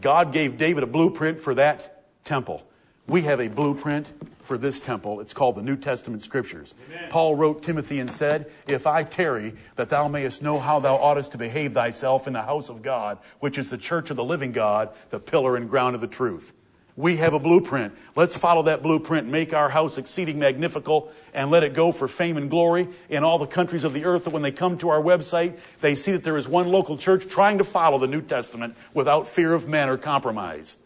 God 0.00 0.32
gave 0.32 0.58
David 0.58 0.82
a 0.82 0.86
blueprint 0.86 1.40
for 1.40 1.54
that 1.54 2.04
temple. 2.24 2.66
We 3.06 3.22
have 3.22 3.40
a 3.40 3.48
blueprint 3.48 4.08
for 4.40 4.58
this 4.58 4.80
temple. 4.80 5.20
It's 5.20 5.32
called 5.32 5.56
the 5.56 5.62
New 5.62 5.76
Testament 5.76 6.22
Scriptures. 6.22 6.74
Amen. 6.88 7.08
Paul 7.10 7.34
wrote 7.34 7.62
Timothy 7.62 8.00
and 8.00 8.10
said, 8.10 8.50
If 8.66 8.86
I 8.86 9.04
tarry, 9.04 9.54
that 9.76 9.88
thou 9.88 10.08
mayest 10.08 10.42
know 10.42 10.58
how 10.58 10.80
thou 10.80 10.96
oughtest 10.96 11.32
to 11.32 11.38
behave 11.38 11.72
thyself 11.72 12.26
in 12.26 12.32
the 12.32 12.42
house 12.42 12.68
of 12.68 12.82
God, 12.82 13.18
which 13.40 13.58
is 13.58 13.70
the 13.70 13.78
church 13.78 14.10
of 14.10 14.16
the 14.16 14.24
living 14.24 14.52
God, 14.52 14.90
the 15.10 15.20
pillar 15.20 15.56
and 15.56 15.70
ground 15.70 15.94
of 15.94 16.00
the 16.00 16.06
truth. 16.06 16.52
We 16.96 17.16
have 17.16 17.34
a 17.34 17.38
blueprint. 17.38 17.94
Let's 18.14 18.34
follow 18.34 18.62
that 18.62 18.82
blueprint, 18.82 19.28
make 19.28 19.52
our 19.52 19.68
house 19.68 19.98
exceeding 19.98 20.38
magnifical, 20.38 21.12
and 21.34 21.50
let 21.50 21.62
it 21.62 21.74
go 21.74 21.92
for 21.92 22.08
fame 22.08 22.38
and 22.38 22.48
glory 22.48 22.88
in 23.10 23.22
all 23.22 23.38
the 23.38 23.46
countries 23.46 23.84
of 23.84 23.92
the 23.92 24.06
earth. 24.06 24.24
That 24.24 24.30
when 24.30 24.42
they 24.42 24.52
come 24.52 24.78
to 24.78 24.88
our 24.88 25.02
website, 25.02 25.58
they 25.82 25.94
see 25.94 26.12
that 26.12 26.24
there 26.24 26.38
is 26.38 26.48
one 26.48 26.68
local 26.68 26.96
church 26.96 27.28
trying 27.28 27.58
to 27.58 27.64
follow 27.64 27.98
the 27.98 28.06
New 28.06 28.22
Testament 28.22 28.76
without 28.94 29.26
fear 29.26 29.52
of 29.52 29.68
men 29.68 29.90
or 29.90 29.98
compromise. 29.98 30.78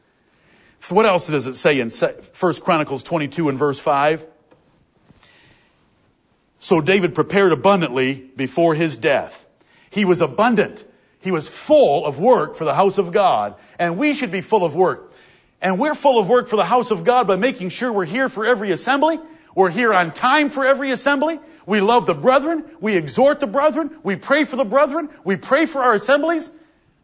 So 0.81 0.96
what 0.96 1.07
else 1.07 1.29
does 1.29 1.46
it 1.46 1.55
say 1.55 1.79
in 1.79 1.90
1 1.90 2.55
Chronicles 2.55 3.05
22 3.05 3.49
and 3.49 3.59
verse 3.59 3.79
5? 3.79 4.25
So 6.59 6.81
David 6.81 7.14
prepared 7.14 7.53
abundantly 7.53 8.31
before 8.35 8.75
his 8.75 8.99
death. 8.99 9.46
He 9.90 10.05
was 10.05 10.20
abundant. 10.20 10.85
He 11.20 11.31
was 11.31 11.49
full 11.49 12.05
of 12.05 12.18
work 12.18 12.57
for 12.57 12.64
the 12.64 12.75
house 12.75 12.99
of 12.99 13.12
God. 13.12 13.55
And 13.79 13.96
we 13.96 14.12
should 14.12 14.33
be 14.33 14.40
full 14.40 14.64
of 14.64 14.75
work. 14.75 15.10
And 15.62 15.79
we're 15.79 15.94
full 15.94 16.18
of 16.18 16.29
work 16.29 16.49
for 16.49 16.57
the 16.57 16.64
house 16.64 16.90
of 16.90 17.05
God 17.05 17.27
by 17.27 17.37
making 17.37 17.68
sure 17.68 17.92
we're 17.92 18.05
here 18.05 18.29
for 18.29 18.46
every 18.46 18.70
assembly. 18.70 19.20
We're 19.55 19.70
here 19.70 19.92
on 19.92 20.12
time 20.12 20.49
for 20.49 20.64
every 20.64 20.90
assembly. 20.90 21.38
We 21.66 21.81
love 21.81 22.07
the 22.07 22.14
brethren. 22.14 22.64
We 22.81 22.96
exhort 22.96 23.40
the 23.40 23.46
brethren. 23.46 23.96
We 24.03 24.16
pray 24.16 24.44
for 24.44 24.57
the 24.57 24.64
brethren. 24.64 25.11
We 25.25 25.37
pray 25.37 25.66
for 25.66 25.81
our 25.81 25.94
assemblies. 25.94 26.51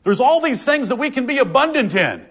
There's 0.05 0.21
all 0.21 0.41
these 0.41 0.65
things 0.65 0.89
that 0.89 0.97
we 0.97 1.11
can 1.11 1.27
be 1.27 1.39
abundant 1.39 1.95
in. 1.95 2.27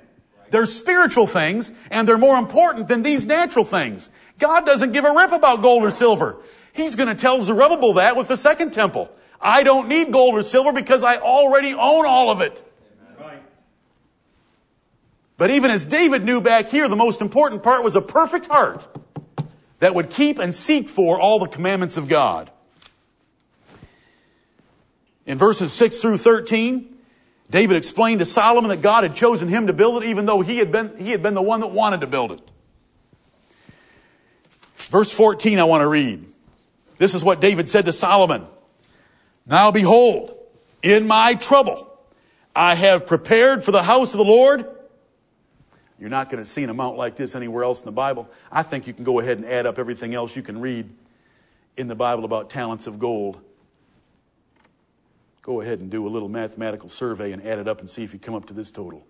They're 0.50 0.66
spiritual 0.66 1.28
things, 1.28 1.72
and 1.92 2.08
they're 2.08 2.18
more 2.18 2.38
important 2.38 2.88
than 2.88 3.04
these 3.04 3.26
natural 3.26 3.66
things. 3.66 4.10
God 4.40 4.66
doesn't 4.66 4.94
give 4.94 5.06
a 5.06 5.14
rip 5.14 5.32
about 5.32 5.62
gold 5.62 5.84
or 5.84 5.92
silver. 5.92 6.38
He's 6.74 6.96
going 6.96 7.10
to 7.10 7.16
tell 7.16 7.42
Zerubbabel 7.42 7.94
that 7.94 8.16
with 8.16 8.28
the 8.28 8.38
second 8.38 8.72
temple. 8.72 9.10
I 9.42 9.64
don't 9.64 9.88
need 9.88 10.12
gold 10.12 10.36
or 10.36 10.44
silver 10.44 10.72
because 10.72 11.04
I 11.04 11.18
already 11.18 11.74
own 11.74 12.06
all 12.06 12.32
of 12.32 12.42
it. 12.42 12.64
But 15.38 15.52
even 15.52 15.72
as 15.72 15.86
David 15.86 16.24
knew 16.24 16.40
back 16.40 16.70
here, 16.70 16.88
the 16.88 16.96
most 16.96 17.22
important 17.22 17.62
part 17.62 17.84
was 17.84 17.96
a 17.96 18.02
perfect 18.02 18.48
heart 18.48 18.88
that 19.80 19.94
would 19.94 20.10
keep 20.10 20.40
and 20.40 20.54
seek 20.54 20.88
for 20.88 21.20
all 21.20 21.40
the 21.40 21.48
commandments 21.48 21.98
of 21.98 22.08
God. 22.08 22.50
In 25.26 25.38
verses 25.38 25.74
6 25.74 25.98
through 25.98 26.18
13, 26.18 26.98
David 27.50 27.78
explained 27.78 28.20
to 28.20 28.26
Solomon 28.26 28.70
that 28.70 28.82
God 28.82 29.04
had 29.04 29.16
chosen 29.16 29.50
him 29.50 29.68
to 29.68 29.74
build 29.74 30.02
it, 30.02 30.08
even 30.08 30.26
though 30.26 30.42
he 30.42 30.58
had 30.58 30.72
been, 30.72 30.96
he 30.98 31.12
had 31.12 31.22
been 31.22 31.34
the 31.34 31.42
one 31.42 31.60
that 31.60 31.68
wanted 31.68 32.02
to 32.02 32.08
build 32.08 32.32
it. 32.32 32.42
Verse 34.76 35.12
14, 35.12 35.60
I 35.60 35.64
want 35.66 35.82
to 35.82 35.88
read. 35.88 36.26
This 36.98 37.14
is 37.14 37.24
what 37.24 37.42
David 37.42 37.68
said 37.68 37.86
to 37.86 37.92
Solomon. 37.92 38.46
Now 39.46 39.72
behold, 39.72 40.38
in 40.82 41.08
my 41.08 41.34
trouble, 41.34 41.92
I 42.56 42.76
have 42.76 43.06
prepared 43.06 43.64
for 43.64 43.72
the 43.72 43.84
house 43.84 44.14
of 44.14 44.18
the 44.18 44.24
Lord 44.24 44.75
you're 46.00 46.10
not 46.10 46.30
going 46.30 46.44
to 46.44 46.50
see 46.50 46.64
an 46.64 46.70
amount 46.70 46.98
like 46.98 47.16
this 47.16 47.36
anywhere 47.36 47.64
else 47.64 47.80
in 47.80 47.86
the 47.86 47.92
Bible. 47.92 48.30
I 48.52 48.64
think 48.64 48.88
you 48.88 48.94
can 48.94 49.04
go 49.04 49.20
ahead 49.20 49.38
and 49.38 49.46
add 49.48 49.66
up 49.66 49.80
everything 49.80 50.14
else 50.14 50.36
you 50.36 50.42
can 50.42 50.60
read 50.60 50.90
in 51.78 51.88
the 51.88 51.96
Bible 51.96 52.26
about 52.26 52.50
talents 52.50 52.88
of 52.88 53.00
gold. 53.00 53.40
Go 55.42 55.62
ahead 55.62 55.80
and 55.80 55.90
do 55.90 56.06
a 56.08 56.10
little 56.10 56.30
mathematical 56.30 56.90
survey 56.90 57.32
and 57.32 57.46
add 57.46 57.60
it 57.60 57.68
up 57.68 57.80
and 57.80 57.90
see 57.90 58.04
if 58.04 58.14
you 58.14 58.20
come 58.20 58.36
up 58.36 58.48
to 58.48 58.54
this 58.54 58.72
total. 58.72 59.06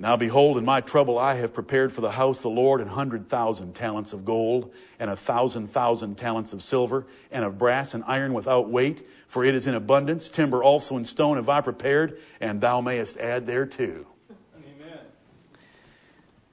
Now 0.00 0.16
behold, 0.16 0.58
in 0.58 0.64
my 0.64 0.80
trouble 0.80 1.18
I 1.18 1.34
have 1.34 1.52
prepared 1.52 1.92
for 1.92 2.00
the 2.00 2.10
house 2.10 2.38
of 2.38 2.42
the 2.44 2.50
Lord 2.50 2.80
an 2.80 2.88
hundred 2.88 3.28
thousand 3.28 3.74
talents 3.74 4.12
of 4.12 4.24
gold, 4.24 4.72
and 4.98 5.10
a 5.10 5.16
thousand 5.16 5.68
thousand 5.68 6.16
talents 6.16 6.52
of 6.52 6.62
silver, 6.62 7.06
and 7.32 7.44
of 7.44 7.58
brass 7.58 7.94
and 7.94 8.04
iron 8.06 8.32
without 8.32 8.70
weight, 8.70 9.06
for 9.26 9.44
it 9.44 9.54
is 9.54 9.66
in 9.66 9.74
abundance. 9.74 10.28
Timber 10.28 10.62
also 10.62 10.96
and 10.96 11.06
stone 11.06 11.36
have 11.36 11.48
I 11.48 11.60
prepared, 11.60 12.20
and 12.40 12.60
thou 12.60 12.80
mayest 12.80 13.16
add 13.18 13.46
thereto. 13.46 14.06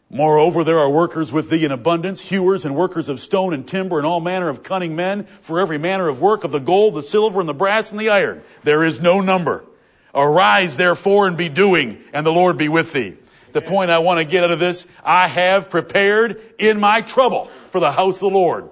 Moreover, 0.10 0.64
there 0.64 0.80
are 0.80 0.90
workers 0.90 1.32
with 1.32 1.50
thee 1.50 1.66
in 1.66 1.72
abundance, 1.72 2.22
hewers 2.22 2.64
and 2.64 2.76
workers 2.76 3.10
of 3.10 3.20
stone 3.20 3.54
and 3.54 3.68
timber 3.68 3.98
and 3.98 4.06
all 4.06 4.20
manner 4.20 4.50
of 4.50 4.62
cunning 4.64 4.96
men 4.96 5.26
for 5.42 5.60
every 5.60 5.78
manner 5.78 6.08
of 6.08 6.22
work 6.22 6.44
of 6.44 6.52
the 6.52 6.60
gold, 6.60 6.94
the 6.94 7.04
silver, 7.04 7.40
and 7.40 7.50
the 7.50 7.54
brass 7.54 7.92
and 7.92 8.00
the 8.00 8.10
iron. 8.10 8.44
There 8.64 8.84
is 8.84 9.00
no 9.00 9.20
number. 9.20 9.66
Arise 10.14 10.78
therefore 10.78 11.28
and 11.28 11.36
be 11.36 11.50
doing, 11.50 12.02
and 12.14 12.26
the 12.26 12.32
Lord 12.32 12.58
be 12.58 12.70
with 12.70 12.94
thee. 12.94 13.18
The 13.52 13.62
point 13.62 13.90
I 13.90 14.00
want 14.00 14.20
to 14.20 14.26
get 14.26 14.44
out 14.44 14.52
of 14.52 14.60
this, 14.60 14.86
I 15.04 15.28
have 15.28 15.70
prepared 15.70 16.42
in 16.60 16.80
my 16.80 17.02
trouble 17.02 17.46
for 17.46 17.80
the 17.80 17.92
house 17.92 18.16
of 18.16 18.22
the 18.22 18.30
Lord. 18.30 18.70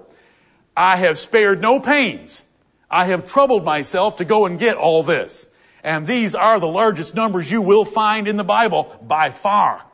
I 0.76 0.96
have 0.96 1.18
spared 1.18 1.60
no 1.60 1.80
pains. 1.80 2.44
I 2.90 3.06
have 3.06 3.26
troubled 3.26 3.64
myself 3.64 4.16
to 4.18 4.24
go 4.24 4.46
and 4.46 4.58
get 4.58 4.76
all 4.76 5.02
this. 5.02 5.46
And 5.82 6.06
these 6.06 6.34
are 6.34 6.60
the 6.60 6.68
largest 6.68 7.14
numbers 7.14 7.50
you 7.50 7.60
will 7.60 7.84
find 7.84 8.28
in 8.28 8.36
the 8.36 8.44
Bible 8.44 8.96
by 9.02 9.30
far. 9.30 9.84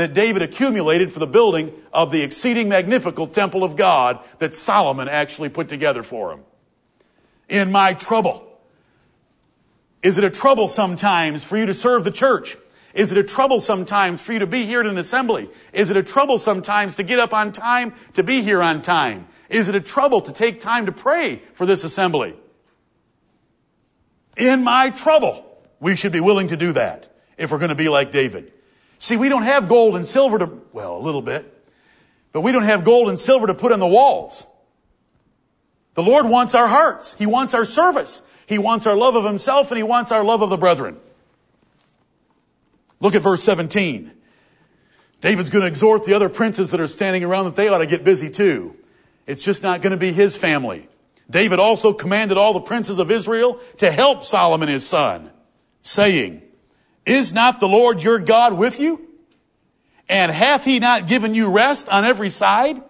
That 0.00 0.14
David 0.14 0.40
accumulated 0.40 1.12
for 1.12 1.18
the 1.18 1.26
building 1.26 1.72
of 1.92 2.10
the 2.10 2.22
exceeding 2.22 2.68
magnificent 2.70 3.34
temple 3.34 3.62
of 3.62 3.76
God 3.76 4.20
that 4.38 4.54
Solomon 4.54 5.08
actually 5.08 5.50
put 5.50 5.68
together 5.68 6.02
for 6.02 6.32
him. 6.32 6.40
In 7.48 7.70
my 7.70 7.94
trouble. 7.94 8.46
Is 10.02 10.16
it 10.16 10.24
a 10.24 10.30
trouble 10.30 10.68
sometimes 10.68 11.44
for 11.44 11.58
you 11.58 11.66
to 11.66 11.74
serve 11.74 12.04
the 12.04 12.10
church? 12.10 12.56
Is 12.94 13.12
it 13.12 13.18
a 13.18 13.22
trouble 13.22 13.60
sometimes 13.60 14.22
for 14.22 14.32
you 14.32 14.38
to 14.38 14.46
be 14.46 14.64
here 14.64 14.80
at 14.80 14.86
an 14.86 14.96
assembly? 14.96 15.50
Is 15.72 15.90
it 15.90 15.96
a 15.96 16.02
trouble 16.02 16.38
sometimes 16.38 16.96
to 16.96 17.02
get 17.02 17.18
up 17.18 17.34
on 17.34 17.52
time 17.52 17.92
to 18.14 18.22
be 18.22 18.40
here 18.40 18.62
on 18.62 18.80
time? 18.80 19.28
Is 19.50 19.68
it 19.68 19.74
a 19.74 19.80
trouble 19.80 20.22
to 20.22 20.32
take 20.32 20.60
time 20.60 20.86
to 20.86 20.92
pray 20.92 21.42
for 21.52 21.66
this 21.66 21.84
assembly? 21.84 22.36
In 24.36 24.64
my 24.64 24.90
trouble, 24.90 25.44
we 25.78 25.94
should 25.94 26.12
be 26.12 26.20
willing 26.20 26.48
to 26.48 26.56
do 26.56 26.72
that 26.72 27.14
if 27.36 27.50
we're 27.50 27.58
going 27.58 27.68
to 27.68 27.74
be 27.74 27.90
like 27.90 28.12
David. 28.12 28.52
See, 29.00 29.16
we 29.16 29.30
don't 29.30 29.44
have 29.44 29.66
gold 29.66 29.96
and 29.96 30.06
silver 30.06 30.38
to, 30.38 30.60
well, 30.74 30.96
a 30.96 31.00
little 31.00 31.22
bit, 31.22 31.66
but 32.32 32.42
we 32.42 32.52
don't 32.52 32.64
have 32.64 32.84
gold 32.84 33.08
and 33.08 33.18
silver 33.18 33.46
to 33.46 33.54
put 33.54 33.72
on 33.72 33.80
the 33.80 33.86
walls. 33.86 34.46
The 35.94 36.02
Lord 36.02 36.26
wants 36.26 36.54
our 36.54 36.68
hearts. 36.68 37.14
He 37.14 37.24
wants 37.24 37.54
our 37.54 37.64
service. 37.64 38.20
He 38.46 38.58
wants 38.58 38.86
our 38.86 38.94
love 38.94 39.16
of 39.16 39.24
Himself 39.24 39.70
and 39.70 39.78
He 39.78 39.82
wants 39.82 40.12
our 40.12 40.22
love 40.22 40.42
of 40.42 40.50
the 40.50 40.58
brethren. 40.58 40.98
Look 43.00 43.14
at 43.14 43.22
verse 43.22 43.42
17. 43.42 44.12
David's 45.22 45.48
going 45.48 45.62
to 45.62 45.68
exhort 45.68 46.04
the 46.04 46.12
other 46.12 46.28
princes 46.28 46.70
that 46.70 46.80
are 46.80 46.86
standing 46.86 47.24
around 47.24 47.46
that 47.46 47.56
they 47.56 47.68
ought 47.68 47.78
to 47.78 47.86
get 47.86 48.04
busy 48.04 48.28
too. 48.28 48.76
It's 49.26 49.42
just 49.42 49.62
not 49.62 49.80
going 49.80 49.92
to 49.92 49.96
be 49.96 50.12
his 50.12 50.36
family. 50.36 50.88
David 51.30 51.58
also 51.58 51.94
commanded 51.94 52.36
all 52.36 52.52
the 52.52 52.60
princes 52.60 52.98
of 52.98 53.10
Israel 53.10 53.60
to 53.78 53.90
help 53.90 54.24
Solomon 54.24 54.68
his 54.68 54.86
son, 54.86 55.30
saying, 55.80 56.42
Is 57.10 57.32
not 57.32 57.58
the 57.58 57.66
Lord 57.66 58.04
your 58.04 58.20
God 58.20 58.52
with 58.52 58.78
you? 58.78 59.04
And 60.08 60.30
hath 60.30 60.64
he 60.64 60.78
not 60.78 61.08
given 61.08 61.34
you 61.34 61.50
rest 61.50 61.88
on 61.88 62.04
every 62.04 62.30
side? 62.30 62.80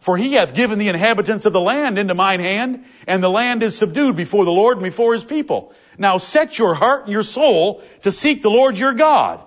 For 0.00 0.16
he 0.16 0.32
hath 0.32 0.52
given 0.52 0.80
the 0.80 0.88
inhabitants 0.88 1.46
of 1.46 1.52
the 1.52 1.60
land 1.60 1.96
into 1.96 2.12
mine 2.12 2.40
hand, 2.40 2.84
and 3.06 3.22
the 3.22 3.30
land 3.30 3.62
is 3.62 3.78
subdued 3.78 4.16
before 4.16 4.44
the 4.44 4.50
Lord 4.50 4.78
and 4.78 4.82
before 4.82 5.12
his 5.12 5.22
people. 5.22 5.72
Now 5.96 6.18
set 6.18 6.58
your 6.58 6.74
heart 6.74 7.04
and 7.04 7.12
your 7.12 7.22
soul 7.22 7.84
to 8.00 8.10
seek 8.10 8.42
the 8.42 8.50
Lord 8.50 8.78
your 8.78 8.94
God. 8.94 9.40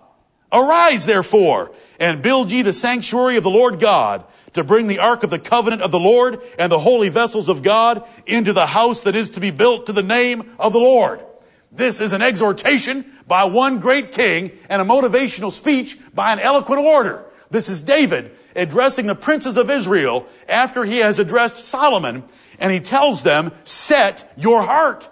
Arise 0.49 1.05
therefore, 1.05 1.74
and 1.99 2.22
build 2.22 2.53
ye 2.53 2.61
the 2.61 2.72
sanctuary 2.72 3.36
of 3.36 3.43
the 3.43 3.49
Lord 3.49 3.82
God, 3.82 4.24
to 4.53 4.63
bring 4.63 4.88
the 4.88 4.99
ark 4.99 5.24
of 5.24 5.30
the 5.30 5.39
covenant 5.39 5.82
of 5.82 5.91
the 5.91 5.99
Lord 5.99 6.39
and 6.57 6.72
the 6.72 6.80
holy 6.80 7.09
vessels 7.09 7.49
of 7.49 7.63
God 7.63 8.07
into 8.26 8.53
the 8.53 8.66
house 8.66 9.01
that 9.01 9.18
is 9.18 9.32
to 9.32 9.41
be 9.41 9.51
built 9.51 9.88
to 9.88 9.91
the 9.91 10.03
name 10.03 10.53
of 10.57 10.72
the 10.72 10.80
Lord. 10.80 11.20
This 11.76 12.00
is 12.00 12.14
an 12.14 12.22
exhortation 12.22 13.06
by 13.28 13.46
one 13.46 13.80
great 13.80 14.12
king 14.12 14.52
and 14.70 14.82
a 14.82 14.86
motivational 14.86 15.52
speech 15.52 15.98
by 16.14 16.32
an 16.32 16.40
eloquent 16.40 16.82
orator. 16.82 17.26
This 17.50 17.70
is 17.70 17.84
David 17.84 18.32
addressing 18.56 19.06
the 19.06 19.16
princes 19.16 19.58
of 19.58 19.70
Israel 19.70 20.28
after 20.48 20.86
he 20.86 20.98
has 20.98 21.20
addressed 21.20 21.58
Solomon 21.58 22.24
and 22.60 22.72
he 22.72 22.80
tells 22.80 23.24
them, 23.24 23.52
set 23.64 24.32
your 24.38 24.62
heart. 24.62 25.10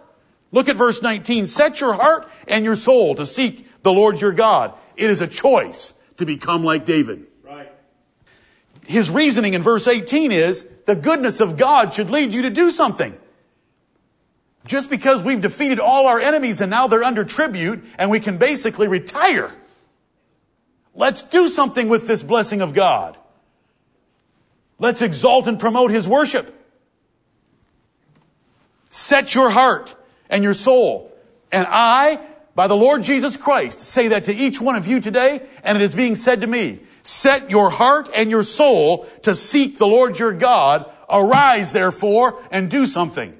Look 0.51 0.70
at 0.70 0.76
verse 0.76 1.01
19. 1.01 1.47
Set 1.47 1.82
your 1.82 1.93
heart 1.93 2.30
and 2.47 2.64
your 2.64 2.76
soul 2.76 3.16
to 3.16 3.26
seek 3.26 3.68
the 3.84 3.91
Lord 3.91 4.22
your 4.22 4.32
God. 4.32 4.74
It 4.95 5.09
is 5.09 5.22
a 5.22 5.28
choice 5.28 5.93
to 6.18 6.26
become 6.26 6.64
like 6.64 6.86
David. 6.86 7.26
Right. 7.43 7.72
His 8.86 9.09
reasoning 9.09 9.53
in 9.53 9.64
verse 9.64 9.88
18 9.88 10.32
is 10.32 10.66
the 10.86 10.95
goodness 10.95 11.39
of 11.39 11.57
God 11.57 11.93
should 11.93 12.09
lead 12.09 12.34
you 12.34 12.43
to 12.43 12.49
do 12.49 12.70
something. 12.70 13.18
Just 14.66 14.89
because 14.89 15.22
we've 15.22 15.41
defeated 15.41 15.80
all 15.80 16.07
our 16.07 16.20
enemies 16.20 16.61
and 16.61 16.70
now 16.70 16.88
they're 16.88 17.03
under 17.03 17.26
tribute 17.26 17.84
and 17.97 18.09
we 18.09 18.20
can 18.20 18.38
basically 18.38 18.88
retire. 18.88 19.51
Let's 20.95 21.24
do 21.24 21.47
something 21.47 21.89
with 21.89 22.07
this 22.07 22.24
blessing 22.24 22.61
of 22.61 22.74
God. 22.74 23.18
Let's 24.80 25.01
exalt 25.01 25.47
and 25.47 25.59
promote 25.59 25.91
His 25.91 26.07
worship. 26.07 26.53
Set 28.89 29.34
your 29.34 29.49
heart 29.49 29.95
and 30.30 30.43
your 30.43 30.53
soul. 30.53 31.11
And 31.51 31.68
I, 31.70 32.20
by 32.55 32.68
the 32.68 32.76
Lord 32.76 33.03
Jesus 33.03 33.38
Christ, 33.38 33.82
say 33.82 34.09
that 34.09 34.26
to 34.26 34.34
each 34.34 34.61
one 34.61 34.76
of 34.76 34.88
you 34.88 34.99
today, 34.99 35.41
and 35.64 35.78
it 35.78 35.84
is 35.84 35.95
being 35.95 36.16
said 36.16 36.41
to 36.41 36.47
me. 36.47 36.80
Set 37.01 37.49
your 37.49 37.70
heart 37.70 38.09
and 38.14 38.30
your 38.30 38.43
soul 38.43 39.07
to 39.24 39.36
seek 39.36 39.78
the 39.78 39.88
Lord 39.88 40.20
your 40.20 40.32
God. 40.32 40.89
Arise, 41.09 41.74
therefore, 41.74 42.41
and 42.51 42.70
do 42.70 42.86
something. 42.86 43.38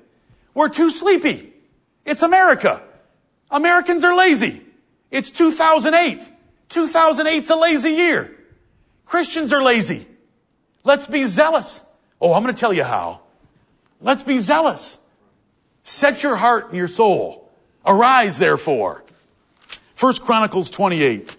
We're 0.54 0.70
too 0.70 0.90
sleepy. 0.90 1.54
It's 2.06 2.22
America. 2.22 2.82
Americans 3.50 4.04
are 4.04 4.16
lazy. 4.16 4.62
It's 5.12 5.30
2008. 5.30 6.30
2008's 6.70 7.50
a 7.50 7.56
lazy 7.56 7.92
year. 7.92 8.36
Christians 9.06 9.54
are 9.54 9.62
lazy. 9.62 10.08
Let's 10.84 11.08
be 11.08 11.24
zealous. 11.24 11.82
Oh, 12.20 12.34
I'm 12.34 12.44
going 12.44 12.54
to 12.54 12.60
tell 12.60 12.74
you 12.74 12.84
how. 12.84 13.22
Let's 14.02 14.24
be 14.24 14.40
zealous. 14.40 14.98
Set 15.84 16.24
your 16.24 16.36
heart 16.36 16.70
and 16.70 16.78
your 16.78 16.88
soul. 16.88 17.52
Arise, 17.86 18.38
therefore. 18.38 19.04
First 19.96 20.24
Chronicles 20.24 20.70
28. 20.70 21.38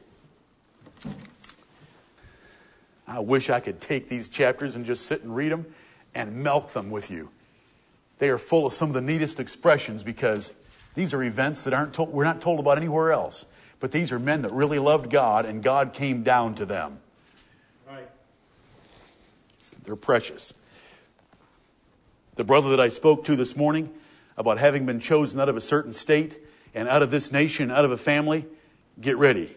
I 3.07 3.19
wish 3.21 3.51
I 3.51 3.61
could 3.61 3.81
take 3.81 4.09
these 4.09 4.29
chapters 4.29 4.77
and 4.77 4.85
just 4.85 5.07
sit 5.07 5.23
and 5.23 5.35
read 5.35 5.53
them 5.53 5.67
and 6.15 6.43
milk 6.43 6.73
them 6.73 6.91
with 6.91 7.11
you. 7.11 7.31
They 8.19 8.29
are 8.29 8.39
full 8.39 8.67
of 8.67 8.73
some 8.73 8.89
of 8.89 8.95
the 8.95 9.01
neatest 9.01 9.41
expressions 9.41 10.03
because 10.03 10.53
these 10.95 11.13
are 11.13 11.23
events 11.23 11.63
that 11.63 11.75
aren't 11.75 11.95
told, 11.95 12.11
we're 12.11 12.25
not 12.25 12.41
told 12.41 12.61
about 12.61 12.79
anywhere 12.79 13.13
else. 13.13 13.47
But 13.81 13.91
these 13.93 14.13
are 14.13 14.19
men 14.19 14.43
that 14.43 14.53
really 14.53 14.79
loved 14.79 15.11
God 15.11 15.45
and 15.45 15.63
God 15.63 15.93
came 15.93 16.23
down 16.23 16.55
to 16.57 16.67
them. 16.67 17.01
Right. 17.87 18.09
They're 19.85 19.97
precious. 19.97 20.55
The 22.37 22.45
brother 22.45 22.71
that 22.71 22.81
I 22.81 22.89
spoke 22.89 23.25
to 23.27 23.37
this 23.37 23.57
morning 23.57 23.93
about 24.37 24.59
having 24.59 24.87
been 24.87 25.01
chosen 25.01 25.39
out 25.39 25.49
of 25.49 25.57
a 25.57 25.61
certain 25.61 25.93
state 25.93 26.39
and 26.75 26.89
out 26.89 27.03
of 27.03 27.11
this 27.11 27.31
nation, 27.31 27.71
out 27.71 27.85
of 27.85 27.91
a 27.91 27.97
family, 27.97 28.47
get 29.01 29.17
ready. 29.17 29.55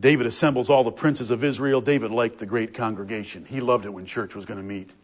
David 0.00 0.26
assembles 0.26 0.68
all 0.68 0.84
the 0.84 0.92
princes 0.92 1.30
of 1.30 1.44
Israel. 1.44 1.80
David 1.80 2.10
liked 2.10 2.38
the 2.38 2.46
great 2.46 2.74
congregation. 2.74 3.44
He 3.44 3.60
loved 3.60 3.84
it 3.86 3.90
when 3.90 4.04
church 4.04 4.34
was 4.34 4.44
going 4.44 4.58
to 4.58 4.64
meet. 4.64 4.94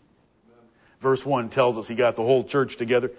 Verse 1.00 1.24
1 1.24 1.48
tells 1.48 1.78
us 1.78 1.88
he 1.88 1.94
got 1.94 2.16
the 2.16 2.22
whole 2.22 2.44
church 2.44 2.76
together. 2.76 3.10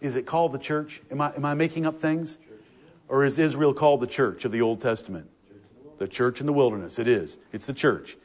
Is 0.00 0.16
it 0.16 0.26
called 0.26 0.52
the 0.52 0.58
church? 0.58 1.02
Am 1.10 1.20
I, 1.20 1.34
am 1.34 1.44
I 1.44 1.54
making 1.54 1.84
up 1.84 1.98
things? 1.98 2.38
Or 3.08 3.24
is 3.24 3.38
Israel 3.38 3.74
called 3.74 4.00
the 4.00 4.06
church 4.06 4.44
of 4.44 4.52
the 4.52 4.62
Old 4.62 4.80
Testament? 4.80 5.28
The 5.98 6.08
church 6.08 6.40
in 6.40 6.46
the 6.46 6.52
wilderness. 6.52 6.98
It 6.98 7.08
is. 7.08 7.36
It's 7.52 7.66
the 7.66 7.72
church. 7.72 8.16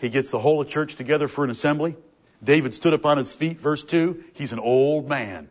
He 0.00 0.08
gets 0.08 0.30
the 0.30 0.38
whole 0.38 0.64
church 0.64 0.96
together 0.96 1.28
for 1.28 1.44
an 1.44 1.50
assembly. 1.50 1.96
David 2.42 2.74
stood 2.74 2.92
up 2.92 3.06
on 3.06 3.18
his 3.18 3.32
feet, 3.32 3.58
verse 3.58 3.82
2. 3.82 4.24
He's 4.34 4.52
an 4.52 4.58
old 4.58 5.08
man. 5.08 5.48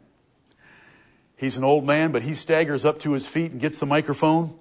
He's 1.36 1.58
an 1.58 1.64
old 1.64 1.86
man, 1.86 2.12
but 2.12 2.22
he 2.22 2.34
staggers 2.34 2.86
up 2.86 3.00
to 3.00 3.12
his 3.12 3.28
feet 3.28 3.52
and 3.52 3.60
gets 3.60 3.80
the 3.80 3.86
microphone. 3.86 4.58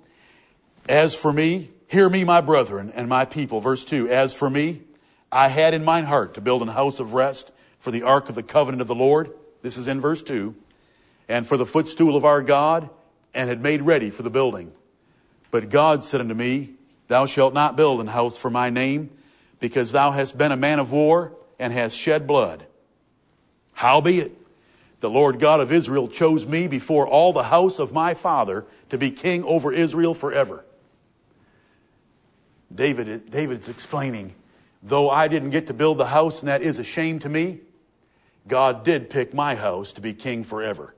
As 0.88 1.14
for 1.14 1.32
me, 1.32 1.70
hear 1.86 2.08
me, 2.08 2.24
my 2.24 2.40
brethren 2.40 2.92
and 2.94 3.08
my 3.08 3.24
people. 3.24 3.60
Verse 3.60 3.84
2 3.84 4.08
As 4.08 4.34
for 4.34 4.50
me, 4.50 4.82
I 5.30 5.48
had 5.48 5.74
in 5.74 5.84
mine 5.84 6.04
heart 6.04 6.34
to 6.34 6.40
build 6.40 6.62
an 6.62 6.68
house 6.68 6.98
of 6.98 7.14
rest 7.14 7.52
for 7.84 7.90
the 7.90 8.02
ark 8.02 8.30
of 8.30 8.34
the 8.34 8.42
covenant 8.42 8.80
of 8.80 8.88
the 8.88 8.94
Lord. 8.94 9.30
This 9.60 9.76
is 9.76 9.88
in 9.88 10.00
verse 10.00 10.22
2. 10.22 10.54
And 11.28 11.46
for 11.46 11.58
the 11.58 11.66
footstool 11.66 12.16
of 12.16 12.24
our 12.24 12.40
God, 12.40 12.88
and 13.34 13.50
had 13.50 13.60
made 13.60 13.82
ready 13.82 14.08
for 14.08 14.22
the 14.22 14.30
building. 14.30 14.72
But 15.50 15.68
God 15.68 16.02
said 16.02 16.22
unto 16.22 16.32
me, 16.32 16.76
Thou 17.08 17.26
shalt 17.26 17.52
not 17.52 17.76
build 17.76 18.00
an 18.00 18.06
house 18.06 18.38
for 18.38 18.48
my 18.48 18.70
name, 18.70 19.10
because 19.60 19.92
thou 19.92 20.12
hast 20.12 20.38
been 20.38 20.50
a 20.50 20.56
man 20.56 20.78
of 20.78 20.92
war 20.92 21.34
and 21.58 21.74
hast 21.74 21.94
shed 21.94 22.26
blood. 22.26 22.64
Howbeit, 23.74 24.32
the 25.00 25.10
Lord 25.10 25.38
God 25.38 25.60
of 25.60 25.70
Israel 25.70 26.08
chose 26.08 26.46
me 26.46 26.66
before 26.68 27.06
all 27.06 27.34
the 27.34 27.42
house 27.42 27.78
of 27.78 27.92
my 27.92 28.14
father 28.14 28.64
to 28.88 28.96
be 28.96 29.10
king 29.10 29.44
over 29.44 29.70
Israel 29.70 30.14
forever. 30.14 30.64
David, 32.74 33.30
David's 33.30 33.68
explaining, 33.68 34.34
though 34.82 35.10
I 35.10 35.28
didn't 35.28 35.50
get 35.50 35.66
to 35.66 35.74
build 35.74 35.98
the 35.98 36.06
house, 36.06 36.40
and 36.40 36.48
that 36.48 36.62
is 36.62 36.78
a 36.78 36.84
shame 36.84 37.18
to 37.18 37.28
me, 37.28 37.60
God 38.46 38.84
did 38.84 39.10
pick 39.10 39.32
my 39.32 39.54
house 39.54 39.92
to 39.94 40.00
be 40.00 40.12
king 40.12 40.44
forever. 40.44 40.94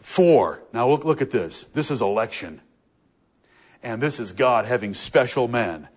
Four. 0.00 0.62
Now 0.72 0.88
look, 0.88 1.04
look 1.04 1.20
at 1.20 1.30
this. 1.30 1.64
This 1.74 1.90
is 1.90 2.00
election. 2.00 2.62
And 3.82 4.02
this 4.02 4.18
is 4.18 4.32
God 4.32 4.64
having 4.64 4.94
special 4.94 5.48
men. 5.48 5.88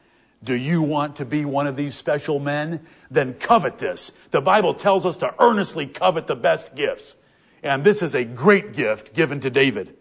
Do 0.44 0.54
you 0.54 0.82
want 0.82 1.18
to 1.18 1.26
be 1.26 1.46
one 1.46 1.68
of 1.68 1.78
these 1.78 1.96
special 1.96 2.40
men? 2.40 2.86
Then 3.10 3.36
covet 3.36 3.78
this. 3.78 4.12
The 4.32 4.42
Bible 4.42 4.74
tells 4.74 5.06
us 5.06 5.18
to 5.18 5.34
earnestly 5.40 5.88
covet 5.88 6.28
the 6.28 6.36
best 6.36 6.76
gifts. 6.76 7.16
And 7.64 7.84
this 7.84 8.02
is 8.02 8.16
a 8.16 8.26
great 8.26 8.74
gift 8.74 9.14
given 9.14 9.40
to 9.42 9.50
David. 9.50 9.96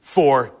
For 0.00 0.52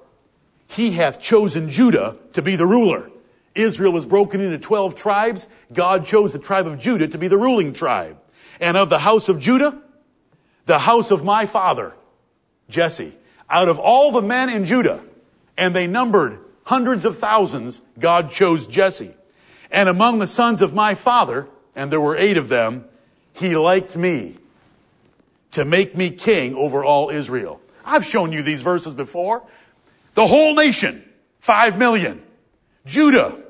he 0.68 0.92
hath 0.92 1.20
chosen 1.20 1.70
Judah 1.70 2.16
to 2.32 2.40
be 2.40 2.56
the 2.56 2.66
ruler. 2.66 3.10
Israel 3.54 3.92
was 3.92 4.06
broken 4.06 4.40
into 4.40 4.58
12 4.58 4.94
tribes. 4.94 5.46
God 5.72 6.06
chose 6.06 6.32
the 6.32 6.38
tribe 6.38 6.66
of 6.66 6.78
Judah 6.78 7.08
to 7.08 7.18
be 7.18 7.28
the 7.28 7.36
ruling 7.36 7.72
tribe. 7.72 8.21
And 8.62 8.76
of 8.76 8.88
the 8.88 8.98
house 9.00 9.28
of 9.28 9.40
Judah, 9.40 9.76
the 10.66 10.78
house 10.78 11.10
of 11.10 11.24
my 11.24 11.46
father, 11.46 11.94
Jesse, 12.70 13.12
out 13.50 13.68
of 13.68 13.80
all 13.80 14.12
the 14.12 14.22
men 14.22 14.48
in 14.48 14.64
Judah, 14.64 15.02
and 15.58 15.74
they 15.74 15.88
numbered 15.88 16.38
hundreds 16.64 17.04
of 17.04 17.18
thousands, 17.18 17.80
God 17.98 18.30
chose 18.30 18.68
Jesse. 18.68 19.14
And 19.72 19.88
among 19.88 20.20
the 20.20 20.28
sons 20.28 20.62
of 20.62 20.72
my 20.74 20.94
father, 20.94 21.48
and 21.74 21.90
there 21.90 22.00
were 22.00 22.16
eight 22.16 22.36
of 22.36 22.48
them, 22.48 22.84
he 23.32 23.56
liked 23.56 23.96
me 23.96 24.36
to 25.50 25.64
make 25.64 25.96
me 25.96 26.10
king 26.10 26.54
over 26.54 26.84
all 26.84 27.10
Israel. 27.10 27.60
I've 27.84 28.06
shown 28.06 28.30
you 28.30 28.42
these 28.42 28.62
verses 28.62 28.94
before. 28.94 29.42
The 30.14 30.26
whole 30.26 30.54
nation, 30.54 31.04
five 31.40 31.78
million. 31.78 32.22
Judah, 32.86 33.42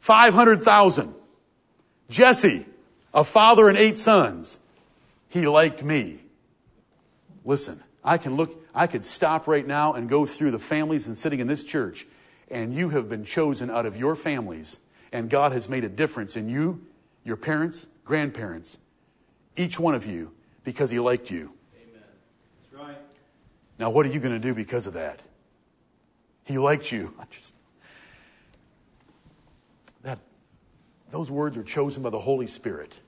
500,000. 0.00 1.14
Jesse, 2.10 2.66
a 3.12 3.24
father 3.24 3.68
and 3.68 3.76
eight 3.76 3.98
sons. 3.98 4.58
He 5.28 5.46
liked 5.46 5.82
me. 5.82 6.20
Listen, 7.44 7.82
I 8.04 8.18
can 8.18 8.36
look, 8.36 8.64
I 8.74 8.86
could 8.86 9.04
stop 9.04 9.46
right 9.46 9.66
now 9.66 9.94
and 9.94 10.08
go 10.08 10.26
through 10.26 10.50
the 10.50 10.58
families 10.58 11.06
and 11.06 11.16
sitting 11.16 11.40
in 11.40 11.46
this 11.46 11.64
church, 11.64 12.06
and 12.50 12.74
you 12.74 12.90
have 12.90 13.08
been 13.08 13.24
chosen 13.24 13.70
out 13.70 13.86
of 13.86 13.96
your 13.96 14.16
families, 14.16 14.78
and 15.12 15.30
God 15.30 15.52
has 15.52 15.68
made 15.68 15.84
a 15.84 15.88
difference 15.88 16.36
in 16.36 16.48
you, 16.48 16.84
your 17.24 17.36
parents, 17.36 17.86
grandparents, 18.04 18.78
each 19.56 19.78
one 19.78 19.94
of 19.94 20.06
you, 20.06 20.32
because 20.64 20.90
He 20.90 20.98
liked 20.98 21.30
you. 21.30 21.52
Amen. 21.76 22.02
That's 22.72 22.82
right. 22.82 22.98
Now, 23.78 23.90
what 23.90 24.06
are 24.06 24.10
you 24.10 24.20
going 24.20 24.34
to 24.34 24.38
do 24.38 24.54
because 24.54 24.86
of 24.86 24.94
that? 24.94 25.20
He 26.44 26.58
liked 26.58 26.90
you. 26.90 27.14
I 27.20 27.24
just 27.30 27.54
those 31.10 31.30
words 31.30 31.56
are 31.56 31.62
chosen 31.62 32.02
by 32.02 32.10
the 32.10 32.18
Holy 32.18 32.46
Spirit. 32.46 32.98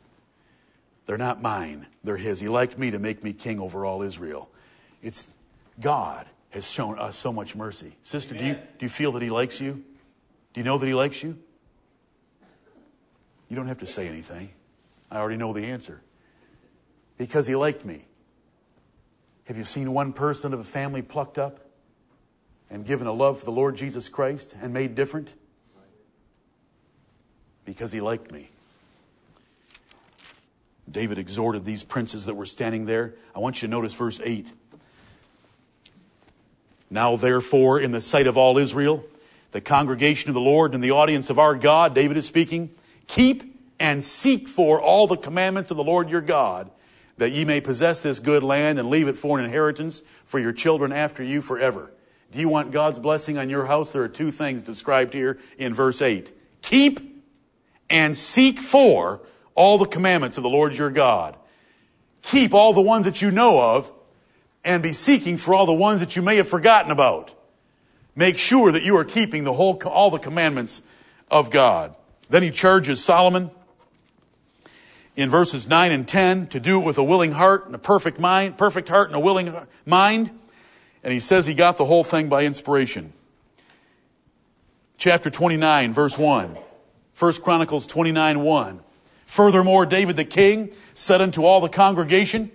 They're 1.06 1.18
not 1.18 1.42
mine, 1.42 1.86
they're 2.04 2.16
his. 2.16 2.40
He 2.40 2.48
liked 2.48 2.78
me 2.78 2.90
to 2.92 2.98
make 2.98 3.24
me 3.24 3.32
king 3.32 3.60
over 3.60 3.84
all 3.84 4.02
Israel. 4.02 4.48
It's 5.02 5.30
God 5.80 6.26
has 6.50 6.70
shown 6.70 6.98
us 6.98 7.16
so 7.16 7.32
much 7.32 7.56
mercy. 7.56 7.96
Sister, 8.02 8.34
do 8.34 8.44
you, 8.44 8.54
do 8.54 8.60
you 8.80 8.88
feel 8.88 9.12
that 9.12 9.22
he 9.22 9.30
likes 9.30 9.60
you? 9.60 9.82
Do 10.52 10.60
you 10.60 10.64
know 10.64 10.78
that 10.78 10.86
he 10.86 10.94
likes 10.94 11.22
you? 11.22 11.38
You 13.48 13.56
don't 13.56 13.68
have 13.68 13.78
to 13.78 13.86
say 13.86 14.06
anything. 14.06 14.50
I 15.10 15.18
already 15.18 15.36
know 15.36 15.52
the 15.52 15.64
answer. 15.66 16.02
Because 17.18 17.46
he 17.46 17.56
liked 17.56 17.84
me. 17.84 18.04
Have 19.44 19.56
you 19.56 19.64
seen 19.64 19.92
one 19.92 20.12
person 20.12 20.54
of 20.54 20.60
a 20.60 20.64
family 20.64 21.02
plucked 21.02 21.38
up 21.38 21.60
and 22.70 22.86
given 22.86 23.06
a 23.06 23.12
love 23.12 23.38
for 23.38 23.44
the 23.44 23.52
Lord 23.52 23.76
Jesus 23.76 24.08
Christ 24.08 24.54
and 24.60 24.72
made 24.72 24.94
different? 24.94 25.34
Because 27.64 27.92
he 27.92 28.00
liked 28.00 28.32
me. 28.32 28.50
David 30.90 31.18
exhorted 31.18 31.64
these 31.64 31.84
princes 31.84 32.26
that 32.26 32.34
were 32.34 32.46
standing 32.46 32.86
there. 32.86 33.14
I 33.34 33.38
want 33.38 33.62
you 33.62 33.68
to 33.68 33.70
notice 33.70 33.94
verse 33.94 34.20
8. 34.22 34.52
Now, 36.90 37.16
therefore, 37.16 37.80
in 37.80 37.92
the 37.92 38.00
sight 38.00 38.26
of 38.26 38.36
all 38.36 38.58
Israel, 38.58 39.04
the 39.52 39.60
congregation 39.60 40.28
of 40.28 40.34
the 40.34 40.40
Lord 40.40 40.74
and 40.74 40.84
the 40.84 40.90
audience 40.90 41.30
of 41.30 41.38
our 41.38 41.54
God, 41.54 41.94
David 41.94 42.16
is 42.16 42.26
speaking, 42.26 42.70
keep 43.06 43.58
and 43.78 44.04
seek 44.04 44.48
for 44.48 44.80
all 44.80 45.06
the 45.06 45.16
commandments 45.16 45.70
of 45.70 45.76
the 45.76 45.84
Lord 45.84 46.10
your 46.10 46.20
God, 46.20 46.70
that 47.16 47.30
ye 47.30 47.44
may 47.44 47.60
possess 47.60 48.00
this 48.00 48.20
good 48.20 48.42
land 48.42 48.78
and 48.78 48.90
leave 48.90 49.08
it 49.08 49.16
for 49.16 49.38
an 49.38 49.44
inheritance 49.44 50.02
for 50.24 50.38
your 50.38 50.52
children 50.52 50.92
after 50.92 51.22
you 51.22 51.40
forever. 51.40 51.90
Do 52.30 52.38
you 52.38 52.48
want 52.48 52.72
God's 52.72 52.98
blessing 52.98 53.38
on 53.38 53.50
your 53.50 53.66
house? 53.66 53.90
There 53.90 54.02
are 54.02 54.08
two 54.08 54.30
things 54.30 54.62
described 54.62 55.14
here 55.14 55.38
in 55.58 55.74
verse 55.74 56.00
8. 56.02 56.32
Keep 56.62 57.11
and 57.92 58.16
seek 58.16 58.58
for 58.58 59.20
all 59.54 59.78
the 59.78 59.86
commandments 59.86 60.38
of 60.38 60.42
the 60.42 60.48
Lord 60.48 60.74
your 60.74 60.90
God. 60.90 61.36
Keep 62.22 62.54
all 62.54 62.72
the 62.72 62.80
ones 62.80 63.04
that 63.04 63.20
you 63.20 63.30
know 63.30 63.60
of 63.60 63.92
and 64.64 64.82
be 64.82 64.94
seeking 64.94 65.36
for 65.36 65.54
all 65.54 65.66
the 65.66 65.72
ones 65.72 66.00
that 66.00 66.16
you 66.16 66.22
may 66.22 66.36
have 66.36 66.48
forgotten 66.48 66.90
about. 66.90 67.34
Make 68.16 68.38
sure 68.38 68.72
that 68.72 68.82
you 68.82 68.96
are 68.96 69.04
keeping 69.04 69.44
the 69.44 69.52
whole, 69.52 69.80
all 69.84 70.10
the 70.10 70.18
commandments 70.18 70.80
of 71.30 71.50
God. 71.50 71.94
Then 72.30 72.42
he 72.42 72.50
charges 72.50 73.04
Solomon 73.04 73.50
in 75.14 75.28
verses 75.28 75.68
9 75.68 75.92
and 75.92 76.08
10 76.08 76.46
to 76.48 76.60
do 76.60 76.80
it 76.80 76.84
with 76.84 76.96
a 76.96 77.04
willing 77.04 77.32
heart 77.32 77.66
and 77.66 77.74
a 77.74 77.78
perfect 77.78 78.18
mind, 78.18 78.56
perfect 78.56 78.88
heart 78.88 79.08
and 79.08 79.16
a 79.16 79.20
willing 79.20 79.54
mind. 79.84 80.30
And 81.04 81.12
he 81.12 81.20
says 81.20 81.44
he 81.44 81.54
got 81.54 81.76
the 81.76 81.84
whole 81.84 82.04
thing 82.04 82.30
by 82.30 82.44
inspiration. 82.44 83.12
Chapter 84.96 85.28
29, 85.28 85.92
verse 85.92 86.16
1. 86.16 86.56
1 87.22 87.34
Chronicles 87.34 87.86
29, 87.86 88.40
1. 88.40 88.80
Furthermore, 89.26 89.86
David 89.86 90.16
the 90.16 90.24
king 90.24 90.72
said 90.92 91.20
unto 91.20 91.44
all 91.44 91.60
the 91.60 91.68
congregation, 91.68 92.50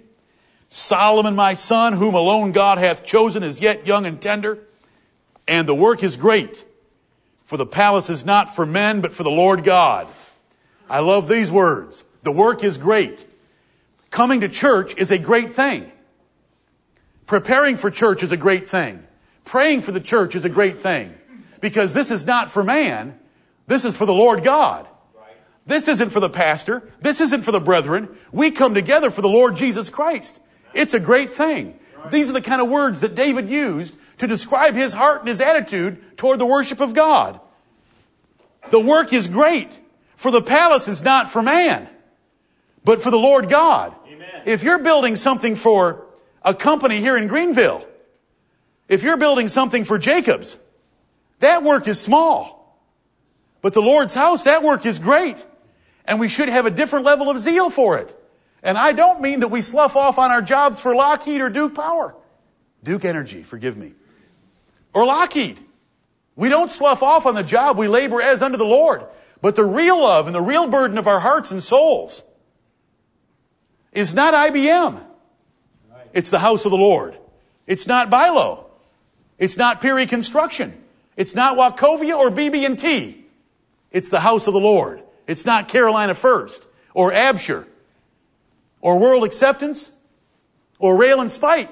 Solomon 0.68 1.38
my 1.38 1.54
son, 1.54 1.94
whom 1.94 2.16
alone 2.16 2.52
God 2.52 2.78
hath 2.78 3.06
chosen, 3.06 3.44
is 3.44 3.62
yet 3.62 3.88
young 3.88 4.06
and 4.06 4.22
tender, 4.22 4.60
and 5.48 5.70
the 5.70 5.74
work 5.74 6.04
is 6.04 6.18
great. 6.18 6.66
For 7.46 7.56
the 7.56 7.66
palace 7.66 8.10
is 8.10 8.26
not 8.26 8.58
for 8.58 8.66
men, 8.66 9.00
but 9.00 9.14
for 9.14 9.24
the 9.24 9.32
Lord 9.32 9.64
God. 9.64 10.06
I 10.90 11.00
love 11.00 11.30
these 11.30 11.50
words. 11.50 12.04
The 12.24 12.32
work 12.34 12.62
is 12.62 12.78
great. 12.78 13.26
Coming 14.10 14.42
to 14.42 14.50
church 14.50 14.98
is 14.98 15.12
a 15.12 15.18
great 15.18 15.54
thing. 15.54 15.90
Preparing 17.26 17.78
for 17.78 17.90
church 17.90 18.22
is 18.22 18.34
a 18.34 18.38
great 18.38 18.68
thing. 18.68 19.02
Praying 19.46 19.84
for 19.84 19.94
the 19.94 20.02
church 20.02 20.36
is 20.36 20.44
a 20.44 20.50
great 20.50 20.80
thing. 20.80 21.16
Because 21.62 21.94
this 21.94 22.12
is 22.12 22.26
not 22.26 22.52
for 22.52 22.66
man, 22.66 23.18
this 23.68 23.86
is 23.86 23.96
for 23.96 24.06
the 24.06 24.14
Lord 24.14 24.44
God. 24.44 24.88
This 25.66 25.90
isn't 25.90 26.12
for 26.12 26.22
the 26.22 26.30
pastor. 26.30 26.90
This 27.02 27.20
isn't 27.20 27.44
for 27.44 27.52
the 27.52 27.60
brethren. 27.60 28.18
We 28.32 28.52
come 28.52 28.74
together 28.74 29.12
for 29.12 29.22
the 29.22 29.30
Lord 29.30 29.58
Jesus 29.58 29.90
Christ. 29.90 30.40
It's 30.74 30.94
a 30.94 31.00
great 31.00 31.34
thing. 31.34 31.78
These 32.10 32.30
are 32.30 32.34
the 32.34 32.42
kind 32.42 32.62
of 32.62 32.70
words 32.70 33.02
that 33.02 33.16
David 33.16 33.50
used 33.50 33.96
to 34.20 34.28
describe 34.28 34.76
his 34.76 34.94
heart 34.94 35.20
and 35.20 35.28
his 35.28 35.42
attitude 35.42 36.18
toward 36.18 36.40
the 36.40 36.46
worship 36.46 36.80
of 36.80 36.94
God. 36.94 37.40
The 38.72 38.80
work 38.80 39.12
is 39.12 39.28
great, 39.28 39.70
for 40.16 40.32
the 40.32 40.42
palace 40.42 40.88
is 40.88 41.04
not 41.04 41.32
for 41.32 41.42
man, 41.42 41.90
but 42.84 43.02
for 43.02 43.12
the 43.12 43.20
Lord 43.20 43.50
God. 43.50 43.94
Amen. 44.08 44.44
If 44.46 44.64
you're 44.64 44.80
building 44.80 45.16
something 45.18 45.56
for 45.56 46.06
a 46.42 46.54
company 46.54 47.00
here 47.00 47.18
in 47.18 47.28
Greenville, 47.28 47.86
if 48.88 49.04
you're 49.04 49.18
building 49.18 49.50
something 49.50 49.84
for 49.84 49.98
Jacobs, 49.98 50.58
that 51.40 51.64
work 51.64 51.88
is 51.88 52.00
small. 52.00 52.57
But 53.62 53.74
the 53.74 53.82
Lord's 53.82 54.14
house, 54.14 54.44
that 54.44 54.64
work 54.64 54.86
is 54.86 55.00
great. 55.00 55.46
And 56.06 56.20
we 56.20 56.30
should 56.30 56.50
have 56.50 56.66
a 56.66 56.72
different 56.72 57.06
level 57.06 57.30
of 57.30 57.40
zeal 57.40 57.70
for 57.70 57.98
it. 57.98 58.14
And 58.64 58.78
I 58.78 58.92
don't 58.94 59.22
mean 59.22 59.42
that 59.42 59.50
we 59.50 59.62
slough 59.62 59.96
off 59.96 60.18
on 60.18 60.32
our 60.32 60.42
jobs 60.42 60.80
for 60.80 60.96
Lockheed 60.96 61.42
or 61.42 61.50
Duke 61.50 61.76
Power. 61.76 62.16
Duke 62.84 63.06
Energy, 63.06 63.44
forgive 63.44 63.78
me. 63.78 63.94
Or 64.94 65.06
Lockheed. 65.06 65.60
We 66.36 66.50
don't 66.50 66.70
slough 66.70 67.04
off 67.04 67.26
on 67.26 67.36
the 67.36 67.44
job. 67.44 67.78
We 67.78 67.88
labor 67.88 68.22
as 68.22 68.42
unto 68.42 68.58
the 68.58 68.66
Lord. 68.66 69.04
But 69.42 69.56
the 69.56 69.66
real 69.66 70.00
love 70.00 70.28
and 70.28 70.36
the 70.36 70.42
real 70.42 70.68
burden 70.68 70.98
of 70.98 71.08
our 71.08 71.20
hearts 71.20 71.52
and 71.52 71.62
souls 71.62 72.24
is 73.92 74.14
not 74.14 74.34
IBM. 74.34 75.04
It's 76.14 76.30
the 76.30 76.40
house 76.40 76.66
of 76.66 76.72
the 76.72 76.78
Lord. 76.78 77.18
It's 77.66 77.88
not 77.88 78.10
Bilo. 78.10 78.66
It's 79.38 79.58
not 79.58 79.82
Peary 79.82 80.08
Construction. 80.08 80.74
It's 81.16 81.36
not 81.36 81.58
Wachovia 81.58 82.18
or 82.18 82.32
BB&T. 82.32 83.26
It's 83.92 84.10
the 84.10 84.20
house 84.20 84.48
of 84.48 84.54
the 84.54 84.60
Lord. 84.60 85.02
It's 85.28 85.46
not 85.46 85.68
Carolina 85.68 86.16
First 86.16 86.68
or 86.94 87.12
Absher 87.12 87.66
or 88.82 89.00
World 89.00 89.24
Acceptance 89.24 89.92
or 90.80 90.96
Rail 90.96 91.22
and 91.22 91.32
Spike. 91.32 91.72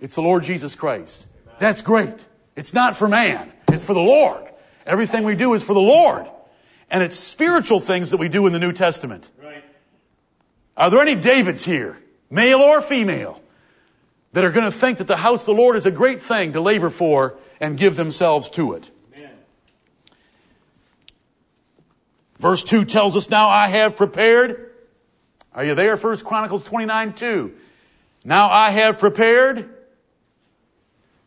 It's 0.00 0.14
the 0.14 0.22
Lord 0.22 0.42
Jesus 0.42 0.74
Christ. 0.74 1.26
That's 1.58 1.82
great. 1.82 2.14
It's 2.56 2.74
not 2.74 2.96
for 2.96 3.08
man. 3.08 3.52
It's 3.68 3.84
for 3.84 3.94
the 3.94 4.00
Lord. 4.00 4.44
Everything 4.86 5.24
we 5.24 5.34
do 5.34 5.54
is 5.54 5.62
for 5.62 5.74
the 5.74 5.80
Lord. 5.80 6.28
And 6.90 7.02
it's 7.02 7.18
spiritual 7.18 7.80
things 7.80 8.10
that 8.10 8.18
we 8.18 8.28
do 8.28 8.46
in 8.46 8.52
the 8.52 8.58
New 8.58 8.72
Testament. 8.72 9.30
Right. 9.42 9.64
Are 10.76 10.90
there 10.90 11.00
any 11.00 11.14
Davids 11.14 11.64
here, 11.64 11.98
male 12.30 12.60
or 12.60 12.82
female, 12.82 13.40
that 14.32 14.44
are 14.44 14.50
going 14.50 14.64
to 14.64 14.72
think 14.72 14.98
that 14.98 15.06
the 15.06 15.16
house 15.16 15.40
of 15.40 15.46
the 15.46 15.54
Lord 15.54 15.76
is 15.76 15.86
a 15.86 15.90
great 15.90 16.20
thing 16.20 16.52
to 16.52 16.60
labor 16.60 16.90
for 16.90 17.38
and 17.60 17.78
give 17.78 17.96
themselves 17.96 18.50
to 18.50 18.74
it? 18.74 18.90
Verse 22.44 22.62
2 22.62 22.84
tells 22.84 23.16
us, 23.16 23.30
Now 23.30 23.48
I 23.48 23.68
have 23.68 23.96
prepared. 23.96 24.70
Are 25.54 25.64
you 25.64 25.74
there? 25.74 25.96
First 25.96 26.26
Chronicles 26.26 26.62
29 26.62 27.14
2. 27.14 27.54
Now 28.22 28.50
I 28.50 28.68
have 28.68 28.98
prepared. 28.98 29.74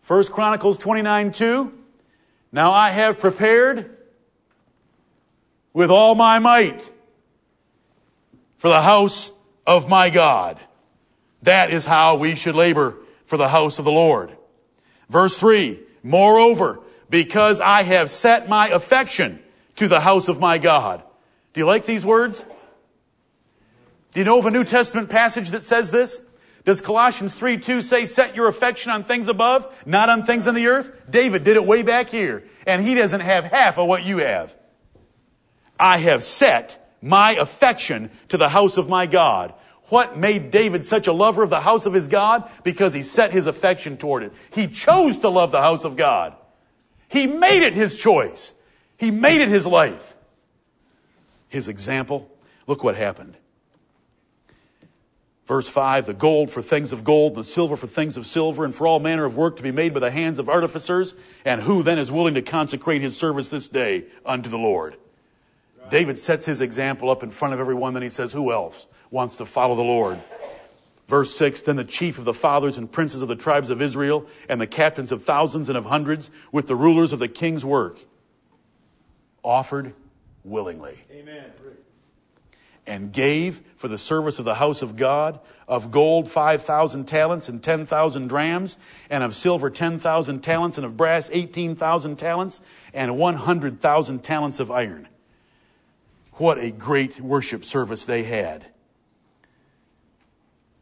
First 0.03 0.32
Chronicles 0.32 0.78
29 0.78 1.32
2. 1.32 1.74
Now 2.51 2.72
I 2.72 2.91
have 2.91 3.18
prepared 3.18 3.97
with 5.74 5.89
all 5.89 6.13
my 6.13 6.38
might 6.38 6.88
for 8.57 8.68
the 8.68 8.84
house 8.84 9.32
of 9.65 9.89
my 9.89 10.11
God. 10.11 10.59
That 11.41 11.72
is 11.72 11.84
how 11.84 12.18
we 12.18 12.36
should 12.36 12.53
labor 12.53 12.95
for 13.26 13.38
the 13.38 13.49
house 13.49 13.80
of 13.80 13.86
the 13.86 13.91
Lord. 13.91 14.38
Verse 15.09 15.36
3 15.36 15.80
Moreover, 16.03 16.80
because 17.09 17.59
I 17.59 17.82
have 17.82 18.11
set 18.11 18.47
my 18.47 18.68
affection 18.68 19.39
to 19.78 19.88
the 19.88 20.01
house 20.01 20.28
of 20.28 20.39
my 20.39 20.59
God. 20.59 21.05
Do 21.57 21.61
you 21.61 21.65
like 21.65 21.87
these 21.87 22.05
words? 22.05 22.45
Do 24.13 24.19
you 24.19 24.25
know 24.25 24.37
of 24.37 24.45
a 24.45 24.51
New 24.51 24.63
Testament 24.63 25.09
passage 25.09 25.49
that 25.49 25.63
says 25.63 25.89
this? 25.89 26.21
Does 26.65 26.81
Colossians 26.81 27.33
3 27.33 27.57
2 27.57 27.81
say, 27.81 28.05
set 28.05 28.35
your 28.35 28.47
affection 28.47 28.91
on 28.91 29.03
things 29.03 29.27
above, 29.27 29.65
not 29.83 30.07
on 30.07 30.21
things 30.21 30.45
on 30.45 30.53
the 30.53 30.67
earth? 30.67 30.91
David 31.09 31.43
did 31.43 31.55
it 31.55 31.65
way 31.65 31.81
back 31.81 32.09
here, 32.09 32.43
and 32.67 32.83
he 32.83 32.93
doesn't 32.93 33.21
have 33.21 33.45
half 33.45 33.79
of 33.79 33.87
what 33.87 34.05
you 34.05 34.19
have. 34.19 34.55
I 35.79 35.97
have 35.97 36.23
set 36.23 36.95
my 37.01 37.31
affection 37.31 38.11
to 38.29 38.37
the 38.37 38.49
house 38.49 38.77
of 38.77 38.87
my 38.87 39.07
God. 39.07 39.55
What 39.85 40.15
made 40.15 40.51
David 40.51 40.85
such 40.85 41.07
a 41.07 41.11
lover 41.11 41.41
of 41.41 41.49
the 41.49 41.61
house 41.61 41.87
of 41.87 41.93
his 41.93 42.07
God? 42.07 42.47
Because 42.63 42.93
he 42.93 43.01
set 43.01 43.31
his 43.31 43.47
affection 43.47 43.97
toward 43.97 44.21
it. 44.21 44.33
He 44.51 44.67
chose 44.67 45.17
to 45.19 45.29
love 45.29 45.51
the 45.51 45.61
house 45.61 45.85
of 45.85 45.95
God. 45.95 46.35
He 47.07 47.25
made 47.25 47.63
it 47.63 47.73
his 47.73 47.97
choice. 47.97 48.53
He 48.97 49.09
made 49.09 49.41
it 49.41 49.49
his 49.49 49.65
life. 49.65 50.06
His 51.49 51.67
example. 51.67 52.29
Look 52.65 52.83
what 52.83 52.95
happened. 52.95 53.37
Verse 55.47 55.69
5 55.69 56.05
the 56.05 56.13
gold 56.13 56.51
for 56.51 56.61
things 56.61 56.91
of 56.91 57.03
gold, 57.05 57.35
the 57.35 57.43
silver 57.43 57.77
for 57.77 57.87
things 57.87 58.17
of 58.17 58.27
silver, 58.27 58.65
and 58.65 58.75
for 58.75 58.85
all 58.85 58.99
manner 58.99 59.23
of 59.23 59.37
work 59.37 59.55
to 59.55 59.63
be 59.63 59.71
made 59.71 59.93
by 59.93 60.01
the 60.01 60.11
hands 60.11 60.39
of 60.39 60.49
artificers. 60.49 61.15
And 61.45 61.61
who 61.61 61.83
then 61.83 61.97
is 61.97 62.11
willing 62.11 62.33
to 62.33 62.41
consecrate 62.41 63.01
his 63.01 63.17
service 63.17 63.47
this 63.47 63.69
day 63.69 64.05
unto 64.25 64.49
the 64.49 64.57
Lord? 64.57 64.97
Right. 65.79 65.89
David 65.89 66.19
sets 66.19 66.45
his 66.45 66.59
example 66.59 67.09
up 67.09 67.23
in 67.23 67.31
front 67.31 67.53
of 67.53 67.61
everyone, 67.61 67.93
then 67.93 68.03
he 68.03 68.09
says, 68.09 68.33
Who 68.33 68.51
else 68.51 68.87
wants 69.09 69.37
to 69.37 69.45
follow 69.45 69.75
the 69.75 69.83
Lord? 69.83 70.19
Verse 71.07 71.33
6 71.37 71.61
Then 71.61 71.77
the 71.77 71.85
chief 71.85 72.17
of 72.17 72.25
the 72.25 72.33
fathers 72.33 72.77
and 72.77 72.91
princes 72.91 73.21
of 73.21 73.29
the 73.29 73.35
tribes 73.37 73.69
of 73.69 73.81
Israel, 73.81 74.27
and 74.49 74.59
the 74.59 74.67
captains 74.67 75.13
of 75.13 75.23
thousands 75.23 75.69
and 75.69 75.77
of 75.77 75.85
hundreds, 75.85 76.29
with 76.51 76.67
the 76.67 76.75
rulers 76.75 77.13
of 77.13 77.19
the 77.19 77.29
king's 77.29 77.63
work, 77.63 77.99
offered 79.43 79.93
willingly. 80.47 81.03
Amen 81.11 81.51
and 82.87 83.11
gave 83.11 83.61
for 83.75 83.89
the 83.89 83.97
service 83.97 84.39
of 84.39 84.45
the 84.45 84.55
house 84.55 84.81
of 84.81 84.95
God 84.95 85.39
of 85.67 85.91
gold 85.91 86.31
5,000 86.31 87.05
talents 87.05 87.49
and 87.49 87.61
10,000 87.61 88.27
drams, 88.29 88.77
and 89.09 89.23
of 89.23 89.35
silver 89.35 89.69
10,000 89.69 90.39
talents, 90.39 90.77
and 90.77 90.85
of 90.85 90.95
brass 90.95 91.29
18,000 91.33 92.15
talents, 92.15 92.61
and 92.93 93.17
100,000 93.17 94.23
talents 94.23 94.59
of 94.61 94.71
iron. 94.71 95.07
What 96.33 96.57
a 96.57 96.71
great 96.71 97.19
worship 97.19 97.65
service 97.65 98.05
they 98.05 98.23
had. 98.23 98.65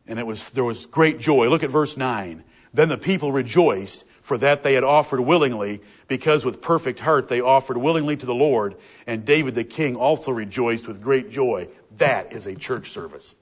And 0.06 0.20
it 0.20 0.28
was, 0.28 0.52
there 0.52 0.64
was 0.64 0.86
great 0.86 1.20
joy. 1.20 1.50
Look 1.50 1.64
at 1.64 1.72
verse 1.72 1.98
9. 1.98 2.44
Then 2.72 2.90
the 2.90 2.98
people 2.98 3.32
rejoiced 3.32 4.06
for 4.26 4.40
that 4.40 4.64
they 4.64 4.74
had 4.74 4.84
offered 4.84 5.22
willingly, 5.22 5.82
because 6.08 6.44
with 6.44 6.60
perfect 6.60 7.00
heart 7.00 7.28
they 7.28 7.42
offered 7.42 7.78
willingly 7.78 8.18
to 8.18 8.26
the 8.26 8.34
Lord. 8.34 8.76
And 9.06 9.24
David 9.24 9.54
the 9.54 9.64
king 9.64 9.96
also 9.96 10.32
rejoiced 10.32 10.88
with 10.88 11.00
great 11.00 11.30
joy. 11.30 11.68
That 11.98 12.34
is 12.34 12.48
a 12.48 12.56
church 12.56 12.90
service. 12.90 13.36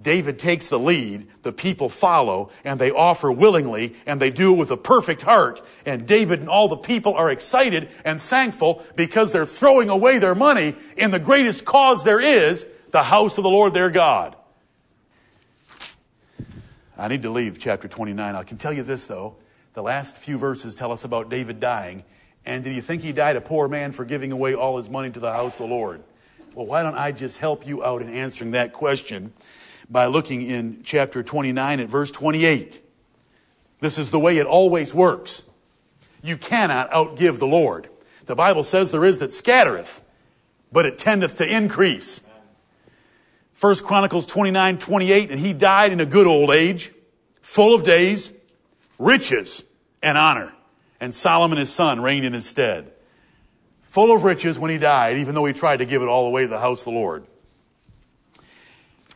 David 0.00 0.38
takes 0.38 0.70
the 0.70 0.78
lead, 0.78 1.28
the 1.42 1.52
people 1.52 1.90
follow, 1.90 2.50
and 2.64 2.80
they 2.80 2.90
offer 2.90 3.30
willingly, 3.30 3.94
and 4.06 4.18
they 4.18 4.30
do 4.30 4.54
it 4.54 4.56
with 4.56 4.70
a 4.70 4.78
perfect 4.78 5.20
heart. 5.20 5.60
And 5.84 6.06
David 6.06 6.40
and 6.40 6.48
all 6.48 6.68
the 6.68 6.78
people 6.78 7.12
are 7.12 7.30
excited 7.30 7.90
and 8.02 8.20
thankful 8.20 8.82
because 8.96 9.30
they're 9.30 9.44
throwing 9.44 9.90
away 9.90 10.20
their 10.20 10.34
money 10.34 10.74
in 10.96 11.10
the 11.10 11.18
greatest 11.18 11.66
cause 11.66 12.02
there 12.02 12.18
is, 12.18 12.66
the 12.92 13.02
house 13.02 13.36
of 13.36 13.44
the 13.44 13.50
Lord 13.50 13.74
their 13.74 13.90
God. 13.90 14.36
I 16.96 17.08
need 17.08 17.24
to 17.24 17.30
leave 17.30 17.58
chapter 17.58 17.88
29. 17.88 18.34
I 18.34 18.42
can 18.42 18.56
tell 18.56 18.72
you 18.72 18.84
this 18.84 19.04
though. 19.04 19.36
The 19.74 19.82
last 19.82 20.16
few 20.16 20.36
verses 20.36 20.74
tell 20.74 20.90
us 20.90 21.04
about 21.04 21.28
David 21.28 21.60
dying. 21.60 22.04
And 22.44 22.64
do 22.64 22.70
you 22.70 22.82
think 22.82 23.02
he 23.02 23.12
died 23.12 23.36
a 23.36 23.40
poor 23.40 23.68
man 23.68 23.92
for 23.92 24.04
giving 24.04 24.32
away 24.32 24.54
all 24.54 24.76
his 24.78 24.90
money 24.90 25.10
to 25.10 25.20
the 25.20 25.32
house 25.32 25.54
of 25.54 25.68
the 25.68 25.74
Lord? 25.74 26.02
Well, 26.54 26.66
why 26.66 26.82
don't 26.82 26.96
I 26.96 27.12
just 27.12 27.36
help 27.36 27.66
you 27.66 27.84
out 27.84 28.02
in 28.02 28.08
answering 28.08 28.52
that 28.52 28.72
question 28.72 29.32
by 29.88 30.06
looking 30.06 30.42
in 30.42 30.82
chapter 30.82 31.22
29 31.22 31.80
at 31.80 31.88
verse 31.88 32.10
28. 32.10 32.82
This 33.78 33.98
is 33.98 34.10
the 34.10 34.18
way 34.18 34.38
it 34.38 34.46
always 34.46 34.92
works. 34.92 35.42
You 36.22 36.36
cannot 36.36 36.90
outgive 36.90 37.38
the 37.38 37.46
Lord. 37.46 37.88
The 38.26 38.34
Bible 38.34 38.64
says 38.64 38.90
there 38.90 39.04
is 39.04 39.20
that 39.20 39.32
scattereth, 39.32 40.02
but 40.72 40.86
it 40.86 40.98
tendeth 40.98 41.36
to 41.36 41.46
increase. 41.46 42.20
First 43.52 43.84
Chronicles 43.84 44.26
29, 44.26 44.78
28, 44.78 45.30
and 45.30 45.40
he 45.40 45.52
died 45.52 45.92
in 45.92 46.00
a 46.00 46.06
good 46.06 46.26
old 46.26 46.50
age, 46.50 46.92
full 47.42 47.74
of 47.74 47.84
days, 47.84 48.32
riches, 49.00 49.64
and 50.02 50.16
honor. 50.16 50.52
And 51.00 51.12
Solomon 51.12 51.58
his 51.58 51.72
son 51.72 52.00
reigned 52.00 52.26
in 52.26 52.34
his 52.34 52.46
stead. 52.46 52.92
Full 53.84 54.14
of 54.14 54.22
riches 54.22 54.58
when 54.58 54.70
he 54.70 54.78
died, 54.78 55.16
even 55.18 55.34
though 55.34 55.46
he 55.46 55.52
tried 55.52 55.78
to 55.78 55.86
give 55.86 56.02
it 56.02 56.06
all 56.06 56.26
away 56.26 56.42
to 56.42 56.48
the 56.48 56.60
house 56.60 56.82
of 56.82 56.84
the 56.84 56.90
Lord. 56.90 57.26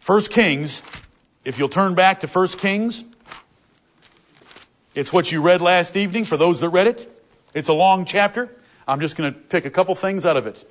First 0.00 0.30
Kings, 0.30 0.82
if 1.44 1.58
you'll 1.58 1.68
turn 1.68 1.94
back 1.94 2.20
to 2.20 2.26
First 2.26 2.58
Kings, 2.58 3.04
it's 4.94 5.12
what 5.12 5.30
you 5.30 5.42
read 5.42 5.60
last 5.62 5.96
evening 5.96 6.24
for 6.24 6.36
those 6.36 6.60
that 6.60 6.70
read 6.70 6.86
it. 6.86 7.10
It's 7.54 7.68
a 7.68 7.72
long 7.72 8.04
chapter. 8.04 8.50
I'm 8.88 9.00
just 9.00 9.16
going 9.16 9.32
to 9.32 9.38
pick 9.38 9.64
a 9.64 9.70
couple 9.70 9.94
things 9.94 10.26
out 10.26 10.36
of 10.36 10.46
it. 10.46 10.68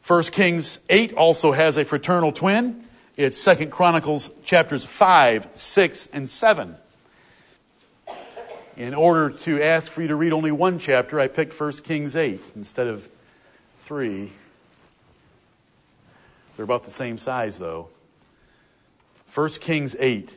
First 0.00 0.32
Kings 0.32 0.78
8 0.90 1.14
also 1.14 1.52
has 1.52 1.76
a 1.76 1.84
fraternal 1.84 2.32
twin. 2.32 2.84
It's 3.16 3.36
Second 3.36 3.70
Chronicles 3.70 4.30
chapters 4.44 4.84
5, 4.84 5.48
6, 5.54 6.06
and 6.12 6.28
7. 6.28 6.76
In 8.76 8.94
order 8.94 9.30
to 9.30 9.62
ask 9.62 9.90
for 9.90 10.00
you 10.00 10.08
to 10.08 10.16
read 10.16 10.32
only 10.32 10.50
one 10.50 10.78
chapter, 10.78 11.20
I 11.20 11.28
picked 11.28 11.58
1 11.58 11.72
Kings 11.84 12.16
8 12.16 12.52
instead 12.56 12.86
of 12.86 13.06
3. 13.80 14.32
They're 16.56 16.64
about 16.64 16.84
the 16.84 16.90
same 16.90 17.18
size, 17.18 17.58
though. 17.58 17.88
1 19.34 19.48
Kings 19.60 19.94
8. 19.98 20.36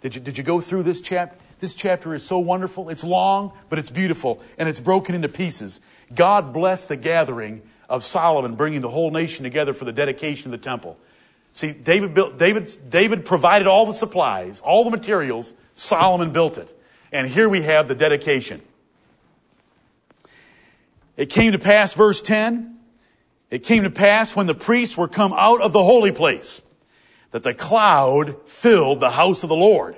Did 0.00 0.14
you, 0.14 0.20
did 0.20 0.38
you 0.38 0.44
go 0.44 0.60
through 0.60 0.84
this 0.84 1.00
chapter? 1.02 1.38
This 1.60 1.74
chapter 1.74 2.14
is 2.14 2.26
so 2.26 2.38
wonderful. 2.38 2.88
It's 2.88 3.04
long, 3.04 3.52
but 3.68 3.78
it's 3.78 3.90
beautiful, 3.90 4.42
and 4.58 4.68
it's 4.68 4.80
broken 4.80 5.14
into 5.14 5.28
pieces. 5.28 5.80
God 6.14 6.52
blessed 6.52 6.88
the 6.88 6.96
gathering 6.96 7.62
of 7.88 8.04
Solomon, 8.04 8.54
bringing 8.54 8.80
the 8.80 8.90
whole 8.90 9.10
nation 9.10 9.44
together 9.44 9.72
for 9.72 9.84
the 9.84 9.92
dedication 9.92 10.52
of 10.52 10.60
the 10.60 10.64
temple. 10.64 10.98
See, 11.52 11.72
David, 11.72 12.14
built, 12.14 12.38
David, 12.38 12.76
David 12.88 13.24
provided 13.24 13.68
all 13.68 13.86
the 13.86 13.94
supplies, 13.94 14.60
all 14.60 14.84
the 14.84 14.90
materials. 14.90 15.52
Solomon 15.74 16.32
built 16.32 16.58
it. 16.58 16.73
And 17.14 17.28
here 17.28 17.48
we 17.48 17.62
have 17.62 17.86
the 17.86 17.94
dedication. 17.94 18.60
It 21.16 21.26
came 21.26 21.52
to 21.52 21.60
pass, 21.60 21.92
verse 21.94 22.20
10, 22.20 22.76
it 23.50 23.60
came 23.60 23.84
to 23.84 23.90
pass 23.90 24.34
when 24.34 24.48
the 24.48 24.54
priests 24.54 24.96
were 24.96 25.06
come 25.06 25.32
out 25.32 25.60
of 25.60 25.72
the 25.72 25.84
holy 25.84 26.10
place 26.10 26.64
that 27.30 27.44
the 27.44 27.54
cloud 27.54 28.48
filled 28.48 28.98
the 28.98 29.10
house 29.10 29.44
of 29.44 29.48
the 29.48 29.54
Lord 29.54 29.96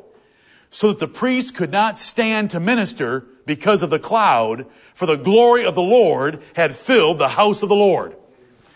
so 0.69 0.89
that 0.89 0.99
the 0.99 1.09
priests 1.09 1.51
could 1.51 1.73
not 1.73 1.97
stand 1.97 2.51
to 2.51 2.61
minister 2.61 3.25
because 3.47 3.83
of 3.83 3.89
the 3.89 3.99
cloud, 3.99 4.67
for 4.93 5.07
the 5.07 5.17
glory 5.17 5.65
of 5.65 5.75
the 5.75 5.83
Lord 5.83 6.43
had 6.55 6.77
filled 6.77 7.17
the 7.17 7.29
house 7.29 7.63
of 7.63 7.71
the 7.71 7.75
Lord. 7.75 8.15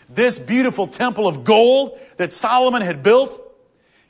This 0.09 0.39
beautiful 0.39 0.87
temple 0.87 1.27
of 1.27 1.43
gold 1.43 1.99
that 2.17 2.33
Solomon 2.33 2.81
had 2.81 3.03
built 3.03 3.50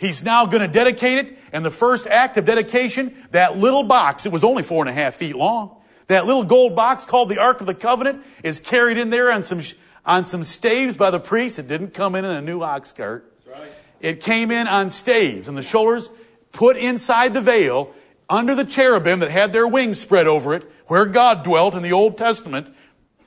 He's 0.02 0.24
now 0.24 0.48
going 0.48 0.64
to 0.64 0.68
dedicate 0.68 1.20
it. 1.20 1.38
And 1.54 1.64
the 1.64 1.70
first 1.70 2.08
act 2.08 2.36
of 2.38 2.46
dedication, 2.46 3.16
that 3.30 3.60
little 3.60 3.84
box, 3.84 4.26
it 4.26 4.32
was 4.32 4.44
only 4.44 4.64
four 4.64 4.82
and 4.82 4.90
a 4.90 4.94
half 4.94 5.14
feet 5.14 5.36
long. 5.36 5.80
That 6.08 6.26
little 6.26 6.44
gold 6.44 6.76
box 6.76 7.06
called 7.06 7.30
the 7.30 7.38
Ark 7.38 7.62
of 7.62 7.68
the 7.68 7.76
Covenant 7.76 8.26
is 8.44 8.60
carried 8.60 8.98
in 8.98 9.12
there 9.12 9.32
on 9.32 9.44
some, 9.44 9.62
on 10.04 10.26
some 10.26 10.44
staves 10.44 10.98
by 10.98 11.12
the 11.12 11.20
priest. 11.20 11.60
It 11.60 11.68
didn't 11.68 11.94
come 11.94 12.16
in 12.16 12.26
in 12.26 12.32
a 12.32 12.42
new 12.42 12.64
ox 12.64 12.92
cart. 12.92 13.32
Right. 13.46 13.72
It 14.00 14.22
came 14.22 14.50
in 14.50 14.66
on 14.66 14.90
staves 14.90 15.48
and 15.48 15.56
the 15.56 15.62
shoulders 15.62 16.10
put 16.52 16.78
inside 16.78 17.36
the 17.36 17.42
veil 17.42 17.94
under 18.28 18.56
the 18.56 18.66
cherubim 18.66 19.20
that 19.20 19.30
had 19.30 19.54
their 19.54 19.68
wings 19.68 20.00
spread 20.00 20.26
over 20.26 20.56
it, 20.56 20.68
where 20.88 21.06
God 21.06 21.44
dwelt 21.44 21.76
in 21.76 21.84
the 21.84 21.92
Old 21.92 22.18
Testament 22.18 22.74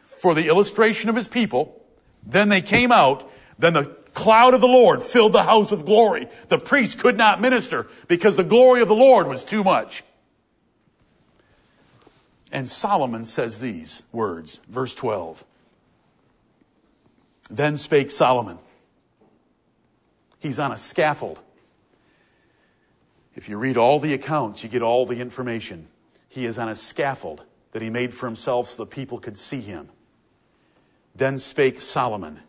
for 0.02 0.34
the 0.34 0.48
illustration 0.48 1.08
of 1.08 1.14
his 1.14 1.28
people. 1.28 1.80
Then 2.26 2.48
they 2.48 2.62
came 2.62 2.90
out. 2.90 3.30
Then 3.60 3.74
the 3.74 3.96
cloud 4.14 4.54
of 4.54 4.60
the 4.60 4.68
Lord 4.68 5.02
filled 5.02 5.32
the 5.32 5.42
house 5.42 5.70
with 5.70 5.84
glory. 5.84 6.28
The 6.48 6.58
priest 6.58 6.98
could 6.98 7.18
not 7.18 7.40
minister 7.40 7.86
because 8.08 8.36
the 8.36 8.44
glory 8.44 8.80
of 8.80 8.88
the 8.88 8.94
Lord 8.94 9.26
was 9.26 9.44
too 9.44 9.62
much. 9.62 10.02
And 12.50 12.68
Solomon 12.68 13.24
says 13.24 13.58
these 13.58 14.04
words, 14.12 14.60
verse 14.68 14.94
12. 14.94 15.44
Then 17.50 17.76
spake 17.76 18.10
Solomon. 18.10 18.58
He's 20.38 20.58
on 20.58 20.72
a 20.72 20.78
scaffold. 20.78 21.40
If 23.34 23.48
you 23.48 23.58
read 23.58 23.76
all 23.76 23.98
the 23.98 24.14
accounts, 24.14 24.62
you 24.62 24.68
get 24.68 24.82
all 24.82 25.04
the 25.04 25.20
information. 25.20 25.88
He 26.28 26.46
is 26.46 26.58
on 26.58 26.68
a 26.68 26.76
scaffold 26.76 27.42
that 27.72 27.82
he 27.82 27.90
made 27.90 28.14
for 28.14 28.26
himself 28.26 28.68
so 28.68 28.84
the 28.84 28.86
people 28.86 29.18
could 29.18 29.36
see 29.36 29.60
him. 29.60 29.88
Then 31.16 31.38
spake 31.38 31.82
Solomon, 31.82 32.40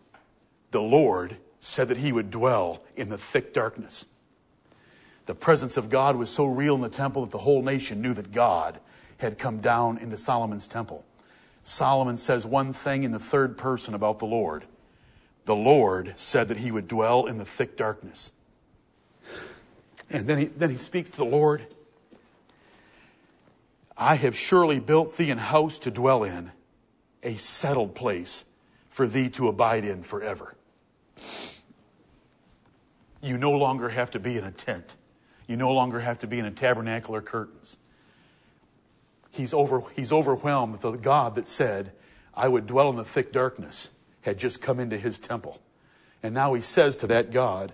The 0.71 0.81
Lord 0.81 1.37
said 1.65 1.87
that 1.87 1.97
he 1.97 2.11
would 2.11 2.29
dwell 2.29 2.83
in 2.95 3.09
the 3.09 3.17
thick 3.17 3.51
darkness. 3.51 4.05
The 5.25 5.33
presence 5.33 5.77
of 5.77 5.89
God 5.89 6.15
was 6.15 6.29
so 6.29 6.45
real 6.45 6.75
in 6.75 6.81
the 6.81 6.89
temple 6.89 7.23
that 7.23 7.31
the 7.31 7.39
whole 7.39 7.63
nation 7.63 8.01
knew 8.01 8.13
that 8.13 8.31
God 8.31 8.79
had 9.17 9.39
come 9.39 9.61
down 9.61 9.97
into 9.97 10.15
Solomon's 10.15 10.67
temple. 10.67 11.03
Solomon 11.63 12.17
says 12.17 12.45
one 12.45 12.71
thing 12.71 13.01
in 13.01 13.11
the 13.11 13.19
third 13.19 13.57
person 13.57 13.95
about 13.95 14.19
the 14.19 14.27
Lord. 14.27 14.65
The 15.45 15.55
Lord 15.55 16.13
said 16.17 16.49
that 16.49 16.57
he 16.57 16.71
would 16.71 16.87
dwell 16.87 17.25
in 17.25 17.39
the 17.39 17.45
thick 17.45 17.75
darkness. 17.75 18.31
And 20.11 20.27
then 20.27 20.37
he, 20.37 20.45
then 20.45 20.69
he 20.69 20.77
speaks 20.77 21.09
to 21.11 21.17
the 21.17 21.25
Lord. 21.25 21.65
I 23.97 24.15
have 24.15 24.37
surely 24.37 24.79
built 24.79 25.17
thee 25.17 25.31
an 25.31 25.39
house 25.39 25.79
to 25.79 25.89
dwell 25.89 26.23
in, 26.23 26.51
a 27.23 27.35
settled 27.35 27.95
place 27.95 28.45
for 28.87 29.07
thee 29.07 29.29
to 29.29 29.47
abide 29.47 29.83
in 29.83 30.03
forever. 30.03 30.55
You 33.25 33.39
no 33.39 33.51
longer 33.51 33.89
have 33.89 34.11
to 34.11 34.19
be 34.19 34.37
in 34.37 34.43
a 34.43 34.51
tent. 34.51 34.95
You 35.47 35.57
no 35.57 35.73
longer 35.73 35.99
have 35.99 36.19
to 36.19 36.27
be 36.27 36.37
in 36.37 36.45
a 36.45 36.51
tabernacle 36.51 37.15
or 37.15 37.23
curtains. 37.23 37.77
He's, 39.31 39.51
over, 39.51 39.81
he's 39.95 40.11
overwhelmed 40.11 40.75
that 40.75 40.81
the 40.81 40.91
God 40.91 41.33
that 41.33 41.47
said, 41.47 41.91
I 42.35 42.47
would 42.47 42.67
dwell 42.67 42.91
in 42.91 42.97
the 42.97 43.03
thick 43.03 43.33
darkness, 43.33 43.89
had 44.21 44.37
just 44.37 44.61
come 44.61 44.79
into 44.79 44.97
his 44.97 45.19
temple. 45.19 45.59
And 46.21 46.35
now 46.35 46.53
he 46.53 46.61
says 46.61 46.97
to 46.97 47.07
that 47.07 47.31
God, 47.31 47.73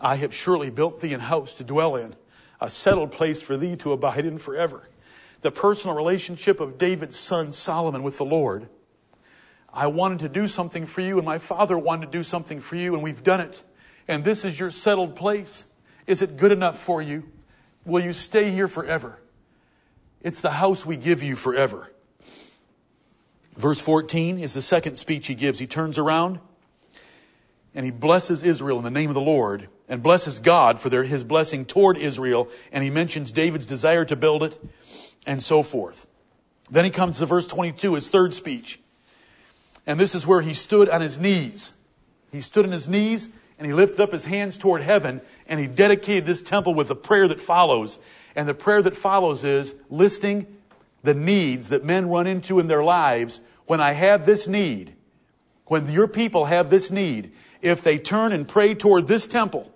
I 0.00 0.16
have 0.16 0.34
surely 0.34 0.68
built 0.68 1.00
thee 1.00 1.14
an 1.14 1.20
house 1.20 1.54
to 1.54 1.64
dwell 1.64 1.94
in, 1.94 2.16
a 2.60 2.68
settled 2.70 3.12
place 3.12 3.40
for 3.40 3.56
thee 3.56 3.76
to 3.76 3.92
abide 3.92 4.26
in 4.26 4.38
forever. 4.38 4.88
The 5.42 5.52
personal 5.52 5.94
relationship 5.94 6.58
of 6.58 6.76
David's 6.76 7.16
son 7.16 7.52
Solomon 7.52 8.02
with 8.02 8.18
the 8.18 8.24
Lord. 8.24 8.68
I 9.72 9.86
wanted 9.86 10.18
to 10.20 10.28
do 10.28 10.48
something 10.48 10.86
for 10.86 11.02
you, 11.02 11.18
and 11.18 11.24
my 11.24 11.38
father 11.38 11.78
wanted 11.78 12.06
to 12.06 12.18
do 12.18 12.24
something 12.24 12.60
for 12.60 12.74
you, 12.74 12.94
and 12.94 13.02
we've 13.04 13.22
done 13.22 13.40
it. 13.40 13.62
And 14.08 14.24
this 14.24 14.44
is 14.44 14.58
your 14.58 14.70
settled 14.70 15.16
place. 15.16 15.66
Is 16.06 16.22
it 16.22 16.36
good 16.36 16.52
enough 16.52 16.78
for 16.78 17.02
you? 17.02 17.24
Will 17.84 18.04
you 18.04 18.12
stay 18.12 18.50
here 18.50 18.68
forever? 18.68 19.18
It's 20.22 20.40
the 20.40 20.50
house 20.50 20.84
we 20.84 20.96
give 20.96 21.22
you 21.22 21.36
forever. 21.36 21.90
Verse 23.56 23.80
14 23.80 24.38
is 24.38 24.52
the 24.52 24.62
second 24.62 24.96
speech 24.96 25.26
he 25.26 25.34
gives. 25.34 25.58
He 25.58 25.66
turns 25.66 25.98
around 25.98 26.40
and 27.74 27.84
he 27.84 27.90
blesses 27.90 28.42
Israel 28.42 28.78
in 28.78 28.84
the 28.84 28.90
name 28.90 29.08
of 29.08 29.14
the 29.14 29.20
Lord 29.20 29.68
and 29.88 30.02
blesses 30.02 30.38
God 30.38 30.78
for 30.78 30.88
their, 30.88 31.04
his 31.04 31.24
blessing 31.24 31.64
toward 31.64 31.96
Israel. 31.96 32.48
And 32.72 32.82
he 32.84 32.90
mentions 32.90 33.32
David's 33.32 33.66
desire 33.66 34.04
to 34.06 34.16
build 34.16 34.42
it 34.42 34.60
and 35.26 35.42
so 35.42 35.62
forth. 35.62 36.06
Then 36.70 36.84
he 36.84 36.90
comes 36.90 37.18
to 37.18 37.26
verse 37.26 37.46
22, 37.46 37.94
his 37.94 38.08
third 38.08 38.34
speech. 38.34 38.80
And 39.86 40.00
this 40.00 40.14
is 40.14 40.26
where 40.26 40.40
he 40.40 40.54
stood 40.54 40.88
on 40.88 41.00
his 41.00 41.18
knees. 41.18 41.72
He 42.32 42.40
stood 42.40 42.66
on 42.66 42.72
his 42.72 42.88
knees 42.88 43.28
and 43.58 43.66
he 43.66 43.72
lifted 43.72 44.00
up 44.00 44.12
his 44.12 44.24
hands 44.24 44.58
toward 44.58 44.82
heaven 44.82 45.20
and 45.48 45.58
he 45.58 45.66
dedicated 45.66 46.26
this 46.26 46.42
temple 46.42 46.74
with 46.74 46.88
the 46.88 46.96
prayer 46.96 47.28
that 47.28 47.40
follows. 47.40 47.98
And 48.34 48.46
the 48.48 48.54
prayer 48.54 48.82
that 48.82 48.96
follows 48.96 49.44
is 49.44 49.74
listing 49.88 50.46
the 51.02 51.14
needs 51.14 51.70
that 51.70 51.84
men 51.84 52.08
run 52.08 52.26
into 52.26 52.58
in 52.58 52.66
their 52.66 52.84
lives 52.84 53.40
when 53.66 53.80
I 53.80 53.92
have 53.92 54.26
this 54.26 54.46
need, 54.46 54.94
when 55.66 55.90
your 55.90 56.08
people 56.08 56.44
have 56.44 56.70
this 56.70 56.90
need, 56.90 57.32
if 57.62 57.82
they 57.82 57.98
turn 57.98 58.32
and 58.32 58.46
pray 58.46 58.74
toward 58.74 59.08
this 59.08 59.26
temple, 59.26 59.72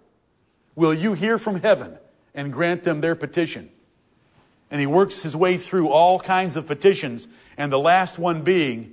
will 0.75 0.95
you 0.95 1.15
hear 1.15 1.39
from 1.39 1.61
heaven 1.61 1.97
and 2.35 2.53
grant 2.53 2.85
them 2.85 3.01
their 3.01 3.17
petition? 3.17 3.71
And 4.71 4.81
he 4.81 4.87
works 4.87 5.23
his 5.23 5.35
way 5.35 5.57
through 5.57 5.89
all 5.89 6.21
kinds 6.21 6.57
of 6.57 6.67
petitions, 6.67 7.27
and 7.57 7.73
the 7.73 7.79
last 7.79 8.19
one 8.19 8.43
being, 8.43 8.93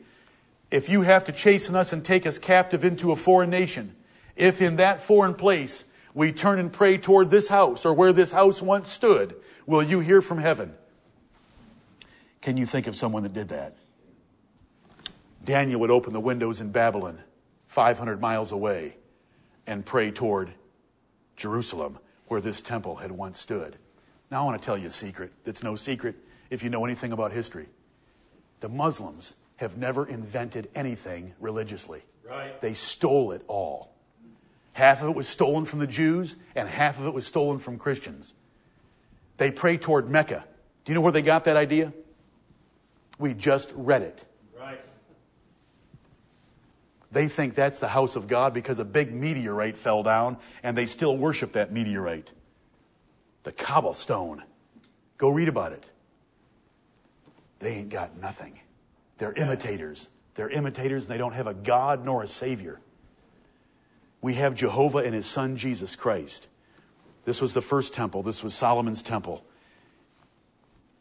if 0.71 0.89
you 0.89 1.01
have 1.01 1.25
to 1.25 1.31
chasten 1.31 1.75
us 1.75 1.93
and 1.93 2.03
take 2.03 2.25
us 2.25 2.39
captive 2.39 2.83
into 2.83 3.11
a 3.11 3.15
foreign 3.15 3.51
nation, 3.51 3.95
if 4.37 4.61
in 4.61 4.77
that 4.77 5.01
foreign 5.01 5.33
place 5.33 5.83
we 6.13 6.31
turn 6.31 6.59
and 6.59 6.71
pray 6.71 6.97
toward 6.97 7.29
this 7.29 7.47
house 7.47 7.85
or 7.85 7.93
where 7.93 8.13
this 8.13 8.31
house 8.31 8.61
once 8.61 8.89
stood, 8.89 9.35
will 9.65 9.83
you 9.83 9.99
hear 9.99 10.21
from 10.21 10.37
heaven? 10.37 10.73
Can 12.41 12.57
you 12.57 12.65
think 12.65 12.87
of 12.87 12.95
someone 12.95 13.23
that 13.23 13.33
did 13.33 13.49
that? 13.49 13.75
Daniel 15.43 15.79
would 15.81 15.91
open 15.91 16.13
the 16.13 16.19
windows 16.19 16.61
in 16.61 16.71
Babylon, 16.71 17.19
500 17.67 18.19
miles 18.19 18.51
away, 18.51 18.97
and 19.65 19.85
pray 19.85 20.11
toward 20.11 20.53
Jerusalem, 21.35 21.99
where 22.27 22.41
this 22.41 22.61
temple 22.61 22.95
had 22.95 23.11
once 23.11 23.39
stood. 23.39 23.77
Now, 24.29 24.41
I 24.41 24.45
want 24.45 24.61
to 24.61 24.65
tell 24.65 24.77
you 24.77 24.87
a 24.87 24.91
secret 24.91 25.31
that's 25.45 25.63
no 25.63 25.75
secret 25.75 26.15
if 26.49 26.63
you 26.63 26.69
know 26.69 26.83
anything 26.83 27.11
about 27.11 27.31
history. 27.31 27.67
The 28.59 28.69
Muslims 28.69 29.35
have 29.57 29.77
never 29.77 30.05
invented 30.05 30.69
anything 30.75 31.33
religiously, 31.39 32.01
Right. 32.27 32.59
they 32.61 32.73
stole 32.73 33.31
it 33.31 33.43
all. 33.47 33.93
Half 34.77 35.01
of 35.01 35.09
it 35.09 35.15
was 35.15 35.27
stolen 35.27 35.65
from 35.65 35.79
the 35.79 35.87
Jews, 35.87 36.35
and 36.53 36.69
half 36.69 36.99
of 36.99 37.07
it 37.07 37.13
was 37.15 37.25
stolen 37.25 37.57
from 37.57 37.79
Christians. 37.79 38.35
They 39.37 39.49
pray 39.49 39.75
toward 39.75 40.07
Mecca. 40.07 40.45
Do 40.85 40.91
you 40.91 40.93
know 40.93 41.01
where 41.01 41.11
they 41.11 41.23
got 41.23 41.45
that 41.45 41.57
idea? 41.57 41.91
We 43.17 43.33
just 43.33 43.73
read 43.75 44.03
it. 44.03 44.23
Right. 44.55 44.79
They 47.11 47.27
think 47.27 47.55
that's 47.55 47.79
the 47.79 47.87
house 47.87 48.15
of 48.15 48.27
God 48.27 48.53
because 48.53 48.77
a 48.77 48.85
big 48.85 49.11
meteorite 49.11 49.75
fell 49.75 50.03
down 50.03 50.37
and 50.61 50.77
they 50.77 50.85
still 50.85 51.17
worship 51.17 51.53
that 51.53 51.71
meteorite. 51.73 52.31
The 53.45 53.53
cobblestone. 53.53 54.43
Go 55.17 55.29
read 55.29 55.47
about 55.47 55.71
it. 55.71 55.89
They 57.57 57.77
ain't 57.77 57.89
got 57.89 58.15
nothing. 58.15 58.59
They're 59.17 59.33
imitators. 59.33 60.07
They're 60.35 60.49
imitators 60.51 61.05
and 61.05 61.15
they 61.15 61.17
don't 61.17 61.33
have 61.33 61.47
a 61.47 61.55
God 61.55 62.05
nor 62.05 62.21
a 62.21 62.27
Savior. 62.27 62.79
We 64.21 64.33
have 64.35 64.55
Jehovah 64.55 64.99
and 64.99 65.13
His 65.13 65.25
Son 65.25 65.57
Jesus 65.57 65.95
Christ. 65.95 66.47
This 67.25 67.41
was 67.41 67.53
the 67.53 67.61
first 67.61 67.93
temple. 67.93 68.23
This 68.23 68.43
was 68.43 68.53
Solomon's 68.53 69.03
temple. 69.03 69.43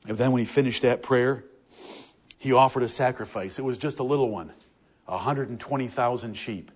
And 0.09 0.19
then 0.19 0.33
when 0.33 0.41
he 0.41 0.47
finished 0.47 0.83
that 0.83 1.03
prayer, 1.03 1.45
he 2.39 2.53
offered 2.53 2.83
a 2.83 2.89
sacrifice. 2.89 3.59
It 3.59 3.65
was 3.65 3.79
just 3.79 3.99
a 3.99 4.03
little 4.03 4.31
one 4.31 4.53
120,000 5.07 6.35
sheep, 6.35 6.71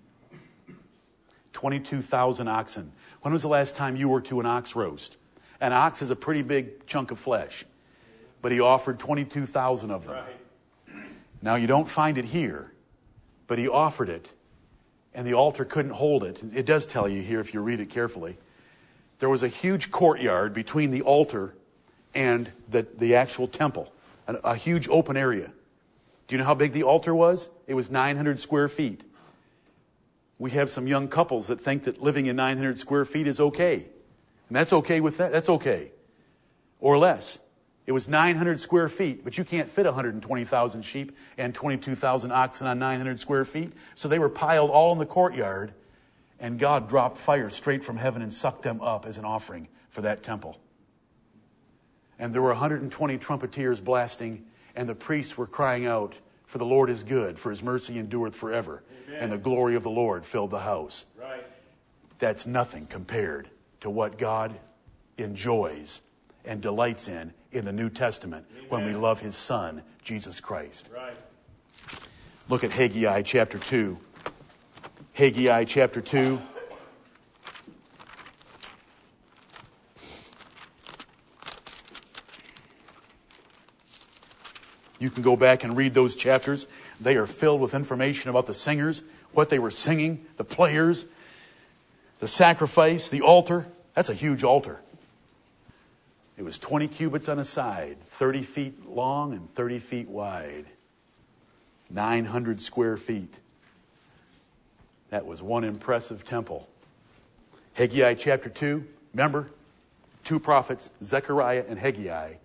22,000 1.53 2.47
oxen. 2.47 2.91
When 3.21 3.33
was 3.33 3.41
the 3.41 3.49
last 3.49 3.75
time 3.75 3.95
you 3.95 4.09
were 4.09 4.21
to 4.21 4.39
an 4.39 4.45
ox 4.45 4.75
roast? 4.75 5.17
An 5.59 5.73
ox 5.73 6.01
is 6.01 6.09
a 6.09 6.15
pretty 6.15 6.41
big 6.41 6.85
chunk 6.87 7.11
of 7.11 7.19
flesh, 7.19 7.65
but 8.41 8.51
he 8.51 8.59
offered 8.59 8.99
22,000 8.99 9.91
of 9.91 10.05
them. 10.05 10.15
Right. 10.15 11.05
Now, 11.41 11.55
you 11.55 11.67
don't 11.67 11.87
find 11.87 12.17
it 12.17 12.25
here, 12.25 12.71
but 13.47 13.59
he 13.59 13.67
offered 13.67 14.09
it, 14.09 14.33
and 15.13 15.27
the 15.27 15.33
altar 15.33 15.65
couldn't 15.65 15.91
hold 15.91 16.23
it. 16.23 16.41
It 16.53 16.65
does 16.65 16.85
tell 16.85 17.07
you 17.07 17.21
here 17.21 17.39
if 17.39 17.53
you 17.53 17.61
read 17.61 17.79
it 17.79 17.89
carefully. 17.89 18.37
There 19.19 19.29
was 19.29 19.43
a 19.43 19.47
huge 19.47 19.91
courtyard 19.91 20.53
between 20.53 20.91
the 20.91 21.01
altar 21.03 21.53
and 22.13 22.51
the, 22.69 22.85
the 22.97 23.15
actual 23.15 23.47
temple, 23.47 23.91
a, 24.27 24.35
a 24.35 24.55
huge 24.55 24.87
open 24.89 25.17
area. 25.17 25.51
Do 26.27 26.35
you 26.35 26.37
know 26.37 26.45
how 26.45 26.55
big 26.55 26.73
the 26.73 26.83
altar 26.83 27.13
was? 27.13 27.49
It 27.67 27.73
was 27.73 27.91
900 27.91 28.39
square 28.39 28.69
feet. 28.69 29.03
We 30.39 30.51
have 30.51 30.69
some 30.69 30.87
young 30.87 31.07
couples 31.07 31.47
that 31.47 31.61
think 31.61 31.83
that 31.83 32.01
living 32.01 32.25
in 32.25 32.35
900 32.35 32.79
square 32.79 33.05
feet 33.05 33.27
is 33.27 33.39
okay. 33.39 33.85
And 34.47 34.55
that's 34.55 34.73
okay 34.73 35.01
with 35.01 35.17
that. 35.17 35.31
That's 35.31 35.49
okay. 35.49 35.91
Or 36.79 36.97
less. 36.97 37.39
It 37.85 37.93
was 37.93 38.07
900 38.07 38.59
square 38.59 38.89
feet, 38.89 39.23
but 39.23 39.37
you 39.37 39.43
can't 39.43 39.69
fit 39.69 39.85
120,000 39.85 40.81
sheep 40.83 41.17
and 41.37 41.53
22,000 41.53 42.31
oxen 42.31 42.67
on 42.67 42.79
900 42.79 43.19
square 43.19 43.43
feet. 43.43 43.73
So 43.95 44.07
they 44.07 44.19
were 44.19 44.29
piled 44.29 44.69
all 44.69 44.91
in 44.93 44.99
the 44.99 45.05
courtyard, 45.05 45.73
and 46.39 46.59
God 46.59 46.87
dropped 46.87 47.17
fire 47.17 47.49
straight 47.49 47.83
from 47.83 47.97
heaven 47.97 48.21
and 48.21 48.33
sucked 48.33 48.63
them 48.63 48.81
up 48.81 49.05
as 49.05 49.17
an 49.17 49.25
offering 49.25 49.67
for 49.89 50.01
that 50.01 50.21
temple. 50.21 50.59
And 52.19 52.35
there 52.35 52.41
were 52.41 52.49
120 52.49 53.17
trumpeters 53.17 53.79
blasting, 53.79 54.45
and 54.75 54.87
the 54.87 54.95
priests 54.95 55.37
were 55.37 55.47
crying 55.47 55.87
out, 55.87 56.15
For 56.45 56.59
the 56.59 56.65
Lord 56.65 56.91
is 56.91 57.01
good, 57.01 57.39
for 57.39 57.49
his 57.49 57.63
mercy 57.63 57.97
endureth 57.97 58.35
forever. 58.35 58.83
Amen. 59.07 59.23
And 59.23 59.31
the 59.31 59.39
glory 59.39 59.73
of 59.73 59.81
the 59.81 59.89
Lord 59.89 60.23
filled 60.23 60.51
the 60.51 60.59
house. 60.59 61.07
Right. 61.19 61.43
That's 62.19 62.45
nothing 62.45 62.85
compared 62.85 63.49
to 63.79 63.89
what 63.89 64.19
God 64.19 64.53
enjoys 65.17 66.03
and 66.45 66.61
delights 66.61 67.07
in 67.07 67.33
in 67.51 67.65
the 67.65 67.73
New 67.73 67.89
Testament 67.89 68.45
when 68.69 68.85
we 68.85 68.93
love 68.93 69.19
his 69.19 69.35
Son, 69.35 69.83
Jesus 70.03 70.39
Christ. 70.39 70.89
Right. 70.93 71.13
Look 72.49 72.63
at 72.63 72.71
Haggai 72.71 73.21
chapter 73.21 73.57
2. 73.59 73.97
Haggai 75.13 75.63
chapter 75.65 76.01
2. 76.01 76.39
You 84.99 85.09
can 85.09 85.23
go 85.23 85.35
back 85.35 85.63
and 85.63 85.75
read 85.75 85.95
those 85.95 86.15
chapters. 86.15 86.67
They 86.99 87.15
are 87.15 87.25
filled 87.25 87.59
with 87.59 87.73
information 87.73 88.29
about 88.29 88.45
the 88.45 88.53
singers, 88.53 89.01
what 89.33 89.49
they 89.49 89.57
were 89.57 89.71
singing, 89.71 90.23
the 90.37 90.43
players, 90.43 91.05
the 92.19 92.27
sacrifice, 92.27 93.09
the 93.09 93.21
altar. 93.21 93.65
That's 93.95 94.09
a 94.09 94.13
huge 94.13 94.43
altar. 94.43 94.79
It 96.41 96.43
was 96.43 96.57
20 96.57 96.87
cubits 96.87 97.29
on 97.29 97.37
a 97.37 97.45
side, 97.45 97.97
30 98.07 98.41
feet 98.41 98.89
long 98.89 99.33
and 99.33 99.53
30 99.53 99.77
feet 99.77 100.09
wide, 100.09 100.65
900 101.91 102.59
square 102.59 102.97
feet. 102.97 103.39
That 105.11 105.27
was 105.27 105.43
one 105.43 105.63
impressive 105.63 106.25
temple. 106.25 106.67
Haggai 107.73 108.15
chapter 108.15 108.49
2, 108.49 108.83
remember? 109.13 109.51
Two 110.23 110.39
prophets, 110.39 110.89
Zechariah 111.03 111.63
and 111.67 111.77
Haggai. 111.77 112.37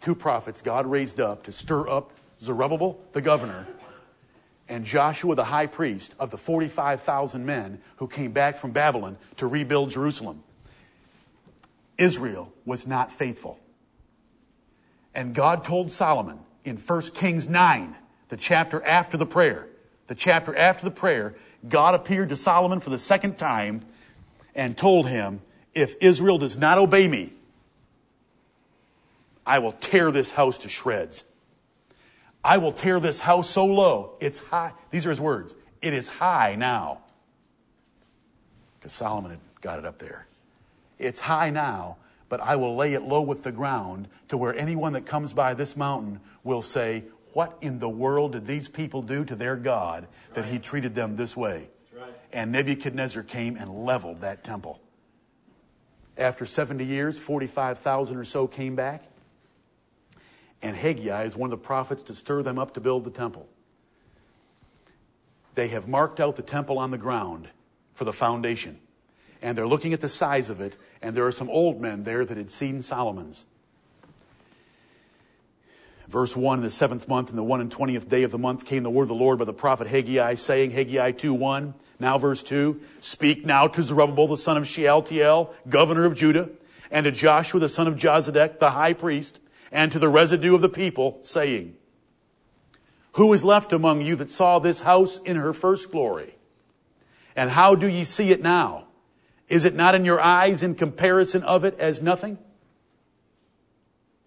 Two 0.00 0.14
prophets 0.14 0.62
God 0.62 0.86
raised 0.86 1.20
up 1.20 1.42
to 1.42 1.52
stir 1.52 1.86
up 1.86 2.12
Zerubbabel, 2.40 2.98
the 3.12 3.20
governor, 3.20 3.66
and 4.70 4.86
Joshua, 4.86 5.34
the 5.34 5.44
high 5.44 5.66
priest, 5.66 6.14
of 6.18 6.30
the 6.30 6.38
45,000 6.38 7.44
men 7.44 7.78
who 7.96 8.08
came 8.08 8.32
back 8.32 8.56
from 8.56 8.70
Babylon 8.70 9.18
to 9.36 9.46
rebuild 9.46 9.90
Jerusalem. 9.90 10.42
Israel 11.98 12.52
was 12.64 12.86
not 12.86 13.12
faithful. 13.12 13.58
And 15.14 15.34
God 15.34 15.64
told 15.64 15.92
Solomon 15.92 16.38
in 16.64 16.76
1 16.76 17.00
Kings 17.14 17.48
9, 17.48 17.96
the 18.28 18.36
chapter 18.36 18.84
after 18.84 19.16
the 19.16 19.26
prayer, 19.26 19.68
the 20.06 20.14
chapter 20.14 20.56
after 20.56 20.84
the 20.84 20.90
prayer, 20.90 21.34
God 21.68 21.94
appeared 21.94 22.30
to 22.30 22.36
Solomon 22.36 22.80
for 22.80 22.90
the 22.90 22.98
second 22.98 23.38
time 23.38 23.82
and 24.54 24.76
told 24.76 25.08
him, 25.08 25.40
If 25.72 25.96
Israel 26.00 26.38
does 26.38 26.56
not 26.56 26.78
obey 26.78 27.06
me, 27.06 27.32
I 29.46 29.58
will 29.58 29.72
tear 29.72 30.10
this 30.10 30.30
house 30.30 30.58
to 30.58 30.68
shreds. 30.68 31.24
I 32.42 32.58
will 32.58 32.72
tear 32.72 33.00
this 33.00 33.18
house 33.18 33.48
so 33.48 33.64
low, 33.64 34.16
it's 34.20 34.38
high. 34.38 34.72
These 34.90 35.06
are 35.06 35.10
his 35.10 35.20
words. 35.20 35.54
It 35.80 35.94
is 35.94 36.08
high 36.08 36.56
now. 36.56 37.00
Because 38.78 38.92
Solomon 38.92 39.30
had 39.30 39.40
got 39.60 39.78
it 39.78 39.86
up 39.86 39.98
there. 39.98 40.26
It's 40.98 41.20
high 41.20 41.50
now, 41.50 41.96
but 42.28 42.40
I 42.40 42.56
will 42.56 42.76
lay 42.76 42.94
it 42.94 43.02
low 43.02 43.22
with 43.22 43.42
the 43.42 43.52
ground 43.52 44.08
to 44.28 44.36
where 44.36 44.54
anyone 44.54 44.92
that 44.94 45.06
comes 45.06 45.32
by 45.32 45.54
this 45.54 45.76
mountain 45.76 46.20
will 46.42 46.62
say, 46.62 47.04
What 47.32 47.56
in 47.60 47.78
the 47.78 47.88
world 47.88 48.32
did 48.32 48.46
these 48.46 48.68
people 48.68 49.02
do 49.02 49.24
to 49.24 49.36
their 49.36 49.56
God 49.56 50.06
that 50.34 50.44
he 50.44 50.58
treated 50.58 50.94
them 50.94 51.16
this 51.16 51.36
way? 51.36 51.70
And 52.32 52.50
Nebuchadnezzar 52.50 53.22
came 53.22 53.56
and 53.56 53.84
leveled 53.84 54.22
that 54.22 54.42
temple. 54.42 54.80
After 56.16 56.46
70 56.46 56.84
years, 56.84 57.18
45,000 57.18 58.16
or 58.16 58.24
so 58.24 58.46
came 58.46 58.76
back. 58.76 59.04
And 60.62 60.76
Haggai 60.76 61.24
is 61.24 61.36
one 61.36 61.52
of 61.52 61.58
the 61.58 61.64
prophets 61.64 62.02
to 62.04 62.14
stir 62.14 62.42
them 62.42 62.58
up 62.58 62.74
to 62.74 62.80
build 62.80 63.04
the 63.04 63.10
temple. 63.10 63.48
They 65.54 65.68
have 65.68 65.86
marked 65.86 66.20
out 66.20 66.36
the 66.36 66.42
temple 66.42 66.78
on 66.78 66.90
the 66.90 66.98
ground 66.98 67.48
for 67.94 68.04
the 68.04 68.12
foundation. 68.12 68.80
And 69.44 69.58
they're 69.58 69.66
looking 69.66 69.92
at 69.92 70.00
the 70.00 70.08
size 70.08 70.48
of 70.48 70.62
it, 70.62 70.78
and 71.02 71.14
there 71.14 71.26
are 71.26 71.30
some 71.30 71.50
old 71.50 71.78
men 71.78 72.04
there 72.04 72.24
that 72.24 72.38
had 72.38 72.50
seen 72.50 72.80
Solomon's. 72.80 73.44
Verse 76.08 76.34
1 76.34 76.60
In 76.60 76.64
the 76.64 76.70
seventh 76.70 77.06
month, 77.08 77.28
in 77.28 77.36
the 77.36 77.44
one 77.44 77.60
and 77.60 77.70
twentieth 77.70 78.08
day 78.08 78.22
of 78.22 78.30
the 78.30 78.38
month, 78.38 78.64
came 78.64 78.82
the 78.82 78.88
word 78.88 79.02
of 79.02 79.08
the 79.08 79.14
Lord 79.14 79.38
by 79.38 79.44
the 79.44 79.52
prophet 79.52 79.86
Haggai, 79.86 80.36
saying, 80.36 80.70
Haggai 80.70 81.10
2 81.12 81.34
1. 81.34 81.74
Now, 82.00 82.16
verse 82.16 82.42
2 82.42 82.80
Speak 83.00 83.44
now 83.44 83.68
to 83.68 83.82
Zerubbabel 83.82 84.28
the 84.28 84.38
son 84.38 84.56
of 84.56 84.66
Shealtiel, 84.66 85.52
governor 85.68 86.06
of 86.06 86.14
Judah, 86.14 86.48
and 86.90 87.04
to 87.04 87.10
Joshua 87.10 87.60
the 87.60 87.68
son 87.68 87.86
of 87.86 87.96
Josedech, 87.96 88.58
the 88.58 88.70
high 88.70 88.94
priest, 88.94 89.40
and 89.70 89.92
to 89.92 89.98
the 89.98 90.08
residue 90.08 90.54
of 90.54 90.62
the 90.62 90.70
people, 90.70 91.18
saying, 91.20 91.76
Who 93.12 93.30
is 93.34 93.44
left 93.44 93.74
among 93.74 94.00
you 94.00 94.16
that 94.16 94.30
saw 94.30 94.58
this 94.58 94.80
house 94.80 95.18
in 95.18 95.36
her 95.36 95.52
first 95.52 95.90
glory? 95.90 96.36
And 97.36 97.50
how 97.50 97.74
do 97.74 97.86
ye 97.86 98.04
see 98.04 98.30
it 98.30 98.40
now? 98.40 98.83
Is 99.48 99.64
it 99.64 99.74
not 99.74 99.94
in 99.94 100.04
your 100.04 100.20
eyes 100.20 100.62
in 100.62 100.74
comparison 100.74 101.42
of 101.42 101.64
it 101.64 101.78
as 101.78 102.00
nothing? 102.00 102.38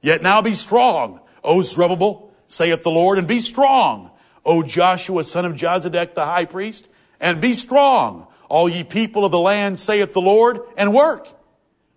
Yet 0.01 0.21
now 0.21 0.41
be 0.41 0.53
strong, 0.53 1.19
O 1.43 1.61
Zerubbabel, 1.61 2.31
saith 2.45 2.83
the 2.83 2.91
Lord, 2.91 3.17
and 3.17 3.27
be 3.27 3.39
strong, 3.39 4.11
O 4.45 4.63
Joshua 4.63 5.23
son 5.23 5.45
of 5.45 5.53
Josedech 5.53 6.13
the 6.13 6.25
high 6.25 6.45
priest, 6.45 6.87
and 7.19 7.41
be 7.41 7.53
strong, 7.53 8.27
all 8.47 8.69
ye 8.69 8.83
people 8.83 9.25
of 9.25 9.31
the 9.31 9.39
land, 9.39 9.79
saith 9.79 10.13
the 10.13 10.21
Lord, 10.21 10.59
and 10.77 10.93
work. 10.93 11.27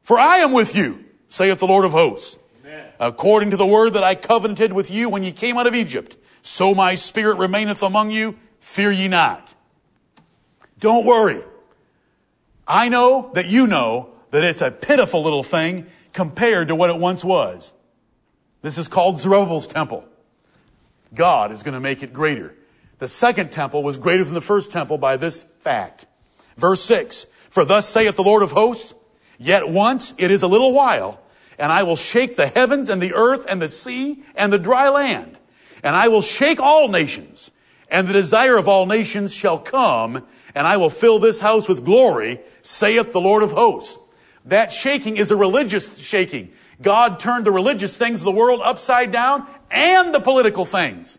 For 0.02 0.18
I 0.18 0.38
am 0.38 0.52
with 0.52 0.74
you, 0.74 1.04
saith 1.28 1.58
the 1.58 1.66
Lord 1.66 1.84
of 1.84 1.92
hosts. 1.92 2.36
Amen. 2.64 2.86
According 2.98 3.50
to 3.50 3.56
the 3.56 3.66
word 3.66 3.94
that 3.94 4.02
I 4.02 4.14
covenanted 4.14 4.72
with 4.72 4.90
you 4.90 5.08
when 5.08 5.22
ye 5.22 5.30
came 5.30 5.58
out 5.58 5.66
of 5.66 5.74
Egypt, 5.74 6.16
so 6.42 6.74
my 6.74 6.94
spirit 6.94 7.38
remaineth 7.38 7.82
among 7.82 8.10
you, 8.10 8.36
fear 8.60 8.90
ye 8.90 9.08
not. 9.08 9.54
Don't 10.78 11.04
worry. 11.04 11.42
I 12.70 12.88
know 12.88 13.32
that 13.34 13.48
you 13.48 13.66
know 13.66 14.10
that 14.30 14.44
it's 14.44 14.62
a 14.62 14.70
pitiful 14.70 15.24
little 15.24 15.42
thing 15.42 15.88
compared 16.12 16.68
to 16.68 16.76
what 16.76 16.88
it 16.88 16.96
once 16.98 17.24
was. 17.24 17.72
This 18.62 18.78
is 18.78 18.86
called 18.86 19.18
Zerubbabel's 19.18 19.66
temple. 19.66 20.04
God 21.12 21.50
is 21.50 21.64
going 21.64 21.74
to 21.74 21.80
make 21.80 22.04
it 22.04 22.12
greater. 22.12 22.54
The 23.00 23.08
second 23.08 23.50
temple 23.50 23.82
was 23.82 23.96
greater 23.96 24.22
than 24.22 24.34
the 24.34 24.40
first 24.40 24.70
temple 24.70 24.98
by 24.98 25.16
this 25.16 25.44
fact. 25.58 26.06
Verse 26.56 26.80
6 26.84 27.26
For 27.48 27.64
thus 27.64 27.88
saith 27.88 28.14
the 28.14 28.22
Lord 28.22 28.44
of 28.44 28.52
hosts, 28.52 28.94
Yet 29.36 29.68
once 29.68 30.14
it 30.16 30.30
is 30.30 30.44
a 30.44 30.48
little 30.48 30.72
while, 30.72 31.20
and 31.58 31.72
I 31.72 31.82
will 31.82 31.96
shake 31.96 32.36
the 32.36 32.46
heavens 32.46 32.88
and 32.88 33.02
the 33.02 33.14
earth 33.14 33.46
and 33.48 33.60
the 33.60 33.68
sea 33.68 34.22
and 34.36 34.52
the 34.52 34.60
dry 34.60 34.90
land, 34.90 35.38
and 35.82 35.96
I 35.96 36.06
will 36.06 36.22
shake 36.22 36.60
all 36.60 36.86
nations, 36.86 37.50
and 37.90 38.06
the 38.06 38.12
desire 38.12 38.56
of 38.56 38.68
all 38.68 38.86
nations 38.86 39.34
shall 39.34 39.58
come, 39.58 40.24
and 40.54 40.66
I 40.66 40.76
will 40.76 40.90
fill 40.90 41.18
this 41.18 41.40
house 41.40 41.68
with 41.68 41.84
glory, 41.84 42.40
saith 42.62 43.12
the 43.12 43.20
Lord 43.20 43.42
of 43.42 43.52
hosts. 43.52 43.98
That 44.46 44.72
shaking 44.72 45.16
is 45.16 45.30
a 45.30 45.36
religious 45.36 45.98
shaking. 45.98 46.52
God 46.80 47.20
turned 47.20 47.44
the 47.44 47.50
religious 47.50 47.96
things 47.96 48.20
of 48.20 48.24
the 48.24 48.32
world 48.32 48.60
upside 48.62 49.12
down 49.12 49.46
and 49.70 50.14
the 50.14 50.20
political 50.20 50.64
things. 50.64 51.18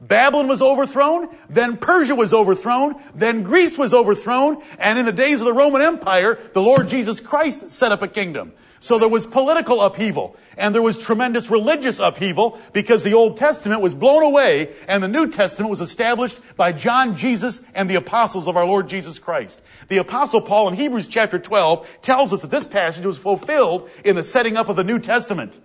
Babylon 0.00 0.48
was 0.48 0.60
overthrown, 0.60 1.28
then 1.48 1.76
Persia 1.76 2.14
was 2.14 2.34
overthrown, 2.34 3.00
then 3.14 3.42
Greece 3.42 3.78
was 3.78 3.94
overthrown, 3.94 4.62
and 4.78 4.98
in 4.98 5.06
the 5.06 5.12
days 5.12 5.40
of 5.40 5.46
the 5.46 5.52
Roman 5.52 5.80
Empire, 5.80 6.38
the 6.52 6.60
Lord 6.60 6.88
Jesus 6.88 7.20
Christ 7.20 7.70
set 7.70 7.90
up 7.90 8.02
a 8.02 8.08
kingdom. 8.08 8.52
So 8.84 8.98
there 8.98 9.08
was 9.08 9.24
political 9.24 9.80
upheaval, 9.80 10.36
and 10.58 10.74
there 10.74 10.82
was 10.82 10.98
tremendous 10.98 11.48
religious 11.48 12.00
upheaval 12.00 12.60
because 12.74 13.02
the 13.02 13.14
Old 13.14 13.38
Testament 13.38 13.80
was 13.80 13.94
blown 13.94 14.22
away, 14.22 14.74
and 14.86 15.02
the 15.02 15.08
New 15.08 15.30
Testament 15.30 15.70
was 15.70 15.80
established 15.80 16.38
by 16.54 16.72
John 16.72 17.16
Jesus 17.16 17.62
and 17.74 17.88
the 17.88 17.94
apostles 17.94 18.46
of 18.46 18.58
our 18.58 18.66
Lord 18.66 18.86
Jesus 18.86 19.18
Christ. 19.18 19.62
The 19.88 19.96
apostle 19.96 20.42
Paul 20.42 20.68
in 20.68 20.74
Hebrews 20.74 21.08
chapter 21.08 21.38
12 21.38 22.02
tells 22.02 22.34
us 22.34 22.42
that 22.42 22.50
this 22.50 22.66
passage 22.66 23.06
was 23.06 23.16
fulfilled 23.16 23.88
in 24.04 24.16
the 24.16 24.22
setting 24.22 24.58
up 24.58 24.68
of 24.68 24.76
the 24.76 24.84
New 24.84 24.98
Testament 24.98 25.58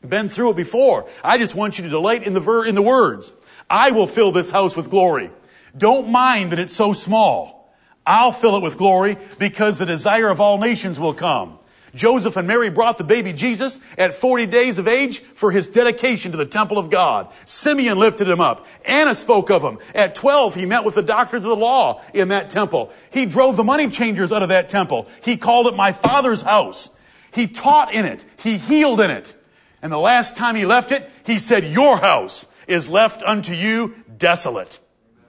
been 0.00 0.30
through 0.30 0.52
it 0.52 0.56
before. 0.56 1.10
I 1.22 1.36
just 1.36 1.54
want 1.54 1.76
you 1.76 1.84
to 1.84 1.90
delight 1.90 2.22
in 2.22 2.32
the 2.32 2.40
ver- 2.40 2.64
in 2.64 2.74
the 2.74 2.80
words. 2.80 3.32
I 3.68 3.90
will 3.90 4.06
fill 4.06 4.32
this 4.32 4.48
house 4.48 4.76
with 4.76 4.88
glory. 4.88 5.30
Don't 5.76 6.08
mind 6.08 6.52
that 6.52 6.58
it's 6.58 6.74
so 6.74 6.94
small. 6.94 7.74
I'll 8.06 8.32
fill 8.32 8.56
it 8.56 8.62
with 8.62 8.78
glory 8.78 9.18
because 9.38 9.76
the 9.76 9.84
desire 9.84 10.28
of 10.28 10.40
all 10.40 10.56
nations 10.56 10.98
will 10.98 11.12
come. 11.12 11.58
Joseph 11.98 12.36
and 12.36 12.48
Mary 12.48 12.70
brought 12.70 12.96
the 12.96 13.04
baby 13.04 13.32
Jesus 13.32 13.78
at 13.98 14.14
40 14.14 14.46
days 14.46 14.78
of 14.78 14.88
age 14.88 15.20
for 15.20 15.50
his 15.50 15.68
dedication 15.68 16.32
to 16.32 16.38
the 16.38 16.46
temple 16.46 16.78
of 16.78 16.88
God. 16.88 17.30
Simeon 17.44 17.98
lifted 17.98 18.28
him 18.28 18.40
up. 18.40 18.66
Anna 18.86 19.14
spoke 19.14 19.50
of 19.50 19.62
him. 19.62 19.78
At 19.94 20.14
12, 20.14 20.54
he 20.54 20.64
met 20.64 20.84
with 20.84 20.94
the 20.94 21.02
doctors 21.02 21.44
of 21.44 21.50
the 21.50 21.56
law 21.56 22.02
in 22.14 22.28
that 22.28 22.48
temple. 22.48 22.92
He 23.10 23.26
drove 23.26 23.56
the 23.56 23.64
money 23.64 23.90
changers 23.90 24.32
out 24.32 24.42
of 24.42 24.48
that 24.48 24.68
temple. 24.68 25.08
He 25.22 25.36
called 25.36 25.66
it 25.66 25.76
my 25.76 25.92
father's 25.92 26.40
house. 26.40 26.88
He 27.32 27.46
taught 27.46 27.92
in 27.92 28.04
it. 28.04 28.24
He 28.38 28.56
healed 28.56 29.00
in 29.00 29.10
it. 29.10 29.34
And 29.82 29.92
the 29.92 29.98
last 29.98 30.36
time 30.36 30.54
he 30.56 30.64
left 30.64 30.92
it, 30.92 31.10
he 31.24 31.38
said, 31.38 31.64
Your 31.64 31.98
house 31.98 32.46
is 32.66 32.88
left 32.88 33.22
unto 33.22 33.52
you 33.52 33.94
desolate. 34.16 34.78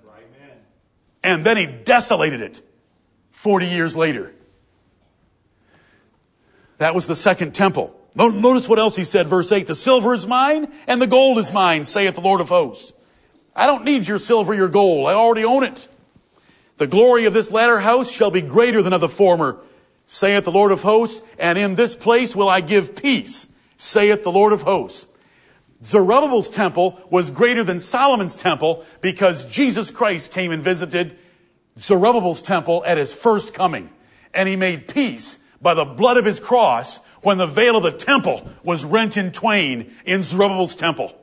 Amen. 0.08 0.58
And 1.24 1.46
then 1.46 1.58
he 1.58 1.66
desolated 1.66 2.42
it 2.42 2.62
40 3.32 3.68
years 3.68 3.96
later. 3.96 4.34
That 6.80 6.96
was 6.96 7.08
the 7.08 7.16
second 7.16 7.54
temple. 7.54 7.96
Notice 8.16 8.68
what 8.68 8.80
else 8.80 8.96
he 8.96 9.04
said, 9.04 9.28
verse 9.28 9.52
8. 9.52 9.68
The 9.68 9.76
silver 9.76 10.14
is 10.14 10.26
mine 10.26 10.72
and 10.88 11.02
the 11.02 11.08
gold 11.08 11.38
is 11.38 11.54
mine, 11.54 11.86
saith 11.86 12.16
the 12.16 12.22
Lord 12.22 12.42
of 12.42 12.50
hosts. 12.50 12.94
I 13.56 13.66
don't 13.66 13.84
need 13.84 14.08
your 14.08 14.18
silver, 14.18 14.54
your 14.54 14.70
gold. 14.70 15.08
I 15.08 15.14
already 15.14 15.44
own 15.44 15.64
it. 15.64 15.88
The 16.78 16.88
glory 16.88 17.26
of 17.26 17.34
this 17.34 17.52
latter 17.52 17.80
house 17.80 18.10
shall 18.10 18.32
be 18.32 18.42
greater 18.42 18.82
than 18.82 18.94
of 18.94 19.02
the 19.02 19.10
former, 19.10 19.58
saith 20.06 20.46
the 20.46 20.52
Lord 20.52 20.72
of 20.72 20.82
hosts. 20.82 21.22
And 21.38 21.58
in 21.58 21.76
this 21.76 21.96
place 21.96 22.36
will 22.36 22.48
I 22.48 22.62
give 22.62 22.96
peace, 22.96 23.48
saith 23.78 24.24
the 24.24 24.32
Lord 24.32 24.54
of 24.54 24.62
hosts. 24.62 25.06
Zerubbabel's 25.86 26.50
temple 26.50 27.00
was 27.10 27.30
greater 27.30 27.64
than 27.64 27.82
Solomon's 27.82 28.36
temple 28.36 28.86
because 29.02 29.46
Jesus 29.46 29.92
Christ 29.92 30.32
came 30.32 30.52
and 30.52 30.64
visited 30.64 31.18
Zerubbabel's 31.78 32.42
temple 32.42 32.84
at 32.86 32.98
his 32.98 33.14
first 33.14 33.54
coming. 33.54 33.92
And 34.34 34.48
he 34.48 34.56
made 34.56 34.88
peace 34.88 35.38
by 35.62 35.74
the 35.74 35.86
blood 35.86 36.18
of 36.18 36.26
his 36.26 36.40
cross 36.40 37.00
when 37.22 37.38
the 37.38 37.48
veil 37.48 37.76
of 37.76 37.84
the 37.84 37.92
temple 37.92 38.48
was 38.64 38.86
rent 38.86 39.18
in 39.18 39.32
twain 39.32 39.94
in 40.06 40.24
Zerubbabel's 40.24 40.76
temple. 40.76 41.14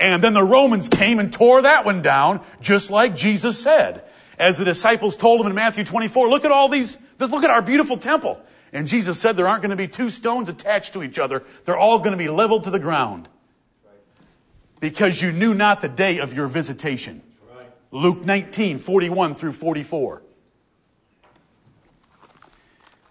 And 0.00 0.22
then 0.22 0.32
the 0.32 0.44
Romans 0.44 0.88
came 0.88 1.18
and 1.18 1.32
tore 1.32 1.62
that 1.62 1.84
one 1.84 2.02
down, 2.02 2.44
just 2.60 2.90
like 2.90 3.16
Jesus 3.16 3.60
said. 3.60 4.04
As 4.38 4.56
the 4.56 4.64
disciples 4.64 5.16
told 5.16 5.40
him 5.40 5.48
in 5.48 5.54
Matthew 5.54 5.84
24, 5.84 6.28
look 6.28 6.44
at 6.44 6.52
all 6.52 6.68
these, 6.68 6.96
look 7.18 7.42
at 7.42 7.50
our 7.50 7.62
beautiful 7.62 7.98
temple. 7.98 8.40
And 8.72 8.86
Jesus 8.86 9.18
said 9.18 9.36
there 9.36 9.48
aren't 9.48 9.62
going 9.62 9.70
to 9.70 9.76
be 9.76 9.88
two 9.88 10.10
stones 10.10 10.48
attached 10.48 10.92
to 10.92 11.02
each 11.02 11.18
other. 11.18 11.42
They're 11.64 11.76
all 11.76 11.98
going 11.98 12.12
to 12.12 12.16
be 12.16 12.28
leveled 12.28 12.64
to 12.64 12.70
the 12.70 12.78
ground. 12.78 13.28
Because 14.78 15.20
you 15.20 15.32
knew 15.32 15.54
not 15.54 15.80
the 15.80 15.88
day 15.88 16.18
of 16.18 16.32
your 16.34 16.46
visitation. 16.46 17.22
Luke 17.90 18.24
19, 18.24 18.78
41 18.78 19.34
through 19.34 19.52
44. 19.52 20.22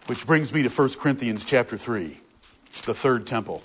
Which 0.07 0.25
brings 0.25 0.53
me 0.53 0.63
to 0.63 0.69
1 0.69 0.89
Corinthians 0.93 1.43
chapter 1.43 1.75
3, 1.77 2.17
the 2.85 2.93
third 2.93 3.27
temple. 3.27 3.61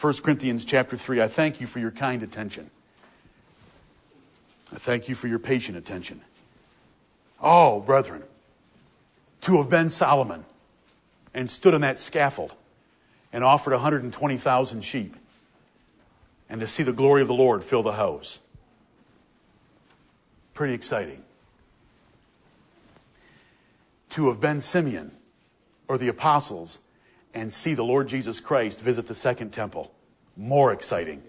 1 0.00 0.14
Corinthians 0.14 0.64
chapter 0.64 0.96
3. 0.96 1.22
I 1.22 1.28
thank 1.28 1.60
you 1.60 1.68
for 1.68 1.78
your 1.78 1.92
kind 1.92 2.24
attention. 2.24 2.68
I 4.72 4.76
thank 4.76 5.08
you 5.08 5.14
for 5.14 5.28
your 5.28 5.38
patient 5.38 5.78
attention. 5.78 6.20
Oh, 7.40 7.78
brethren, 7.78 8.24
to 9.42 9.58
have 9.58 9.70
been 9.70 9.88
Solomon, 9.88 10.44
and 11.32 11.48
stood 11.48 11.74
on 11.74 11.82
that 11.82 12.00
scaffold 12.00 12.54
and 13.32 13.44
offered 13.44 13.72
120,000 13.72 14.84
sheep 14.84 15.14
and 16.48 16.60
to 16.60 16.66
see 16.66 16.82
the 16.82 16.92
glory 16.92 17.22
of 17.22 17.28
the 17.28 17.34
Lord 17.34 17.62
fill 17.62 17.84
the 17.84 17.92
house. 17.92 18.40
Pretty 20.54 20.74
exciting. 20.74 21.22
To 24.10 24.26
have 24.28 24.40
been 24.40 24.58
Simeon 24.58 25.12
or 25.88 25.98
the 25.98 26.08
apostles 26.08 26.78
and 27.34 27.52
see 27.52 27.74
the 27.74 27.84
Lord 27.84 28.08
Jesus 28.08 28.40
Christ 28.40 28.80
visit 28.80 29.06
the 29.06 29.14
second 29.14 29.50
temple. 29.50 29.92
More 30.36 30.72
exciting. 30.72 31.22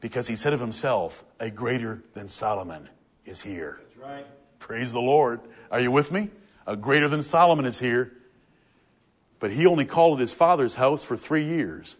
Because 0.00 0.26
he 0.28 0.36
said 0.36 0.52
of 0.52 0.60
himself, 0.60 1.24
a 1.40 1.50
greater 1.50 2.02
than 2.14 2.28
Solomon 2.28 2.88
is 3.24 3.42
here. 3.42 3.80
That's 3.82 3.96
right. 3.96 4.26
Praise 4.58 4.92
the 4.92 5.00
Lord. 5.00 5.40
Are 5.70 5.80
you 5.80 5.90
with 5.90 6.12
me? 6.12 6.30
A 6.66 6.76
greater 6.76 7.08
than 7.08 7.22
Solomon 7.22 7.64
is 7.64 7.78
here. 7.78 8.12
But 9.40 9.52
he 9.52 9.66
only 9.66 9.84
called 9.84 10.18
it 10.18 10.22
his 10.22 10.34
father's 10.34 10.74
house 10.74 11.04
for 11.04 11.16
three 11.16 11.44
years. 11.44 11.96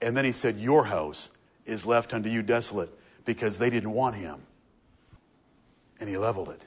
And 0.00 0.16
then 0.16 0.24
he 0.24 0.32
said, 0.32 0.58
Your 0.58 0.84
house 0.84 1.30
is 1.64 1.86
left 1.86 2.12
unto 2.12 2.28
you 2.28 2.42
desolate 2.42 2.90
because 3.24 3.58
they 3.58 3.70
didn't 3.70 3.92
want 3.92 4.16
him. 4.16 4.40
And 5.98 6.08
he 6.08 6.16
leveled 6.16 6.50
it. 6.50 6.66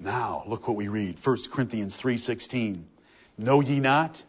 Now, 0.00 0.44
look 0.46 0.66
what 0.66 0.76
we 0.76 0.88
read. 0.88 1.18
1 1.24 1.36
Corinthians 1.50 1.96
3.16. 1.96 2.82
Know 3.40 3.60
ye 3.60 3.80
not? 3.80 4.22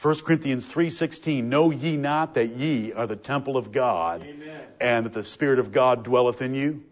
1 0.00 0.20
Corinthians 0.20 0.66
3.16. 0.66 1.44
Know 1.44 1.70
ye 1.70 1.96
not 1.96 2.34
that 2.34 2.56
ye 2.56 2.92
are 2.92 3.06
the 3.06 3.16
temple 3.16 3.58
of 3.58 3.70
God 3.70 4.22
Amen. 4.22 4.62
and 4.80 5.04
that 5.04 5.12
the 5.12 5.24
Spirit 5.24 5.58
of 5.58 5.72
God 5.72 6.04
dwelleth 6.04 6.40
in 6.40 6.54
you? 6.54 6.82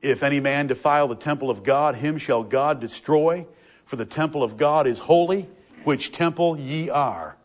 If 0.00 0.22
any 0.22 0.40
man 0.40 0.66
defile 0.66 1.08
the 1.08 1.14
temple 1.14 1.50
of 1.50 1.62
God, 1.62 1.96
him 1.96 2.16
shall 2.16 2.42
God 2.42 2.80
destroy. 2.80 3.46
For 3.84 3.96
the 3.96 4.06
temple 4.06 4.42
of 4.42 4.56
God 4.56 4.86
is 4.86 4.98
holy, 5.00 5.46
which 5.84 6.10
temple 6.10 6.58
ye 6.58 6.88
are. 6.88 7.36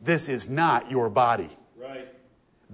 This 0.00 0.28
is 0.28 0.46
not 0.46 0.90
your 0.90 1.08
body. 1.08 1.56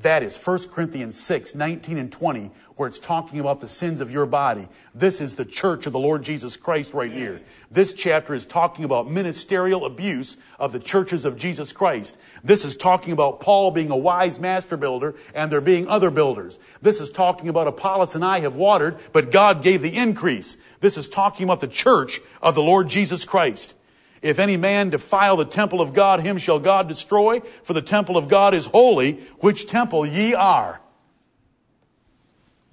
That 0.03 0.23
is 0.23 0.37
1 0.37 0.69
Corinthians 0.69 1.19
6, 1.19 1.57
19 1.57 1.99
and 1.99 2.13
20, 2.13 2.53
where 2.77 2.87
it's 2.87 3.01
talking 3.01 3.41
about 3.41 3.59
the 3.59 3.67
sins 3.67 4.01
of 4.01 4.13
your 4.13 4.27
body. 4.27 4.69
This 4.95 5.21
is 5.21 5.35
the 5.35 5.45
church 5.45 5.87
of 5.87 5.93
the 5.93 5.99
Lord 5.99 6.23
Jesus 6.23 6.57
Christ 6.57 6.95
right 6.95 7.11
here. 7.11 7.41
This 7.73 7.95
chapter 7.95 8.33
is 8.33 8.47
talking 8.47 8.85
about 8.85 9.11
ministerial 9.11 9.85
abuse 9.85 10.37
of 10.61 10.71
the 10.71 10.79
churches 10.79 11.25
of 11.25 11.37
Jesus 11.37 11.73
Christ. 11.73 12.17
This 12.45 12.65
is 12.65 12.77
talking 12.77 13.13
about 13.13 13.41
Paul 13.41 13.73
being 13.73 13.91
a 13.91 13.97
wise 13.97 14.39
master 14.39 14.77
builder 14.77 15.17
and 15.35 15.51
there 15.51 15.61
being 15.61 15.89
other 15.89 16.13
builders. 16.13 16.61
This 16.81 17.01
is 17.01 17.11
talking 17.11 17.49
about 17.49 17.67
Apollos 17.67 18.15
and 18.15 18.25
I 18.25 18.39
have 18.39 18.55
watered, 18.55 18.99
but 19.13 19.33
God 19.33 19.65
gave 19.65 19.83
the 19.83 19.97
increase. 19.97 20.57
This 20.79 20.97
is 20.97 21.09
talking 21.09 21.43
about 21.43 21.59
the 21.59 21.67
church 21.67 22.21
of 22.41 22.55
the 22.55 22.63
Lord 22.63 22.89
Jesus 22.89 23.25
Christ. 23.25 23.75
If 24.23 24.39
any 24.39 24.57
man 24.57 24.91
defile 24.91 25.37
the 25.37 25.45
temple 25.45 25.81
of 25.81 25.93
God, 25.93 26.21
him 26.21 26.39
shall 26.39 26.59
God 26.59 26.89
destroy, 26.89 27.41
for 27.63 27.73
the 27.73 27.83
temple 27.83 28.17
of 28.17 28.29
God 28.29 28.55
is 28.55 28.67
holy, 28.67 29.21
which 29.41 29.67
temple 29.67 30.05
ye 30.05 30.35
are. 30.35 30.81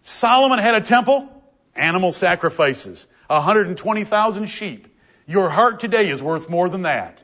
Solomon 0.02 0.60
had 0.60 0.76
a 0.76 0.82
temple, 0.82 1.30
animal 1.76 2.12
sacrifices, 2.12 3.08
120,000 3.28 4.46
sheep. 4.46 4.88
Your 5.28 5.50
heart 5.50 5.80
today 5.80 6.10
is 6.10 6.22
worth 6.22 6.50
more 6.50 6.70
than 6.70 6.84
that. 6.84 7.24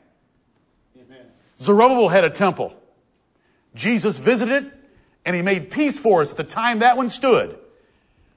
Amen. 0.96 1.26
Zerubbabel 1.60 2.08
had 2.08 2.24
a 2.24 2.30
temple. 2.30 2.74
Jesus 3.74 4.18
visited 4.18 4.64
it, 4.64 4.72
and 5.24 5.36
he 5.36 5.42
made 5.42 5.70
peace 5.70 5.98
for 5.98 6.22
us 6.22 6.32
at 6.32 6.36
the 6.36 6.44
time 6.44 6.80
that 6.80 6.96
one 6.96 7.08
stood. 7.08 7.58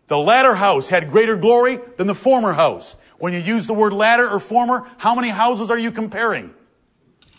The 0.08 0.18
latter 0.18 0.54
house 0.54 0.88
had 0.88 1.10
greater 1.10 1.36
glory 1.36 1.80
than 1.98 2.06
the 2.06 2.14
former 2.14 2.54
house. 2.54 2.96
When 3.18 3.34
you 3.34 3.40
use 3.40 3.68
the 3.68 3.74
word 3.74 3.94
latter 3.94 4.30
or 4.30 4.40
former, 4.40 4.88
how 4.98 5.16
many 5.16 5.30
houses 5.30 5.72
are 5.72 5.78
you 5.78 5.92
comparing? 5.92 6.54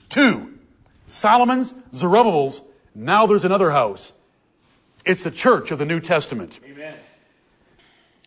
Two. 0.09 0.55
Solomon's, 1.07 1.75
Zerubbabel's, 1.95 2.63
now 2.95 3.27
there's 3.27 3.45
another 3.45 3.71
house. 3.71 4.13
It's 5.05 5.23
the 5.23 5.31
church 5.31 5.71
of 5.71 5.79
the 5.79 5.85
New 5.85 6.01
Testament. 6.01 6.59
Amen. 6.65 6.95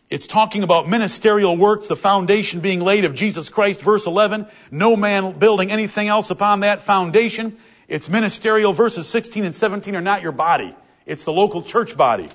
It's 0.08 0.26
talking 0.26 0.62
about 0.62 0.88
ministerial 0.88 1.56
works, 1.56 1.86
the 1.86 1.96
foundation 1.96 2.60
being 2.60 2.80
laid 2.80 3.04
of 3.04 3.14
Jesus 3.14 3.48
Christ, 3.48 3.80
verse 3.82 4.06
11. 4.06 4.46
No 4.70 4.96
man 4.96 5.38
building 5.38 5.70
anything 5.70 6.08
else 6.08 6.30
upon 6.30 6.60
that 6.60 6.82
foundation. 6.82 7.56
It's 7.86 8.08
ministerial. 8.08 8.72
Verses 8.72 9.08
16 9.08 9.44
and 9.44 9.54
17 9.54 9.94
are 9.94 10.00
not 10.00 10.22
your 10.22 10.32
body. 10.32 10.74
It's 11.06 11.24
the 11.24 11.32
local 11.32 11.62
church 11.62 11.96
body. 11.96 12.28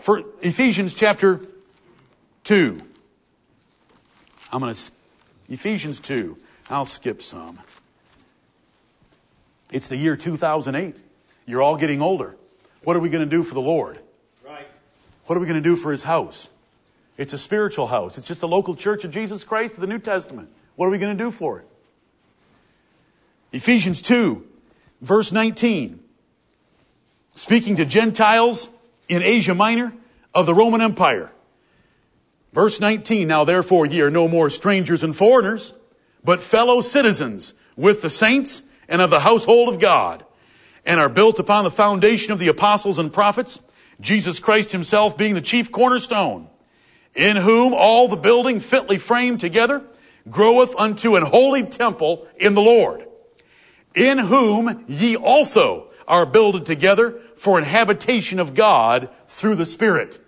For 0.00 0.22
Ephesians 0.40 0.94
chapter 0.94 1.40
2. 2.44 2.80
I'm 4.52 4.60
going 4.60 4.74
to, 4.74 4.92
Ephesians 5.48 5.98
2. 6.00 6.36
I'll 6.68 6.84
skip 6.84 7.22
some. 7.22 7.58
It's 9.72 9.88
the 9.88 9.96
year 9.96 10.16
2008. 10.16 10.96
You're 11.46 11.62
all 11.62 11.76
getting 11.76 12.02
older. 12.02 12.36
What 12.84 12.96
are 12.96 13.00
we 13.00 13.08
going 13.08 13.28
to 13.28 13.30
do 13.30 13.42
for 13.42 13.54
the 13.54 13.62
Lord? 13.62 13.98
Right. 14.44 14.66
What 15.26 15.36
are 15.36 15.40
we 15.40 15.46
going 15.46 15.62
to 15.62 15.68
do 15.68 15.76
for 15.76 15.90
his 15.90 16.02
house? 16.02 16.48
It's 17.16 17.32
a 17.32 17.38
spiritual 17.38 17.86
house. 17.86 18.18
It's 18.18 18.26
just 18.26 18.40
the 18.40 18.48
local 18.48 18.74
church 18.74 19.04
of 19.04 19.10
Jesus 19.10 19.44
Christ 19.44 19.74
of 19.74 19.80
the 19.80 19.86
New 19.86 19.98
Testament. 19.98 20.50
What 20.76 20.86
are 20.86 20.90
we 20.90 20.98
going 20.98 21.16
to 21.16 21.24
do 21.24 21.30
for 21.30 21.60
it? 21.60 21.66
Ephesians 23.52 24.02
2, 24.02 24.46
verse 25.00 25.32
19. 25.32 26.00
Speaking 27.34 27.76
to 27.76 27.84
Gentiles 27.84 28.70
in 29.08 29.22
Asia 29.22 29.54
Minor 29.54 29.92
of 30.34 30.46
the 30.46 30.54
Roman 30.54 30.80
Empire. 30.80 31.32
Verse 32.52 32.80
19, 32.80 33.26
now 33.26 33.44
therefore 33.44 33.86
ye 33.86 34.02
are 34.02 34.10
no 34.10 34.28
more 34.28 34.50
strangers 34.50 35.02
and 35.02 35.16
foreigners, 35.16 35.72
but 36.22 36.40
fellow 36.40 36.80
citizens 36.80 37.54
with 37.76 38.02
the 38.02 38.10
saints 38.10 38.62
and 38.88 39.00
of 39.00 39.10
the 39.10 39.20
household 39.20 39.70
of 39.70 39.80
God, 39.80 40.24
and 40.84 41.00
are 41.00 41.08
built 41.08 41.38
upon 41.38 41.64
the 41.64 41.70
foundation 41.70 42.32
of 42.32 42.38
the 42.38 42.48
apostles 42.48 42.98
and 42.98 43.12
prophets, 43.12 43.60
Jesus 44.00 44.38
Christ 44.38 44.72
himself 44.72 45.16
being 45.16 45.34
the 45.34 45.40
chief 45.40 45.72
cornerstone, 45.72 46.48
in 47.14 47.36
whom 47.36 47.72
all 47.72 48.08
the 48.08 48.16
building 48.16 48.60
fitly 48.60 48.98
framed 48.98 49.40
together 49.40 49.82
groweth 50.28 50.74
unto 50.76 51.16
an 51.16 51.22
holy 51.24 51.62
temple 51.62 52.26
in 52.36 52.54
the 52.54 52.62
Lord, 52.62 53.06
in 53.94 54.18
whom 54.18 54.84
ye 54.88 55.16
also 55.16 55.90
are 56.06 56.26
builded 56.26 56.66
together 56.66 57.20
for 57.36 57.58
an 57.58 57.64
habitation 57.64 58.38
of 58.38 58.54
God 58.54 59.08
through 59.26 59.54
the 59.54 59.66
Spirit. 59.66 60.21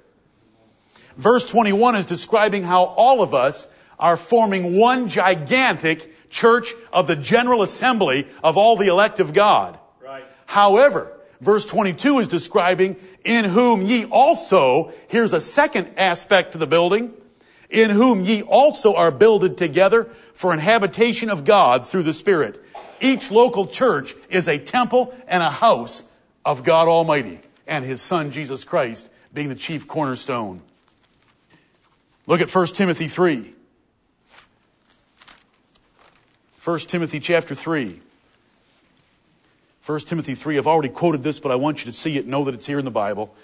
Verse 1.16 1.46
21 1.46 1.96
is 1.96 2.06
describing 2.06 2.64
how 2.64 2.84
all 2.84 3.22
of 3.22 3.34
us 3.34 3.66
are 3.98 4.16
forming 4.16 4.76
one 4.76 5.08
gigantic 5.08 6.30
church 6.30 6.74
of 6.92 7.06
the 7.06 7.16
general 7.16 7.62
assembly 7.62 8.26
of 8.42 8.56
all 8.56 8.76
the 8.76 8.88
elect 8.88 9.20
of 9.20 9.32
God. 9.32 9.78
Right. 10.02 10.24
However, 10.46 11.12
verse 11.40 11.64
22 11.64 12.18
is 12.18 12.28
describing 12.28 12.96
in 13.24 13.44
whom 13.44 13.82
ye 13.82 14.04
also, 14.06 14.92
here's 15.08 15.32
a 15.32 15.40
second 15.40 15.90
aspect 15.96 16.52
to 16.52 16.58
the 16.58 16.66
building, 16.66 17.12
in 17.70 17.90
whom 17.90 18.24
ye 18.24 18.42
also 18.42 18.94
are 18.94 19.10
builded 19.10 19.56
together 19.56 20.08
for 20.34 20.52
an 20.52 20.58
habitation 20.58 21.30
of 21.30 21.44
God 21.44 21.86
through 21.86 22.02
the 22.02 22.12
Spirit. 22.12 22.62
Each 23.00 23.30
local 23.30 23.66
church 23.66 24.14
is 24.28 24.48
a 24.48 24.58
temple 24.58 25.14
and 25.28 25.42
a 25.42 25.50
house 25.50 26.02
of 26.44 26.64
God 26.64 26.88
Almighty 26.88 27.40
and 27.66 27.84
His 27.84 28.02
Son 28.02 28.30
Jesus 28.30 28.64
Christ 28.64 29.08
being 29.32 29.48
the 29.48 29.54
chief 29.54 29.86
cornerstone. 29.86 30.62
Look 32.26 32.40
at 32.40 32.52
1 32.52 32.66
Timothy 32.68 33.08
3. 33.08 33.52
1 36.64 36.78
Timothy 36.80 37.20
chapter 37.20 37.54
3. 37.54 38.00
1 39.84 40.00
Timothy 40.00 40.34
3, 40.34 40.56
I've 40.56 40.66
already 40.66 40.88
quoted 40.88 41.22
this, 41.22 41.38
but 41.38 41.52
I 41.52 41.56
want 41.56 41.80
you 41.80 41.90
to 41.90 41.96
see 41.96 42.16
it, 42.16 42.26
know 42.26 42.44
that 42.44 42.54
it's 42.54 42.66
here 42.66 42.78
in 42.78 42.86
the 42.86 42.90
Bible. 42.90 43.34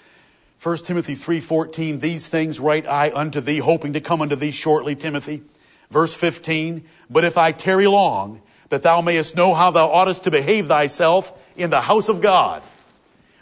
1 0.61 0.77
Timothy 0.77 1.15
3:14 1.15 1.99
These 1.99 2.27
things 2.27 2.59
write 2.59 2.87
I 2.87 3.11
unto 3.11 3.41
thee 3.41 3.57
hoping 3.57 3.93
to 3.93 3.99
come 3.99 4.21
unto 4.21 4.35
thee 4.35 4.51
shortly 4.51 4.95
Timothy 4.95 5.41
verse 5.89 6.13
15 6.13 6.83
But 7.09 7.23
if 7.23 7.35
I 7.35 7.51
tarry 7.51 7.87
long 7.87 8.43
that 8.69 8.83
thou 8.83 9.01
mayest 9.01 9.35
know 9.35 9.55
how 9.55 9.71
thou 9.71 9.87
oughtest 9.87 10.25
to 10.25 10.31
behave 10.31 10.67
thyself 10.67 11.33
in 11.55 11.71
the 11.71 11.81
house 11.81 12.09
of 12.09 12.21
God 12.21 12.61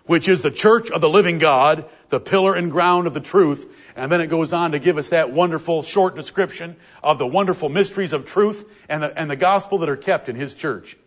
which 0.06 0.30
is 0.30 0.42
the 0.42 0.50
church 0.50 0.90
of 0.90 1.02
the 1.02 1.10
living 1.10 1.40
God 1.40 1.84
the 2.08 2.22
pillar 2.22 2.56
and 2.56 2.72
ground 2.72 3.06
of 3.06 3.14
the 3.14 3.20
truth 3.20 3.68
and 4.00 4.12
then 4.12 4.22
it 4.22 4.28
goes 4.28 4.54
on 4.54 4.72
to 4.72 4.80
give 4.80 4.98
us 4.98 5.10
that 5.10 5.32
wonderful 5.32 5.84
short 5.84 6.16
description 6.16 6.78
of 7.04 7.18
the 7.18 7.28
wonderful 7.28 7.70
mysteries 7.70 8.14
of 8.14 8.26
truth 8.26 8.66
and 8.88 9.04
the, 9.04 9.20
and 9.20 9.30
the 9.30 9.36
gospel 9.36 9.78
that 9.80 9.90
are 9.90 9.98
kept 9.98 10.30
in 10.30 10.36
his 10.36 10.54
church 10.54 10.98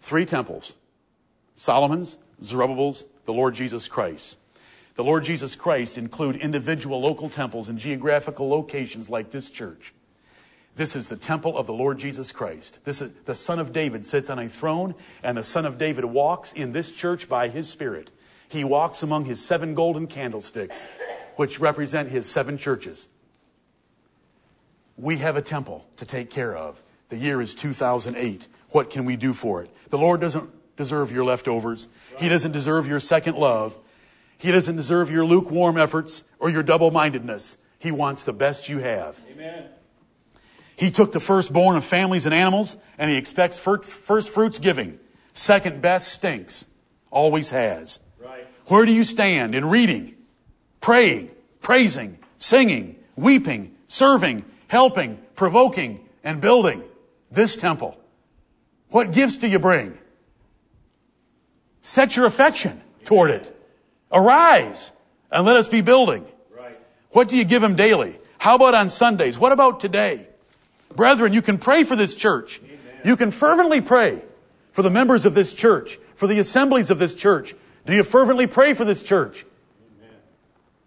three 0.00 0.26
temples 0.26 0.74
Solomon's, 1.54 2.18
Zerubbabel's, 2.42 3.04
the 3.24 3.32
Lord 3.32 3.54
Jesus 3.54 3.86
Christ. 3.86 4.36
The 4.94 5.04
Lord 5.04 5.24
Jesus 5.24 5.54
Christ 5.54 5.96
include 5.96 6.36
individual 6.36 7.00
local 7.00 7.28
temples 7.28 7.68
in 7.68 7.78
geographical 7.78 8.48
locations 8.48 9.08
like 9.08 9.30
this 9.30 9.48
church. 9.48 9.94
This 10.74 10.96
is 10.96 11.06
the 11.06 11.16
temple 11.16 11.56
of 11.56 11.66
the 11.66 11.72
Lord 11.72 11.98
Jesus 11.98 12.32
Christ. 12.32 12.80
This 12.84 13.00
is 13.00 13.12
the 13.26 13.34
Son 13.34 13.58
of 13.58 13.72
David 13.72 14.04
sits 14.04 14.28
on 14.28 14.38
a 14.38 14.48
throne, 14.48 14.94
and 15.22 15.36
the 15.36 15.44
Son 15.44 15.66
of 15.66 15.78
David 15.78 16.04
walks 16.04 16.52
in 16.52 16.72
this 16.72 16.92
church 16.92 17.28
by 17.28 17.48
his 17.48 17.68
Spirit. 17.68 18.10
He 18.52 18.64
walks 18.64 19.02
among 19.02 19.24
his 19.24 19.42
seven 19.42 19.74
golden 19.74 20.06
candlesticks, 20.06 20.84
which 21.36 21.58
represent 21.58 22.10
his 22.10 22.28
seven 22.28 22.58
churches. 22.58 23.08
We 24.98 25.16
have 25.16 25.38
a 25.38 25.42
temple 25.42 25.86
to 25.96 26.04
take 26.04 26.28
care 26.28 26.54
of 26.54 26.82
The 27.08 27.16
year 27.16 27.40
is 27.40 27.54
2008. 27.54 28.48
What 28.70 28.90
can 28.90 29.06
we 29.06 29.16
do 29.16 29.32
for 29.32 29.62
it? 29.62 29.70
The 29.88 29.96
Lord 29.96 30.20
doesn't 30.20 30.50
deserve 30.76 31.12
your 31.12 31.24
leftovers. 31.24 31.88
He 32.18 32.28
doesn't 32.28 32.52
deserve 32.52 32.86
your 32.86 33.00
second 33.00 33.36
love. 33.36 33.76
He 34.36 34.52
doesn't 34.52 34.76
deserve 34.76 35.10
your 35.10 35.24
lukewarm 35.24 35.78
efforts 35.78 36.22
or 36.38 36.50
your 36.50 36.62
double 36.62 36.90
mindedness. 36.90 37.56
He 37.78 37.90
wants 37.90 38.22
the 38.22 38.34
best 38.34 38.68
you 38.68 38.80
have. 38.80 39.18
Amen. 39.30 39.64
He 40.76 40.90
took 40.90 41.12
the 41.12 41.20
firstborn 41.20 41.76
of 41.76 41.84
families 41.84 42.26
and 42.26 42.34
animals, 42.34 42.76
and 42.98 43.10
he 43.10 43.16
expects 43.16 43.58
first 43.58 44.28
fruits 44.28 44.58
giving. 44.58 44.98
Second 45.32 45.80
best 45.80 46.08
stinks. 46.08 46.66
Always 47.10 47.48
has. 47.50 48.00
Where 48.66 48.86
do 48.86 48.92
you 48.92 49.04
stand 49.04 49.54
in 49.54 49.68
reading, 49.68 50.14
praying, 50.80 51.30
praising, 51.60 52.18
singing, 52.38 52.96
weeping, 53.16 53.74
serving, 53.86 54.44
helping, 54.68 55.18
provoking, 55.34 56.06
and 56.24 56.40
building 56.40 56.82
this 57.30 57.56
temple? 57.56 57.98
What 58.90 59.12
gifts 59.12 59.38
do 59.38 59.48
you 59.48 59.58
bring? 59.58 59.98
Set 61.82 62.16
your 62.16 62.26
affection 62.26 62.80
toward 63.04 63.30
it. 63.30 63.58
Arise 64.12 64.92
and 65.30 65.44
let 65.44 65.56
us 65.56 65.66
be 65.66 65.80
building. 65.80 66.24
Right. 66.56 66.78
What 67.10 67.28
do 67.28 67.36
you 67.36 67.44
give 67.44 67.62
him 67.62 67.74
daily? 67.74 68.18
How 68.38 68.54
about 68.54 68.74
on 68.74 68.90
Sundays? 68.90 69.38
What 69.38 69.52
about 69.52 69.80
today? 69.80 70.28
Brethren, 70.94 71.32
you 71.32 71.42
can 71.42 71.58
pray 71.58 71.84
for 71.84 71.96
this 71.96 72.14
church. 72.14 72.60
You 73.04 73.16
can 73.16 73.30
fervently 73.30 73.80
pray 73.80 74.22
for 74.72 74.82
the 74.82 74.90
members 74.90 75.26
of 75.26 75.34
this 75.34 75.54
church, 75.54 75.98
for 76.14 76.26
the 76.26 76.38
assemblies 76.38 76.90
of 76.90 76.98
this 76.98 77.14
church. 77.14 77.54
Do 77.86 77.94
you 77.94 78.04
fervently 78.04 78.46
pray 78.46 78.74
for 78.74 78.84
this 78.84 79.02
church? 79.02 79.44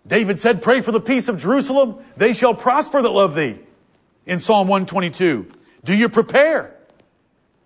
David 0.07 0.39
said, 0.39 0.61
pray 0.61 0.81
for 0.81 0.91
the 0.91 1.01
peace 1.01 1.27
of 1.27 1.41
Jerusalem. 1.41 1.97
They 2.15 2.33
shall 2.33 2.53
prosper 2.53 3.01
that 3.01 3.09
love 3.09 3.35
thee. 3.35 3.59
In 4.25 4.39
Psalm 4.39 4.67
122. 4.67 5.51
Do 5.83 5.93
you 5.95 6.09
prepare? 6.09 6.75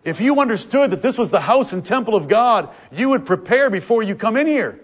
If 0.04 0.22
you 0.22 0.40
understood 0.40 0.92
that 0.92 1.02
this 1.02 1.18
was 1.18 1.32
the 1.32 1.40
house 1.40 1.74
and 1.74 1.86
temple 1.86 2.16
of 2.16 2.28
God, 2.28 2.70
you 2.92 3.10
would 3.10 3.26
prepare 3.26 3.70
before 3.70 4.04
you 4.04 4.16
come 4.16 4.38
in 4.38 4.48
here. 4.48 4.80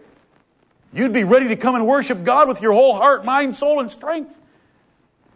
You'd 0.93 1.14
be 1.14 1.24
ready 1.24 1.50
to 1.50 1.56
come 1.56 1.76
and 1.76 1.86
worship 1.88 2.24
God 2.24 2.48
with 2.48 2.62
your 2.62 2.74
whole 2.74 2.96
heart, 2.96 3.26
mind, 3.26 3.56
soul, 3.56 3.80
and 3.82 3.91
strength. 3.91 4.38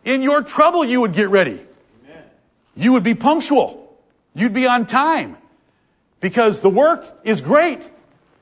In 0.05 0.21
your 0.21 0.41
trouble, 0.41 0.85
you 0.85 1.01
would 1.01 1.13
get 1.13 1.29
ready. 1.29 1.59
Amen. 2.05 2.23
You 2.75 2.93
would 2.93 3.03
be 3.03 3.15
punctual. 3.15 3.97
You'd 4.33 4.53
be 4.53 4.67
on 4.67 4.85
time. 4.85 5.37
Because 6.21 6.61
the 6.61 6.69
work 6.69 7.05
is 7.23 7.41
great. 7.41 7.89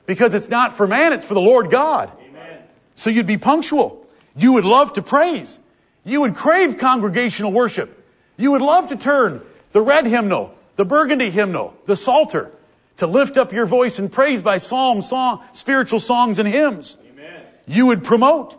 Because 0.08 0.32
it's 0.32 0.48
not 0.48 0.74
for 0.74 0.86
man, 0.86 1.12
it's 1.12 1.26
for 1.26 1.34
the 1.34 1.40
Lord 1.40 1.70
God. 1.70 2.10
Amen. 2.30 2.62
So 2.94 3.10
you'd 3.10 3.26
be 3.26 3.36
punctual. 3.36 4.06
You 4.34 4.54
would 4.54 4.64
love 4.64 4.94
to 4.94 5.02
praise. 5.02 5.58
You 6.02 6.22
would 6.22 6.34
crave 6.34 6.78
congregational 6.78 7.52
worship. 7.52 8.02
You 8.38 8.52
would 8.52 8.62
love 8.62 8.88
to 8.88 8.96
turn 8.96 9.42
the 9.72 9.82
red 9.82 10.06
hymnal, 10.06 10.54
the 10.76 10.86
burgundy 10.86 11.28
hymnal, 11.28 11.74
the 11.84 11.94
psalter, 11.94 12.50
to 12.96 13.06
lift 13.06 13.36
up 13.36 13.52
your 13.52 13.66
voice 13.66 13.98
in 13.98 14.08
praise 14.08 14.40
by 14.40 14.56
psalm, 14.56 15.02
song, 15.02 15.44
spiritual 15.52 16.00
songs 16.00 16.38
and 16.38 16.48
hymns. 16.48 16.96
Amen. 17.12 17.42
You 17.66 17.84
would 17.88 18.02
promote. 18.02 18.56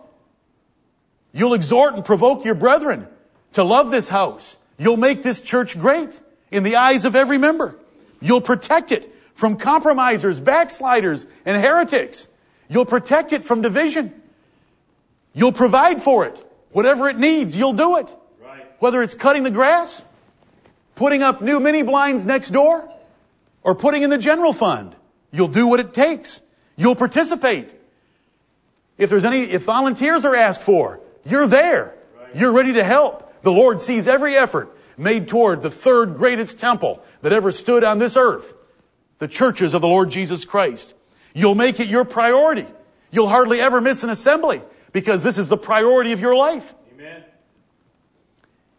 You'll 1.34 1.56
exhort 1.56 1.96
and 1.96 2.06
provoke 2.06 2.46
your 2.46 2.54
brethren 2.54 3.08
to 3.54 3.64
love 3.64 3.90
this 3.90 4.08
house. 4.08 4.56
You'll 4.78 4.98
make 4.98 5.24
this 5.24 5.42
church 5.42 5.80
great 5.80 6.12
in 6.52 6.62
the 6.62 6.76
eyes 6.76 7.06
of 7.06 7.16
every 7.16 7.40
member. 7.40 7.76
You'll 8.22 8.40
protect 8.40 8.92
it 8.92 9.16
from 9.40 9.56
compromisers, 9.56 10.38
backsliders, 10.38 11.26
and 11.46 11.64
heretics. 11.64 12.28
You'll 12.68 12.86
protect 12.86 13.32
it 13.32 13.46
from 13.46 13.62
division. 13.62 14.22
You'll 15.34 15.54
provide 15.54 16.04
for 16.04 16.26
it. 16.26 16.46
Whatever 16.72 17.08
it 17.08 17.18
needs, 17.18 17.56
you'll 17.56 17.74
do 17.74 17.98
it. 17.98 18.14
Right. 18.44 18.66
Whether 18.80 19.02
it's 19.02 19.14
cutting 19.14 19.44
the 19.44 19.50
grass, 19.50 20.04
putting 20.96 21.24
up 21.24 21.42
new 21.42 21.62
mini 21.62 21.84
blinds 21.84 22.26
next 22.26 22.50
door, 22.50 22.92
or 23.64 23.76
putting 23.76 24.04
in 24.04 24.10
the 24.10 24.18
general 24.18 24.52
fund, 24.52 24.94
you'll 25.32 25.48
do 25.48 25.68
what 25.68 25.80
it 25.80 25.94
takes. 25.94 26.42
You'll 26.76 26.96
participate. 26.96 27.74
If 28.98 29.10
there's 29.10 29.24
any, 29.24 29.44
if 29.44 29.64
volunteers 29.64 30.26
are 30.26 30.36
asked 30.36 30.64
for, 30.64 31.00
you're 31.26 31.48
there. 31.48 31.96
Right. 32.20 32.36
You're 32.36 32.52
ready 32.52 32.74
to 32.74 32.84
help. 32.84 33.42
The 33.42 33.54
Lord 33.54 33.80
sees 33.80 34.06
every 34.06 34.36
effort 34.36 34.76
made 34.98 35.30
toward 35.30 35.62
the 35.62 35.72
third 35.72 36.18
greatest 36.18 36.60
temple 36.60 37.02
that 37.22 37.32
ever 37.32 37.52
stood 37.52 37.86
on 37.86 38.00
this 38.00 38.18
earth. 38.18 38.54
The 39.20 39.28
churches 39.28 39.74
of 39.74 39.82
the 39.82 39.88
Lord 39.88 40.10
Jesus 40.10 40.46
Christ. 40.46 40.94
You'll 41.34 41.56
make 41.56 41.80
it 41.80 41.88
your 41.88 42.06
priority. 42.06 42.66
You'll 43.12 43.30
hardly 43.30 43.62
ever 43.62 43.82
miss 43.82 44.04
an 44.04 44.10
assembly 44.10 44.62
because 44.92 45.24
this 45.24 45.38
is 45.38 45.50
the 45.50 45.58
priority 45.58 46.12
of 46.12 46.20
your 46.20 46.36
life. 46.36 46.74
Amen. 46.94 47.24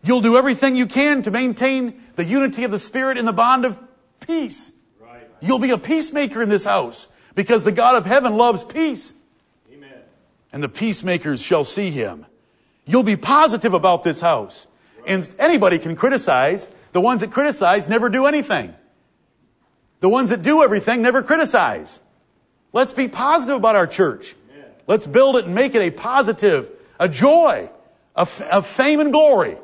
You'll 0.03 0.21
do 0.21 0.37
everything 0.37 0.77
you 0.77 0.87
can 0.87 1.23
to 1.23 1.31
maintain 1.31 2.03
the 2.17 2.25
unity 2.25 2.65
of 2.65 2.71
the 2.71 2.79
Spirit 2.79 3.19
in 3.19 3.25
the 3.25 3.33
bond 3.33 3.65
of 3.65 3.79
peace. 4.21 4.73
Right. 5.01 5.29
You'll 5.41 5.59
be 5.59 5.71
a 5.71 5.79
peacemaker 5.79 6.43
in 6.43 6.49
this 6.49 6.65
house 6.65 7.09
because 7.35 7.65
the 7.65 7.73
God 7.73 7.97
of 7.97 8.07
heaven 8.07 8.37
loves 8.37 8.65
peace 8.65 9.15
Amen. 9.73 9.93
and 10.53 10.63
the 10.63 10.69
peacemakers 10.69 11.43
shall 11.43 11.65
see 11.65 11.91
him. 11.91 12.27
You'll 12.87 13.03
be 13.03 13.17
positive 13.17 13.75
about 13.75 14.05
this 14.05 14.21
house. 14.21 14.67
And 15.07 15.29
anybody 15.39 15.79
can 15.79 15.97
criticize. 15.97 16.69
The 16.93 17.01
ones 17.01 17.21
that 17.21 17.31
criticize 17.31 17.89
never 17.89 18.09
do 18.09 18.27
anything. 18.27 18.75
The 20.01 20.09
ones 20.09 20.31
that 20.31 20.43
do 20.43 20.63
everything 20.63 21.03
never 21.03 21.23
criticize. 21.23 22.01
Let's 22.73 22.93
be 22.93 23.09
positive 23.09 23.57
about 23.57 23.77
our 23.77 23.87
church. 23.87 24.35
Let's 24.87 25.07
build 25.07 25.37
it 25.37 25.45
and 25.45 25.55
make 25.55 25.75
it 25.75 25.83
a 25.83 25.91
positive, 25.91 26.71
a 26.99 27.09
joy, 27.09 27.71
a, 28.17 28.27
fame 28.27 29.01
and 29.01 29.13
glory 29.13 29.57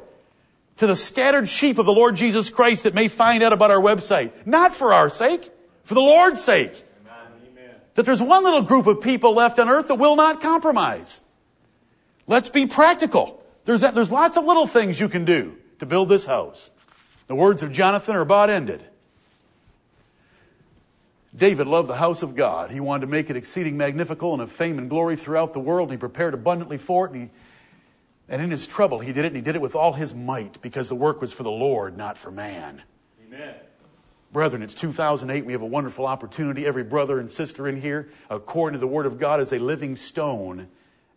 to 0.77 0.87
the 0.87 0.95
scattered 0.95 1.49
sheep 1.49 1.79
of 1.79 1.87
the 1.87 1.93
Lord 1.93 2.17
Jesus 2.17 2.51
Christ 2.51 2.85
that 2.85 2.95
may 2.95 3.09
find 3.09 3.43
out 3.43 3.53
about 3.53 3.71
our 3.71 3.81
website. 3.81 4.33
Not 4.47 4.75
for 4.75 4.93
our 4.93 5.09
sake, 5.09 5.51
for 5.85 5.95
the 5.95 6.01
Lord's 6.01 6.43
sake. 6.43 6.85
That 7.95 8.05
there's 8.05 8.23
one 8.23 8.45
little 8.45 8.63
group 8.63 8.87
of 8.87 9.01
people 9.01 9.35
left 9.35 9.59
on 9.59 9.71
earth 9.71 9.89
that 9.89 9.95
will 9.95 10.17
not 10.17 10.43
compromise. 10.43 11.21
Let's 12.27 12.51
be 12.51 12.67
practical. 12.67 13.43
There's, 13.65 13.81
there's 13.81 14.13
lots 14.13 14.37
of 14.37 14.45
little 14.45 14.67
things 14.67 15.01
you 15.01 15.09
can 15.09 15.25
do 15.25 15.57
to 15.79 15.87
build 15.87 16.09
this 16.09 16.27
house. 16.27 16.71
The 17.27 17.35
words 17.35 17.63
of 17.63 17.73
Jonathan 17.73 18.15
are 18.15 18.21
about 18.21 18.51
ended. 18.51 18.85
David 21.37 21.67
loved 21.67 21.89
the 21.89 21.97
house 21.97 22.23
of 22.23 22.35
God. 22.35 22.71
He 22.71 22.81
wanted 22.81 23.03
to 23.03 23.07
make 23.09 23.29
it 23.29 23.37
exceeding 23.37 23.77
magnifical 23.77 24.33
and 24.33 24.41
of 24.41 24.51
fame 24.51 24.79
and 24.79 24.89
glory 24.89 25.17
throughout 25.17 25.53
the 25.53 25.61
world. 25.61 25.91
He 25.91 25.99
prepared 25.99 26.33
abundantly 26.33 26.79
for 26.79 27.07
it. 27.07 27.13
And, 27.13 27.23
he, 27.23 27.31
and 28.29 28.41
in 28.41 28.51
his 28.51 28.67
trouble, 28.67 29.01
he 29.01 29.13
did 29.13 29.27
it. 29.27 29.29
And 29.29 29.37
he 29.37 29.43
did 29.43 29.55
it 29.55 29.61
with 29.61 29.77
all 29.77 29.93
his 29.93 30.15
might 30.15 30.63
because 30.63 30.89
the 30.89 30.95
work 30.95 31.21
was 31.21 31.35
for 31.35 31.43
the 31.43 31.51
Lord, 31.51 31.97
not 31.97 32.17
for 32.17 32.31
man. 32.31 32.83
Amen. 33.27 33.55
Brethren, 34.33 34.63
it's 34.63 34.75
2008. 34.75 35.45
We 35.45 35.53
have 35.53 35.61
a 35.61 35.67
wonderful 35.67 36.07
opportunity. 36.07 36.67
Every 36.67 36.85
brother 36.85 37.21
and 37.21 37.31
sister 37.31 37.69
in 37.69 37.81
here, 37.81 38.09
according 38.31 38.75
to 38.75 38.81
the 38.81 38.87
Word 38.87 39.05
of 39.05 39.19
God, 39.19 39.41
is 39.41 39.53
a 39.53 39.59
living 39.59 39.95
stone, 39.97 40.69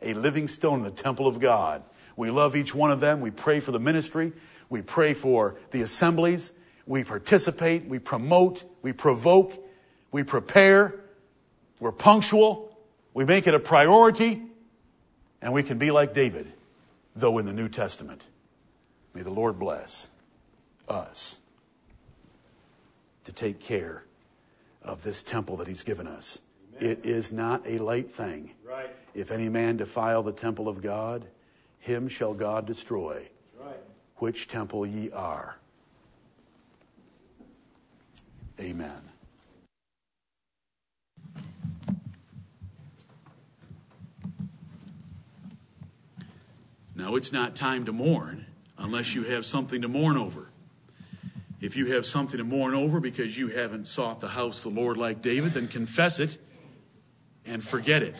a 0.01 0.13
living 0.13 0.49
stone 0.49 0.79
in 0.79 0.83
the 0.83 0.91
temple 0.91 1.27
of 1.27 1.39
God. 1.39 1.81
We 2.17 2.29
love 2.29 2.57
each 2.57 2.75
one 2.75 2.91
of 2.91 2.99
them. 2.99 3.21
We 3.21 3.31
pray 3.31 3.61
for 3.61 3.71
the 3.71 3.79
ministry. 3.79 4.33
We 4.69 4.81
pray 4.81 5.13
for 5.13 5.55
the 5.71 5.81
assemblies. 5.81 6.51
We 6.85 7.05
participate. 7.05 7.85
We 7.85 7.99
promote. 7.99 8.65
We 8.81 8.91
provoke. 8.91 9.68
We 10.11 10.23
prepare. 10.23 10.95
We're 11.79 11.91
punctual. 11.91 12.77
We 13.13 13.25
make 13.25 13.47
it 13.47 13.53
a 13.53 13.59
priority. 13.59 14.41
And 15.41 15.53
we 15.53 15.63
can 15.63 15.77
be 15.77 15.91
like 15.91 16.13
David, 16.13 16.51
though 17.15 17.37
in 17.37 17.45
the 17.45 17.53
New 17.53 17.69
Testament. 17.69 18.23
May 19.13 19.21
the 19.21 19.31
Lord 19.31 19.57
bless 19.57 20.09
us 20.87 21.39
to 23.23 23.31
take 23.31 23.59
care 23.59 24.03
of 24.81 25.03
this 25.03 25.23
temple 25.23 25.57
that 25.57 25.67
he's 25.67 25.83
given 25.83 26.07
us. 26.07 26.39
It 26.79 27.05
is 27.05 27.31
not 27.31 27.65
a 27.67 27.77
light 27.77 28.11
thing. 28.11 28.53
Right. 28.63 28.89
If 29.13 29.31
any 29.31 29.49
man 29.49 29.77
defile 29.77 30.23
the 30.23 30.31
temple 30.31 30.67
of 30.67 30.81
God, 30.81 31.25
him 31.79 32.07
shall 32.07 32.33
God 32.33 32.65
destroy, 32.65 33.27
Right. 33.59 33.79
which 34.17 34.47
temple 34.47 34.85
ye 34.85 35.11
are. 35.11 35.57
Amen. 38.59 39.08
Now, 46.99 47.15
it's 47.15 47.31
not 47.31 47.55
time 47.55 47.85
to 47.85 47.93
mourn 47.93 48.45
unless 48.77 49.15
you 49.15 49.23
have 49.23 49.45
something 49.45 49.83
to 49.83 49.87
mourn 49.87 50.17
over. 50.17 50.49
If 51.61 51.77
you 51.77 51.93
have 51.93 52.05
something 52.05 52.37
to 52.37 52.43
mourn 52.43 52.73
over 52.73 52.99
because 52.99 53.37
you 53.37 53.47
haven't 53.47 53.87
sought 53.87 54.19
the 54.19 54.27
house 54.27 54.65
of 54.65 54.73
the 54.73 54.81
Lord 54.81 54.97
like 54.97 55.21
David, 55.21 55.53
then 55.53 55.69
confess 55.69 56.19
it 56.19 56.37
and 57.45 57.63
forget 57.63 58.03
it 58.03 58.15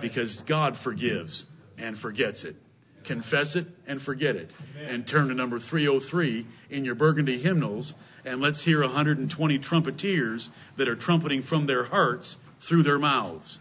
because 0.00 0.40
God 0.40 0.76
forgives 0.76 1.46
and 1.78 1.96
forgets 1.96 2.42
it. 2.42 2.56
Confess 3.04 3.54
it 3.54 3.68
and 3.86 4.02
forget 4.02 4.34
it. 4.34 4.50
And 4.84 5.06
turn 5.06 5.28
to 5.28 5.34
number 5.34 5.60
303 5.60 6.44
in 6.70 6.84
your 6.84 6.96
burgundy 6.96 7.38
hymnals 7.38 7.94
and 8.24 8.40
let's 8.40 8.64
hear 8.64 8.80
120 8.80 9.58
trumpeters 9.60 10.50
that 10.76 10.88
are 10.88 10.96
trumpeting 10.96 11.42
from 11.42 11.66
their 11.66 11.84
hearts 11.84 12.36
through 12.58 12.82
their 12.82 12.98
mouths. 12.98 13.60